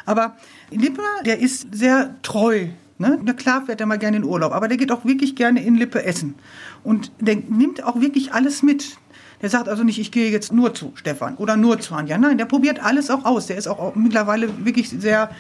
Aber 0.07 0.37
Lippe, 0.71 1.03
der 1.25 1.39
ist 1.39 1.69
sehr 1.75 2.15
treu 2.23 2.69
Ne? 2.97 3.19
Na 3.25 3.33
klar 3.33 3.67
fährt 3.67 3.81
er 3.81 3.87
mal 3.87 3.99
gerne 3.99 4.19
in 4.19 4.25
Urlaub, 4.25 4.53
aber 4.53 4.69
der 4.69 4.77
geht 4.77 4.93
auch 4.93 5.05
wirklich 5.05 5.35
gerne 5.35 5.65
in 5.65 5.75
Lippe 5.75 6.05
essen. 6.05 6.37
Und 6.85 7.11
der 7.19 7.37
nimmt 7.37 7.83
auch 7.83 8.01
wirklich 8.01 8.33
alles 8.33 8.63
mit. 8.63 8.99
Der 9.43 9.51
sagt 9.51 9.69
also 9.69 9.85
nicht, 9.85 9.99
ich 9.99 10.11
gehe 10.11 10.31
jetzt 10.31 10.53
nur 10.53 10.75
zu 10.75 10.93
Stefan 10.95 11.37
oder 11.37 11.57
nur 11.57 11.79
zu 11.81 11.95
Anja. 11.95 12.19
Nein, 12.19 12.39
der 12.39 12.47
probiert 12.47 12.83
alles 12.83 13.11
auch 13.11 13.25
aus. 13.25 13.47
Der 13.47 13.57
ist 13.57 13.67
auch 13.67 13.95
mittlerweile 13.95 14.49
wirklich 14.65 14.89
sehr 14.89 15.31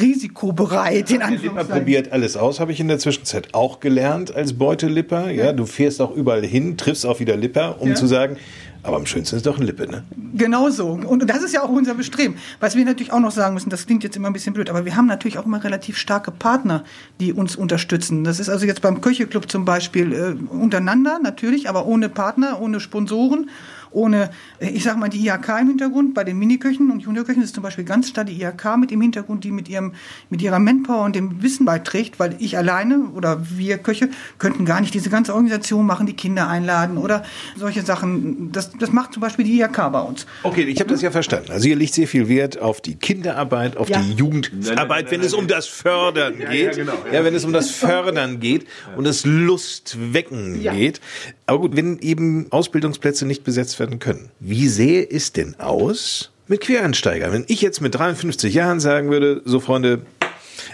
risikobereit. 0.00 1.10
In 1.10 1.20
Lipper 1.20 1.64
probiert 1.64 2.12
alles 2.12 2.36
aus, 2.36 2.60
habe 2.60 2.72
ich 2.72 2.80
in 2.80 2.88
der 2.88 2.98
Zwischenzeit 2.98 3.54
auch 3.54 3.80
gelernt 3.80 4.34
als 4.34 4.54
Beutelipper. 4.54 5.30
Ja, 5.30 5.46
ja, 5.46 5.52
du 5.52 5.66
fährst 5.66 6.00
auch 6.00 6.14
überall 6.14 6.44
hin, 6.44 6.76
triffst 6.76 7.04
auch 7.06 7.20
wieder 7.20 7.36
Lipper, 7.36 7.80
um 7.80 7.90
ja. 7.90 7.94
zu 7.94 8.06
sagen, 8.06 8.36
aber 8.82 8.96
am 8.96 9.06
schönsten 9.06 9.36
ist 9.36 9.46
doch 9.46 9.58
ein 9.58 9.64
Lippe, 9.64 9.86
ne? 9.86 10.02
Genau 10.34 10.68
so. 10.70 10.88
Und 10.88 11.28
das 11.28 11.42
ist 11.42 11.54
ja 11.54 11.62
auch 11.62 11.68
unser 11.68 11.94
Bestreben. 11.94 12.36
Was 12.58 12.74
wir 12.74 12.84
natürlich 12.84 13.12
auch 13.12 13.20
noch 13.20 13.30
sagen 13.30 13.54
müssen, 13.54 13.70
das 13.70 13.86
klingt 13.86 14.02
jetzt 14.02 14.16
immer 14.16 14.28
ein 14.28 14.32
bisschen 14.32 14.54
blöd, 14.54 14.70
aber 14.70 14.84
wir 14.84 14.96
haben 14.96 15.06
natürlich 15.06 15.38
auch 15.38 15.46
immer 15.46 15.62
relativ 15.62 15.96
starke 15.96 16.32
Partner, 16.32 16.84
die 17.20 17.32
uns 17.32 17.54
unterstützen. 17.54 18.24
Das 18.24 18.40
ist 18.40 18.48
also 18.48 18.66
jetzt 18.66 18.82
beim 18.82 19.00
Köcheclub 19.00 19.50
zum 19.50 19.64
Beispiel 19.64 20.12
äh, 20.12 20.52
untereinander 20.52 21.20
natürlich, 21.22 21.68
aber 21.68 21.86
ohne 21.86 22.08
Partner, 22.08 22.60
ohne 22.60 22.80
Sponsoren 22.80 23.50
ohne, 23.92 24.30
äh, 24.58 24.70
ich 24.70 24.84
sag 24.84 24.96
mal, 24.96 25.08
die 25.08 25.26
IHK 25.26 25.60
im 25.60 25.68
Hintergrund. 25.68 26.14
Bei 26.14 26.24
den 26.24 26.38
Miniköchen 26.38 26.90
und 26.90 27.00
Juniorköchen 27.00 27.42
ist 27.42 27.54
zum 27.54 27.62
Beispiel 27.62 27.84
ganz 27.84 28.08
stark 28.08 28.26
die 28.26 28.40
IHK 28.40 28.76
mit 28.78 28.92
im 28.92 29.00
Hintergrund, 29.00 29.44
die 29.44 29.50
mit 29.50 29.68
ihrem, 29.68 29.92
mit 30.30 30.42
ihrer 30.42 30.58
Manpower 30.58 31.04
und 31.04 31.16
dem 31.16 31.42
Wissen 31.42 31.66
beiträgt, 31.66 32.18
weil 32.18 32.36
ich 32.38 32.56
alleine 32.56 33.10
oder 33.14 33.42
wir 33.50 33.78
Köche 33.78 34.08
könnten 34.38 34.64
gar 34.64 34.80
nicht 34.80 34.94
diese 34.94 35.10
ganze 35.10 35.34
Organisation 35.34 35.86
machen, 35.86 36.06
die 36.06 36.14
Kinder 36.14 36.48
einladen 36.48 36.98
oder 36.98 37.24
solche 37.56 37.82
Sachen. 37.82 38.52
Das, 38.52 38.72
das 38.78 38.92
macht 38.92 39.12
zum 39.12 39.20
Beispiel 39.20 39.44
die 39.44 39.60
IHK 39.60 39.92
bei 39.92 40.00
uns. 40.00 40.26
Okay, 40.42 40.62
ich 40.62 40.80
habe 40.80 40.90
das 40.90 41.02
ja 41.02 41.10
verstanden. 41.10 41.52
Also 41.52 41.68
ihr 41.68 41.76
legt 41.76 41.94
sehr 41.94 42.08
viel 42.08 42.28
Wert 42.28 42.60
auf 42.60 42.80
die 42.80 42.94
Kinderarbeit, 42.96 43.76
auf 43.76 43.88
ja. 43.88 44.00
die 44.00 44.14
Jugendarbeit, 44.14 45.10
wenn 45.10 45.20
es 45.20 45.34
um 45.34 45.46
das 45.48 45.66
Fördern 45.66 46.38
geht. 46.38 46.76
Ja, 46.76 46.84
genau, 46.84 46.98
ja, 47.12 47.24
wenn 47.24 47.34
es 47.34 47.44
um 47.44 47.52
das 47.52 47.70
Fördern 47.70 48.40
geht 48.40 48.66
und 48.96 49.04
das 49.04 49.24
Lustwecken 49.24 50.62
geht. 50.62 51.00
Aber 51.46 51.60
gut, 51.60 51.76
wenn 51.76 51.98
eben 51.98 52.46
Ausbildungsplätze 52.50 53.26
nicht 53.26 53.44
besetzt 53.44 53.78
werden 53.78 53.81
können, 53.86 54.30
wie 54.40 54.68
sähe 54.68 55.08
es 55.08 55.32
denn 55.32 55.58
aus 55.58 56.30
mit 56.48 56.60
Quereinsteigern? 56.60 57.32
Wenn 57.32 57.44
ich 57.48 57.60
jetzt 57.62 57.80
mit 57.80 57.94
53 57.94 58.52
Jahren 58.54 58.80
sagen 58.80 59.10
würde, 59.10 59.42
so 59.44 59.60
Freunde, 59.60 60.02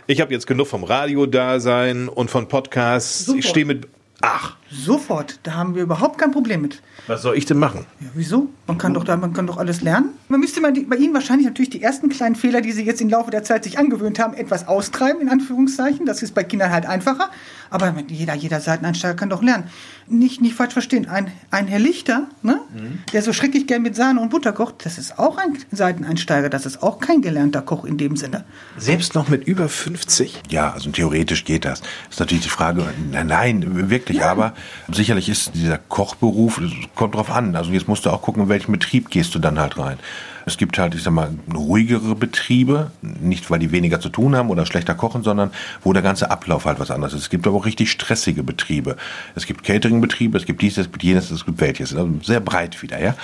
ich 0.06 0.20
habe 0.20 0.32
jetzt 0.32 0.46
genug 0.46 0.66
vom 0.66 0.84
Radio-Dasein 0.84 2.08
und 2.08 2.30
von 2.30 2.48
Podcasts, 2.48 3.26
Super. 3.26 3.38
ich 3.38 3.48
stehe 3.48 3.66
mit 3.66 3.86
Ach. 4.20 4.56
Sofort, 4.70 5.40
da 5.44 5.54
haben 5.54 5.74
wir 5.74 5.82
überhaupt 5.82 6.18
kein 6.18 6.30
Problem 6.30 6.60
mit. 6.60 6.82
Was 7.06 7.22
soll 7.22 7.36
ich 7.38 7.46
denn 7.46 7.58
machen? 7.58 7.86
Ja, 8.00 8.08
wieso? 8.14 8.48
Man 8.66 8.76
kann 8.76 8.92
doch 8.92 9.04
da, 9.04 9.16
man 9.16 9.32
kann 9.32 9.46
doch 9.46 9.56
alles 9.56 9.80
lernen. 9.80 10.10
Man 10.28 10.40
müsste 10.40 10.60
mal 10.60 10.72
die, 10.74 10.82
bei 10.82 10.96
Ihnen 10.96 11.14
wahrscheinlich 11.14 11.46
natürlich 11.46 11.70
die 11.70 11.82
ersten 11.82 12.10
kleinen 12.10 12.34
Fehler, 12.34 12.60
die 12.60 12.72
Sie 12.72 12.84
jetzt 12.84 13.00
im 13.00 13.08
Laufe 13.08 13.30
der 13.30 13.42
Zeit 13.44 13.64
sich 13.64 13.78
angewöhnt 13.78 14.18
haben, 14.18 14.34
etwas 14.34 14.68
austreiben, 14.68 15.22
in 15.22 15.30
Anführungszeichen. 15.30 16.04
Das 16.04 16.22
ist 16.22 16.34
bei 16.34 16.44
Kindern 16.44 16.70
halt 16.70 16.84
einfacher. 16.84 17.30
Aber 17.70 17.94
jeder, 18.08 18.34
jeder 18.34 18.60
Seiteneinsteiger 18.60 19.14
kann 19.14 19.30
doch 19.30 19.42
lernen. 19.42 19.64
Nicht, 20.06 20.40
nicht 20.40 20.54
falsch 20.54 20.72
verstehen. 20.72 21.08
Ein, 21.08 21.30
ein 21.50 21.66
Herr 21.66 21.78
Lichter, 21.78 22.28
ne, 22.42 22.60
mhm. 22.74 23.00
der 23.12 23.22
so 23.22 23.32
schrecklich 23.32 23.66
gern 23.66 23.82
mit 23.82 23.94
Sahne 23.94 24.20
und 24.20 24.30
Butter 24.30 24.52
kocht, 24.52 24.86
das 24.86 24.96
ist 24.96 25.18
auch 25.18 25.36
ein 25.38 25.58
Seiteneinsteiger. 25.70 26.48
Das 26.48 26.66
ist 26.66 26.82
auch 26.82 26.98
kein 26.98 27.20
gelernter 27.20 27.62
Koch 27.62 27.84
in 27.84 27.98
dem 27.98 28.16
Sinne. 28.16 28.44
Selbst 28.78 29.14
noch 29.14 29.28
mit 29.28 29.46
über 29.46 29.68
50? 29.68 30.42
Ja, 30.50 30.72
also 30.72 30.90
theoretisch 30.90 31.44
geht 31.44 31.64
das. 31.64 31.82
Ist 32.10 32.20
natürlich 32.20 32.44
die 32.44 32.50
Frage, 32.50 32.84
nein, 33.10 33.26
nein 33.26 33.90
wirklich. 33.90 34.18
Ja. 34.18 34.30
Aber 34.30 34.54
sicherlich 34.90 35.28
ist 35.28 35.54
dieser 35.54 35.78
Kochberuf, 35.78 36.60
kommt 36.94 37.14
drauf 37.14 37.30
an. 37.30 37.56
Also 37.56 37.70
jetzt 37.72 37.88
musst 37.88 38.06
du 38.06 38.10
auch 38.10 38.22
gucken, 38.22 38.44
in 38.44 38.48
welchen 38.48 38.72
Betrieb 38.72 39.10
gehst 39.10 39.34
du 39.34 39.38
dann 39.38 39.58
halt 39.58 39.78
rein. 39.78 39.98
Es 40.48 40.56
gibt 40.56 40.78
halt, 40.78 40.94
ich 40.94 41.02
sag 41.02 41.12
mal, 41.12 41.30
ruhigere 41.54 42.14
Betriebe, 42.14 42.90
nicht 43.02 43.50
weil 43.50 43.58
die 43.58 43.70
weniger 43.70 44.00
zu 44.00 44.08
tun 44.08 44.34
haben 44.34 44.48
oder 44.48 44.64
schlechter 44.64 44.94
kochen, 44.94 45.22
sondern 45.22 45.50
wo 45.84 45.92
der 45.92 46.00
ganze 46.02 46.30
Ablauf 46.30 46.64
halt 46.64 46.80
was 46.80 46.90
anderes 46.90 47.12
ist. 47.12 47.20
Es 47.20 47.30
gibt 47.30 47.46
aber 47.46 47.54
auch 47.54 47.66
richtig 47.66 47.90
stressige 47.90 48.42
Betriebe. 48.42 48.96
Es 49.34 49.46
gibt 49.46 49.62
Catering-Betriebe, 49.62 50.38
es 50.38 50.46
gibt 50.46 50.62
dieses, 50.62 50.86
es 50.86 50.90
gibt 50.90 51.02
jenes, 51.02 51.30
es 51.30 51.44
gibt 51.44 51.60
welches. 51.60 51.94
Also 51.94 52.08
sehr 52.22 52.40
breit 52.40 52.82
wieder, 52.82 52.98
ja. 52.98 53.14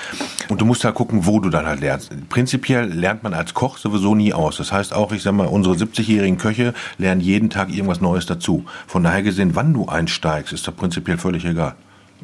Und 0.50 0.60
du 0.60 0.66
musst 0.66 0.84
halt 0.84 0.94
gucken, 0.94 1.24
wo 1.24 1.40
du 1.40 1.48
dann 1.48 1.64
halt 1.64 1.80
lernst. 1.80 2.12
Prinzipiell 2.28 2.92
lernt 2.92 3.22
man 3.22 3.32
als 3.32 3.54
Koch 3.54 3.78
sowieso 3.78 4.14
nie 4.14 4.34
aus. 4.34 4.58
Das 4.58 4.70
heißt 4.70 4.92
auch, 4.92 5.10
ich 5.12 5.22
sag 5.22 5.32
mal, 5.32 5.46
unsere 5.46 5.74
70-jährigen 5.76 6.36
Köche 6.36 6.74
lernen 6.98 7.22
jeden 7.22 7.48
Tag 7.48 7.70
irgendwas 7.70 8.02
Neues 8.02 8.26
dazu. 8.26 8.66
Von 8.86 9.02
daher 9.02 9.22
gesehen, 9.22 9.56
wann 9.56 9.72
du 9.72 9.86
einsteigst, 9.86 10.52
ist 10.52 10.68
da 10.68 10.72
prinzipiell 10.72 11.16
völlig 11.16 11.46
egal. 11.46 11.74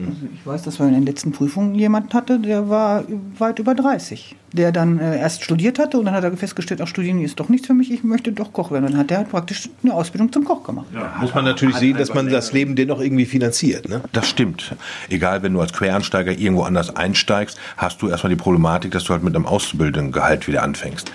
Also 0.07 0.27
ich 0.33 0.47
weiß, 0.47 0.63
dass 0.63 0.79
wir 0.79 0.87
in 0.87 0.95
den 0.95 1.07
letzten 1.07 1.33
Prüfungen 1.33 1.75
jemanden 1.75 2.13
hatte, 2.13 2.39
der 2.39 2.69
war 2.69 3.05
weit 3.39 3.59
über 3.59 3.75
30, 3.75 4.37
der 4.53 4.73
dann 4.73 4.99
äh, 4.99 5.19
erst 5.19 5.45
studiert 5.45 5.79
hatte 5.79 5.99
und 5.99 6.07
dann 6.07 6.15
hat 6.15 6.25
er 6.25 6.37
festgestellt, 6.37 6.83
auch 6.83 6.87
Studieren 6.87 7.21
ist 7.21 7.39
doch 7.41 7.49
nichts 7.49 7.67
für 7.67 7.75
mich, 7.75 7.91
ich 7.91 8.05
möchte 8.05 8.33
doch 8.33 8.53
Koch 8.53 8.71
werden. 8.71 8.85
Und 8.87 8.93
dann 8.93 9.01
hat 9.01 9.11
er 9.11 9.19
halt 9.19 9.31
praktisch 9.31 9.69
eine 9.83 9.95
Ausbildung 9.95 10.33
zum 10.33 10.45
Koch 10.45 10.65
gemacht. 10.65 10.87
Ja, 10.95 11.15
muss 11.21 11.35
man 11.35 11.45
natürlich 11.45 11.77
sehen, 11.77 11.97
dass 11.97 12.15
man 12.15 12.29
das 12.29 12.53
Leben 12.53 12.77
dennoch 12.77 13.01
irgendwie 13.01 13.27
finanziert. 13.27 13.89
Ne? 13.89 14.01
Das 14.13 14.29
stimmt. 14.29 14.75
Egal, 15.09 15.43
wenn 15.43 15.53
du 15.53 15.61
als 15.61 15.73
Quereinsteiger 15.73 16.33
irgendwo 16.33 16.63
anders 16.63 16.95
einsteigst, 16.95 17.59
hast 17.77 18.03
du 18.03 18.09
erstmal 18.09 18.31
die 18.31 18.37
Problematik, 18.37 18.93
dass 18.93 19.05
du 19.05 19.13
halt 19.13 19.23
mit 19.23 19.35
einem 19.35 19.47
Auszubildenden 19.47 20.13
Gehalt 20.13 20.49
wieder 20.49 20.63
anfängst. 20.63 21.13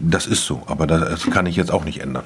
Das 0.00 0.26
ist 0.26 0.44
so, 0.44 0.62
aber 0.66 0.86
das 0.86 1.28
kann 1.28 1.46
ich 1.46 1.56
jetzt 1.56 1.72
auch 1.72 1.84
nicht 1.84 2.00
ändern. 2.00 2.22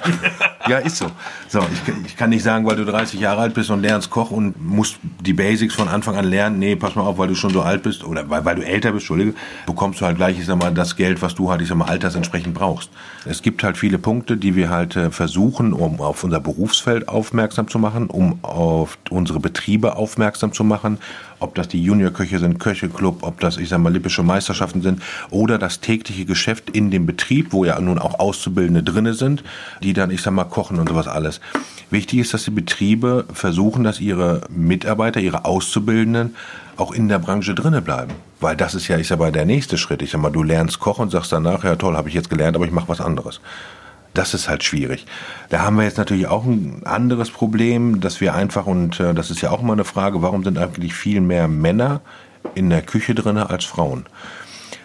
ja, 0.69 0.77
ist 0.79 0.99
so. 0.99 1.07
So, 1.49 1.61
ich, 1.61 2.07
ich, 2.07 2.17
kann 2.17 2.29
nicht 2.29 2.43
sagen, 2.43 2.67
weil 2.67 2.77
du 2.77 2.85
30 2.85 3.19
Jahre 3.19 3.41
alt 3.41 3.55
bist 3.55 3.71
und 3.71 3.81
lernst 3.81 4.11
Koch 4.11 4.31
und 4.31 4.63
musst 4.63 4.99
die 5.21 5.33
Basics 5.33 5.75
von 5.75 5.89
Anfang 5.89 6.17
an 6.17 6.27
lernen. 6.27 6.59
Nee, 6.59 6.77
pass 6.77 6.95
mal 6.97 7.03
auf, 7.03 7.17
weil 7.17 7.29
du 7.29 7.35
schon 7.35 7.51
so 7.51 7.63
alt 7.63 7.83
bist 7.83 8.05
oder 8.05 8.29
weil, 8.29 8.45
weil 8.45 8.57
du 8.57 8.63
älter 8.63 8.93
bist, 8.93 9.05
Entschuldige, 9.05 9.35
bekommst 9.65 10.01
du 10.01 10.05
halt 10.05 10.19
gleich, 10.19 10.39
ich 10.39 10.45
sag 10.45 10.59
mal, 10.59 10.73
das 10.73 10.97
Geld, 10.97 11.23
was 11.23 11.35
du 11.35 11.51
halt, 11.51 11.63
ich 11.63 11.69
sag 11.69 11.79
mal, 11.79 11.89
altersentsprechend 11.89 12.53
brauchst. 12.53 12.91
Es 13.25 13.41
gibt 13.41 13.63
halt 13.63 13.79
viele 13.79 13.99
Punkte, 13.99 14.37
die 14.37 14.55
wir 14.55 14.69
halt 14.69 14.97
äh, 14.97 15.11
versuchen, 15.11 15.73
um 15.73 16.01
auf 16.01 16.25
unser 16.25 16.41
Berufsfeld 16.41 17.09
aufmerksam 17.09 17.69
zu 17.69 17.79
machen, 17.79 18.09
um 18.09 18.39
auf 18.45 18.99
unsere 19.09 19.41
Betriebe 19.41 19.97
aufmerksam 19.97 20.53
zu 20.53 20.63
machen, 20.63 20.99
ob 21.43 21.55
das 21.55 21.69
die 21.69 21.83
Juniorköche 21.83 22.39
sind, 22.39 22.59
Köcheclub, 22.59 23.23
ob 23.23 23.41
das, 23.41 23.57
ich 23.57 23.69
sag 23.69 23.79
mal, 23.81 23.93
lippische 23.93 24.23
Meisterschaften 24.23 24.83
sind 24.83 25.03
oder 25.31 25.59
das 25.59 25.81
tägliche 25.81 26.25
Geschäft 26.25 26.71
in 26.71 26.91
dem 26.91 27.07
Betrieb, 27.07 27.53
wo 27.53 27.65
ja 27.65 27.79
nun 27.81 27.99
auch 27.99 28.19
Auszubildende 28.21 28.83
drinne 28.83 29.15
sind, 29.15 29.43
die 29.83 29.93
dann, 29.93 30.11
ich 30.11 30.23
sag 30.23 30.33
mal, 30.33 30.45
kochen 30.45 30.79
und 30.79 30.89
sowas 30.89 31.09
alles. 31.09 31.41
Wichtig 31.91 32.21
ist, 32.21 32.33
dass 32.33 32.45
die 32.45 32.51
Betriebe 32.51 33.27
versuchen, 33.33 33.85
dass 33.85 34.01
ihre 34.01 34.43
Mitarbeiter, 34.49 35.21
ihre 35.21 35.45
Auszubildenden 35.45 36.35
auch 36.77 36.93
in 36.93 37.09
der 37.09 37.19
Branche 37.19 37.55
drinne 37.55 37.83
bleiben. 37.83 38.15
Weil 38.41 38.57
das 38.57 38.75
ist 38.75 38.89
ja, 38.89 38.97
ich 38.97 39.09
sag 39.09 39.19
mal, 39.19 39.31
der 39.31 39.45
nächste 39.45 39.77
Schritt. 39.77 40.03
Ich 40.03 40.11
sag 40.11 40.21
mal, 40.21 40.31
du 40.31 40.43
lernst 40.43 40.81
kochen 40.81 41.03
und 41.03 41.11
sagst 41.11 41.33
danach, 41.33 41.65
ja 41.65 41.77
toll, 41.77 41.97
habe 41.97 42.09
ich 42.09 42.15
jetzt 42.15 42.31
gelernt, 42.31 42.57
aber 42.57 42.65
ich 42.65 42.73
mache 42.73 42.89
was 42.89 43.01
anderes. 43.01 43.41
Das 44.15 44.35
ist 44.35 44.49
halt 44.49 44.63
schwierig. 44.63 45.07
Da 45.49 45.63
haben 45.63 45.77
wir 45.77 45.85
jetzt 45.85 45.97
natürlich 45.97 46.27
auch 46.27 46.45
ein 46.45 46.83
anderes 46.85 47.31
Problem, 47.31 48.01
dass 48.01 48.21
wir 48.21 48.35
einfach, 48.35 48.67
und 48.67 49.01
äh, 49.01 49.15
das 49.15 49.31
ist 49.31 49.41
ja 49.41 49.51
auch 49.51 49.63
immer 49.63 49.73
eine 49.73 49.85
Frage, 49.85 50.21
warum 50.21 50.45
sind 50.45 50.59
eigentlich 50.59 50.95
viel 50.95 51.21
mehr 51.21 51.49
Männer 51.49 52.01
in 52.55 52.69
der 52.69 52.83
Küche 52.83 53.15
drin 53.15 53.39
als 53.39 53.65
Frauen? 53.65 54.05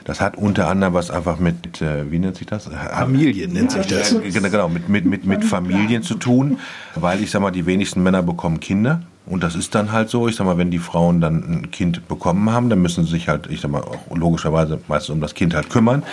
Das 0.06 0.22
hat 0.22 0.38
unter 0.38 0.70
anderem 0.70 0.94
was 0.94 1.12
einfach 1.12 1.38
mit, 1.38 1.82
äh, 1.82 2.10
wie 2.10 2.20
nennt 2.20 2.38
sich 2.38 2.48
das? 2.48 2.70
Familien 2.92 3.52
nennt 3.52 3.72
sich 3.72 3.88
das. 3.88 4.16
Genau, 4.22 4.70
mit, 4.70 4.88
mit, 4.88 5.06
mit, 5.06 5.26
mit 5.26 5.44
Familien 5.44 6.02
zu 6.02 6.16
tun, 6.16 6.60
weil 6.96 7.22
ich 7.22 7.30
sag 7.30 7.42
mal, 7.42 7.52
die 7.52 7.66
wenigsten 7.66 8.02
Männer 8.02 8.24
bekommen 8.24 8.62
Kinder. 8.62 9.02
Und 9.28 9.44
das 9.44 9.56
ist 9.56 9.76
dann 9.76 9.92
halt 9.92 10.10
so, 10.10 10.28
ich 10.28 10.36
sag 10.36 10.46
mal, 10.46 10.58
wenn 10.58 10.72
die 10.72 10.80
Frauen 10.80 11.20
dann 11.20 11.44
ein 11.44 11.72
Kind 11.72 12.08
bekommen 12.08 12.50
haben, 12.52 12.70
dann 12.70 12.82
müssen 12.82 13.04
sie 13.04 13.12
sich 13.12 13.28
halt, 13.28 13.48
ich 13.48 13.62
sag 13.62 13.72
mal, 13.72 13.82
auch 13.82 14.16
logischerweise 14.16 14.80
meistens 14.88 15.14
um 15.14 15.22
das 15.22 15.34
Kind 15.34 15.54
halt 15.54 15.70
kümmern. 15.70 16.04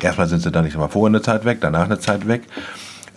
Erstmal 0.00 0.28
sind 0.28 0.40
sie 0.40 0.50
dann, 0.50 0.66
ich 0.66 0.72
sag 0.72 0.80
mal, 0.80 0.88
vorher 0.88 1.08
eine 1.08 1.22
Zeit 1.22 1.44
weg, 1.44 1.58
danach 1.60 1.84
eine 1.84 1.98
Zeit 1.98 2.28
weg 2.28 2.42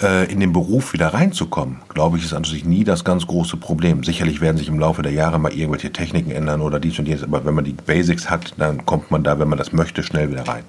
in 0.02 0.40
den 0.40 0.52
Beruf 0.52 0.94
wieder 0.94 1.14
reinzukommen, 1.14 1.78
glaube 1.90 2.18
ich, 2.18 2.26
ist 2.26 2.34
an 2.34 2.44
sich 2.44 2.66
nie 2.66 2.84
das 2.84 3.04
ganz 3.04 3.28
große 3.28 3.58
Problem. 3.58 4.04
Sicherlich 4.04 4.42
werden 4.42 4.58
sich 4.58 4.68
im 4.68 4.80
Laufe 4.80 5.02
der 5.02 5.12
Jahre 5.12 5.40
mal 5.40 5.54
irgendwelche 5.54 5.94
Techniken 5.94 6.32
ändern 6.32 6.62
oder 6.62 6.80
dies 6.80 6.98
und 7.00 7.08
jenes, 7.08 7.24
aber 7.24 7.46
wenn 7.46 7.54
man 7.54 7.64
die 7.64 7.74
Basics 7.74 8.30
hat, 8.30 8.54
dann 8.58 8.86
kommt 8.86 9.12
man 9.12 9.24
da, 9.24 9.40
wenn 9.40 9.48
man 9.48 9.58
das 9.58 9.72
möchte, 9.72 10.04
schnell 10.04 10.32
wieder 10.32 10.48
rein. 10.48 10.64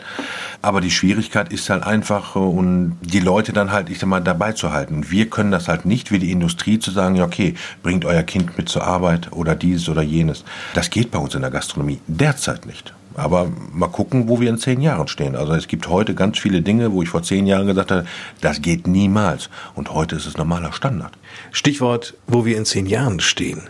Aber 0.63 0.81
die 0.81 0.91
Schwierigkeit 0.91 1.53
ist 1.53 1.69
halt 1.71 1.83
einfach, 1.85 2.37
äh, 2.37 2.39
und 2.39 2.97
die 3.03 3.21
Leute 3.21 3.53
dann 3.53 3.73
halt, 3.73 3.91
ich 3.91 3.99
sag 3.99 4.09
mal, 4.09 4.21
dabei 4.21 4.53
zu 4.53 4.73
halten. 4.73 5.11
Wir 5.11 5.29
können 5.29 5.51
das 5.51 5.69
halt 5.69 5.85
nicht 5.85 6.11
wie 6.11 6.19
die 6.19 6.31
Industrie 6.31 6.79
zu 6.79 6.91
sagen, 6.91 7.17
ja, 7.17 7.25
okay, 7.25 7.55
bringt 7.83 8.05
euer 8.05 8.23
Kind 8.23 8.57
mit 8.57 8.69
zur 8.69 8.85
Arbeit 8.85 9.33
oder 9.33 9.55
dieses 9.55 9.89
oder 9.89 10.03
jenes. 10.03 10.45
Das 10.75 10.91
geht 10.91 11.11
bei 11.11 11.19
uns 11.19 11.35
in 11.35 11.43
der 11.43 11.51
Gastronomie 11.51 12.01
derzeit 12.07 12.67
nicht. 12.67 12.95
Aber 13.15 13.51
mal 13.73 13.89
gucken, 13.89 14.29
wo 14.29 14.41
wir 14.41 14.51
in 14.51 14.59
zehn 14.59 14.81
Jahren 14.81 15.09
stehen. 15.09 15.37
Also 15.37 15.55
es 15.55 15.69
gibt 15.69 15.89
heute 15.89 16.15
ganz 16.15 16.39
viele 16.39 16.63
Dinge, 16.63 16.93
wo 16.93 17.03
ich 17.03 17.09
vor 17.09 17.23
zehn 17.23 17.47
Jahren 17.47 17.67
gesagt 17.67 17.91
habe, 17.91 18.07
das 18.41 18.61
geht 18.61 18.87
niemals. 18.87 19.51
Und 19.75 19.93
heute 19.93 20.17
ist 20.17 20.27
es 20.27 20.37
normaler 20.37 20.73
Standard. 20.73 21.13
Stichwort, 21.53 22.15
wo 22.27 22.45
wir 22.45 22.57
in 22.57 22.65
zehn 22.65 22.87
Jahren 22.87 23.21
stehen. 23.21 23.63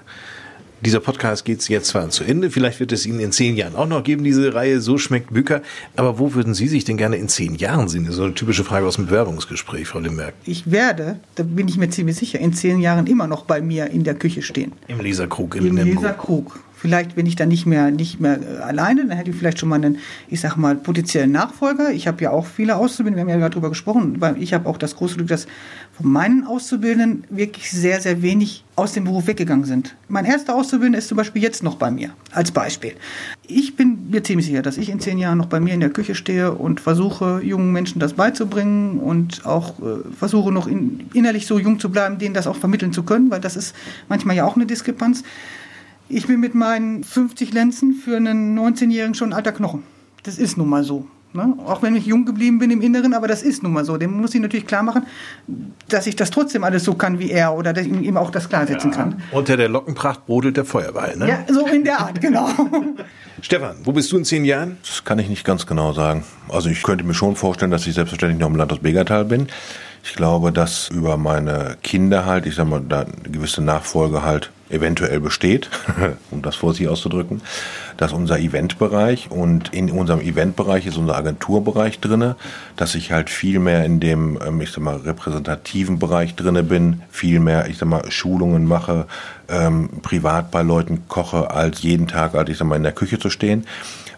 Dieser 0.84 1.00
Podcast 1.00 1.46
geht 1.46 1.66
jetzt 1.70 1.86
zwar 1.86 2.10
zu 2.10 2.24
Ende, 2.24 2.50
vielleicht 2.50 2.78
wird 2.78 2.92
es 2.92 3.06
ihn 3.06 3.18
in 3.18 3.32
zehn 3.32 3.56
Jahren 3.56 3.74
auch 3.74 3.86
noch 3.86 4.04
geben, 4.04 4.22
diese 4.22 4.54
Reihe 4.54 4.82
So 4.82 4.98
schmeckt 4.98 5.32
Büker. 5.32 5.62
Aber 5.96 6.18
wo 6.18 6.34
würden 6.34 6.52
Sie 6.52 6.68
sich 6.68 6.84
denn 6.84 6.98
gerne 6.98 7.16
in 7.16 7.28
zehn 7.28 7.54
Jahren 7.54 7.88
sehen? 7.88 8.04
Das 8.04 8.10
ist 8.10 8.16
so 8.18 8.24
eine 8.24 8.34
typische 8.34 8.64
Frage 8.64 8.86
aus 8.86 8.96
dem 8.96 9.06
Bewerbungsgespräch, 9.06 9.88
Frau 9.88 10.00
Limberg. 10.00 10.34
Ich 10.44 10.70
werde, 10.70 11.20
da 11.36 11.42
bin 11.42 11.68
ich 11.68 11.78
mir 11.78 11.88
ziemlich 11.88 12.16
sicher, 12.16 12.38
in 12.38 12.52
zehn 12.52 12.80
Jahren 12.80 13.06
immer 13.06 13.26
noch 13.26 13.46
bei 13.46 13.62
mir 13.62 13.86
in 13.86 14.04
der 14.04 14.14
Küche 14.14 14.42
stehen. 14.42 14.72
Im 14.86 15.00
Leserkrug 15.00 15.56
in 15.56 15.68
Im 15.68 15.76
Leserkrug. 15.76 16.60
Vielleicht, 16.84 17.16
wenn 17.16 17.24
ich 17.24 17.34
dann 17.34 17.48
nicht 17.48 17.64
mehr, 17.64 17.90
nicht 17.90 18.20
mehr 18.20 18.38
äh, 18.42 18.58
alleine, 18.58 19.06
dann 19.06 19.16
hätte 19.16 19.30
ich 19.30 19.36
vielleicht 19.36 19.58
schon 19.58 19.70
mal 19.70 19.76
einen, 19.76 19.96
ich 20.28 20.42
sag 20.42 20.58
mal, 20.58 20.74
potenziellen 20.74 21.32
Nachfolger. 21.32 21.90
Ich 21.92 22.06
habe 22.06 22.22
ja 22.22 22.30
auch 22.30 22.44
viele 22.44 22.76
Auszubildende, 22.76 23.26
wir 23.26 23.32
haben 23.32 23.40
ja 23.40 23.48
darüber 23.48 23.70
gesprochen, 23.70 24.20
weil 24.20 24.36
ich 24.42 24.52
habe 24.52 24.68
auch 24.68 24.76
das 24.76 24.94
große 24.94 25.14
Glück, 25.14 25.28
dass 25.28 25.46
von 25.96 26.12
meinen 26.12 26.44
Auszubildenden 26.44 27.24
wirklich 27.30 27.70
sehr, 27.70 28.02
sehr 28.02 28.20
wenig 28.20 28.64
aus 28.76 28.92
dem 28.92 29.04
Beruf 29.04 29.26
weggegangen 29.26 29.64
sind. 29.64 29.96
Mein 30.08 30.26
erster 30.26 30.54
Auszubildender 30.54 30.98
ist 30.98 31.08
zum 31.08 31.16
Beispiel 31.16 31.40
jetzt 31.40 31.62
noch 31.62 31.76
bei 31.76 31.90
mir, 31.90 32.10
als 32.32 32.50
Beispiel. 32.50 32.92
Ich 33.46 33.76
bin 33.76 34.10
mir 34.10 34.22
ziemlich 34.22 34.44
sicher, 34.44 34.60
dass 34.60 34.76
ich 34.76 34.90
in 34.90 35.00
zehn 35.00 35.16
Jahren 35.16 35.38
noch 35.38 35.46
bei 35.46 35.60
mir 35.60 35.72
in 35.72 35.80
der 35.80 35.88
Küche 35.88 36.14
stehe 36.14 36.52
und 36.52 36.82
versuche, 36.82 37.40
jungen 37.42 37.72
Menschen 37.72 37.98
das 37.98 38.12
beizubringen 38.12 38.98
und 38.98 39.46
auch 39.46 39.78
äh, 39.78 40.12
versuche 40.14 40.52
noch 40.52 40.66
in, 40.66 41.08
innerlich 41.14 41.46
so 41.46 41.58
jung 41.58 41.80
zu 41.80 41.90
bleiben, 41.90 42.18
denen 42.18 42.34
das 42.34 42.46
auch 42.46 42.56
vermitteln 42.56 42.92
zu 42.92 43.04
können, 43.04 43.30
weil 43.30 43.40
das 43.40 43.56
ist 43.56 43.74
manchmal 44.10 44.36
ja 44.36 44.44
auch 44.44 44.56
eine 44.56 44.66
Diskrepanz. 44.66 45.22
Ich 46.14 46.28
bin 46.28 46.38
mit 46.38 46.54
meinen 46.54 47.02
50 47.02 47.52
Lenzen 47.52 47.92
für 47.92 48.16
einen 48.16 48.56
19-Jährigen 48.56 49.16
schon 49.16 49.30
ein 49.30 49.32
alter 49.32 49.50
Knochen. 49.50 49.82
Das 50.22 50.38
ist 50.38 50.56
nun 50.56 50.68
mal 50.68 50.84
so. 50.84 51.08
Ne? 51.32 51.54
Auch 51.66 51.82
wenn 51.82 51.96
ich 51.96 52.06
jung 52.06 52.24
geblieben 52.24 52.60
bin 52.60 52.70
im 52.70 52.80
Inneren, 52.82 53.14
aber 53.14 53.26
das 53.26 53.42
ist 53.42 53.64
nun 53.64 53.72
mal 53.72 53.84
so. 53.84 53.96
Dem 53.96 54.12
muss 54.12 54.32
ich 54.32 54.40
natürlich 54.40 54.64
klar 54.64 54.84
machen, 54.84 55.06
dass 55.88 56.06
ich 56.06 56.14
das 56.14 56.30
trotzdem 56.30 56.62
alles 56.62 56.84
so 56.84 56.94
kann 56.94 57.18
wie 57.18 57.32
er 57.32 57.56
oder 57.56 57.72
dass 57.72 57.84
ich 57.86 57.92
ihm 57.92 58.16
auch 58.16 58.30
das 58.30 58.48
klarsetzen 58.48 58.92
ja. 58.92 58.96
kann. 58.96 59.22
Unter 59.32 59.56
der 59.56 59.68
Lockenpracht 59.68 60.24
brodelt 60.24 60.56
der 60.56 60.64
Feuerball, 60.64 61.16
ne? 61.16 61.28
Ja, 61.28 61.52
so 61.52 61.66
in 61.66 61.82
der 61.82 61.98
Art, 61.98 62.20
genau. 62.20 62.48
Stefan, 63.42 63.78
wo 63.82 63.90
bist 63.90 64.12
du 64.12 64.16
in 64.16 64.24
zehn 64.24 64.44
Jahren? 64.44 64.76
Das 64.82 65.02
kann 65.02 65.18
ich 65.18 65.28
nicht 65.28 65.44
ganz 65.44 65.66
genau 65.66 65.92
sagen. 65.92 66.22
Also 66.48 66.68
ich 66.68 66.84
könnte 66.84 67.02
mir 67.02 67.14
schon 67.14 67.34
vorstellen, 67.34 67.72
dass 67.72 67.88
ich 67.88 67.94
selbstverständlich 67.94 68.38
noch 68.38 68.50
im 68.50 68.54
Landhaus 68.54 68.78
Begertal 68.78 69.24
bin. 69.24 69.48
Ich 70.04 70.14
glaube, 70.14 70.52
dass 70.52 70.90
über 70.90 71.16
meine 71.16 71.78
Kinder 71.82 72.26
halt, 72.26 72.44
ich 72.44 72.56
sag 72.56 72.68
mal, 72.68 72.82
da 72.86 73.00
eine 73.00 73.32
gewisse 73.32 73.62
Nachfolge 73.62 74.22
halt 74.22 74.50
eventuell 74.68 75.18
besteht, 75.18 75.70
um 76.30 76.42
das 76.42 76.56
vorsichtig 76.56 76.88
auszudrücken, 76.88 77.40
dass 77.96 78.12
unser 78.12 78.38
Eventbereich 78.38 79.30
und 79.30 79.72
in 79.72 79.90
unserem 79.90 80.20
Eventbereich 80.20 80.86
ist 80.86 80.98
unser 80.98 81.16
Agenturbereich 81.16 82.00
drinne, 82.00 82.36
dass 82.76 82.94
ich 82.94 83.12
halt 83.12 83.30
viel 83.30 83.58
mehr 83.60 83.84
in 83.86 83.98
dem, 83.98 84.38
ähm, 84.46 84.60
ich 84.60 84.72
sag 84.72 84.82
mal, 84.82 84.96
repräsentativen 84.96 85.98
Bereich 85.98 86.34
drinne 86.34 86.62
bin, 86.62 87.02
viel 87.10 87.40
mehr, 87.40 87.68
ich 87.68 87.78
sag 87.78 87.88
mal, 87.88 88.10
Schulungen 88.10 88.66
mache, 88.66 89.06
ähm, 89.48 89.88
privat 90.02 90.50
bei 90.50 90.62
Leuten 90.62 91.08
koche, 91.08 91.50
als 91.50 91.82
jeden 91.82 92.08
Tag, 92.08 92.34
als 92.34 92.50
ich 92.50 92.58
sag 92.58 92.66
mal, 92.66 92.76
in 92.76 92.82
der 92.82 92.92
Küche 92.92 93.18
zu 93.18 93.30
stehen 93.30 93.64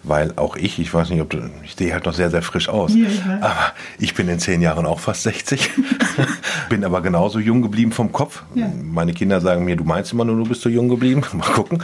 weil 0.07 0.33
auch 0.37 0.57
ich, 0.57 0.79
ich 0.79 0.93
weiß 0.93 1.11
nicht, 1.11 1.21
ob 1.21 1.31
du, 1.31 1.39
ich 1.65 1.75
sehe 1.77 1.93
halt 1.93 2.07
noch 2.07 2.15
sehr, 2.15 2.31
sehr 2.31 2.43
frisch 2.43 2.69
aus, 2.69 2.95
ja, 2.95 3.07
aber 3.41 3.73
ich 3.99 4.15
bin 4.15 4.29
in 4.29 4.39
zehn 4.39 4.63
Jahren 4.63 4.87
auch 4.87 5.01
fast 5.01 5.25
60, 5.25 5.71
bin 6.69 6.85
aber 6.85 7.01
genauso 7.01 7.39
jung 7.39 7.63
geblieben 7.63 7.93
vom 7.93 8.13
Kopf. 8.13 8.43
Ja. 8.55 8.71
Meine 8.83 9.13
Kinder 9.13 9.41
sagen 9.41 9.65
mir, 9.65 9.77
du 9.77 9.85
meinst 9.85 10.13
immer 10.13 10.25
nur, 10.25 10.37
du 10.37 10.45
bist 10.45 10.63
so 10.63 10.69
jung 10.69 10.89
geblieben. 10.89 11.23
Mal 11.33 11.51
gucken. 11.53 11.83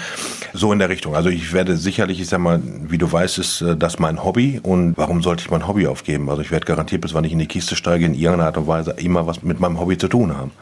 So 0.52 0.72
in 0.72 0.78
der 0.78 0.88
Richtung. 0.88 1.14
Also 1.14 1.28
ich 1.28 1.52
werde 1.52 1.76
sicherlich, 1.76 2.20
ich 2.20 2.28
sag 2.28 2.40
mal, 2.40 2.60
wie 2.88 2.98
du 2.98 3.10
weißt, 3.10 3.38
ist 3.38 3.60
äh, 3.62 3.76
das 3.76 3.98
mein 3.98 4.22
Hobby 4.24 4.60
und 4.62 4.96
warum 4.96 5.22
sollte 5.22 5.42
ich 5.42 5.50
mein 5.50 5.66
Hobby 5.66 5.86
aufgeben? 5.86 6.28
Also 6.30 6.42
ich 6.42 6.50
werde 6.50 6.66
garantiert, 6.66 7.00
bis 7.02 7.14
wann 7.14 7.24
ich 7.24 7.32
in 7.32 7.38
die 7.38 7.46
Kiste 7.46 7.76
steige, 7.76 8.04
in 8.04 8.14
irgendeiner 8.14 8.46
Art 8.46 8.56
und 8.56 8.66
Weise 8.66 8.92
immer 8.92 9.26
was 9.26 9.42
mit 9.42 9.60
meinem 9.60 9.80
Hobby 9.80 9.98
zu 9.98 10.08
tun 10.08 10.36
haben. 10.36 10.52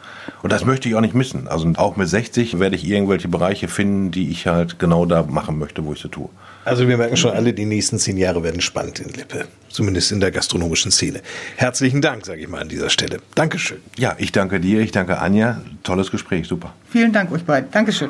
Und 0.41 0.51
das 0.51 0.65
möchte 0.65 0.89
ich 0.89 0.95
auch 0.95 1.01
nicht 1.01 1.13
missen. 1.13 1.47
Also 1.47 1.71
auch 1.77 1.95
mit 1.95 2.07
60 2.07 2.59
werde 2.59 2.75
ich 2.75 2.87
irgendwelche 2.87 3.27
Bereiche 3.27 3.67
finden, 3.67 4.11
die 4.11 4.29
ich 4.29 4.47
halt 4.47 4.79
genau 4.79 5.05
da 5.05 5.23
machen 5.23 5.59
möchte, 5.59 5.85
wo 5.85 5.93
ich 5.93 6.01
sie 6.01 6.09
tue. 6.09 6.29
Also 6.63 6.87
wir 6.87 6.97
merken 6.97 7.17
schon 7.17 7.31
alle, 7.31 7.53
die 7.53 7.65
nächsten 7.65 7.97
zehn 7.97 8.17
Jahre 8.17 8.43
werden 8.43 8.61
spannend 8.61 8.99
in 8.99 9.09
Lippe. 9.09 9.47
Zumindest 9.69 10.11
in 10.11 10.19
der 10.19 10.31
gastronomischen 10.31 10.91
Szene. 10.91 11.21
Herzlichen 11.55 12.01
Dank, 12.01 12.25
sage 12.25 12.41
ich 12.41 12.47
mal 12.47 12.61
an 12.61 12.69
dieser 12.69 12.89
Stelle. 12.89 13.19
Dankeschön. 13.35 13.79
Ja, 13.97 14.15
ich 14.17 14.31
danke 14.31 14.59
dir, 14.59 14.81
ich 14.81 14.91
danke 14.91 15.19
Anja. 15.19 15.61
Tolles 15.83 16.11
Gespräch, 16.11 16.47
super. 16.47 16.73
Vielen 16.89 17.13
Dank 17.13 17.31
euch 17.31 17.43
beiden. 17.43 17.71
Dankeschön. 17.71 18.09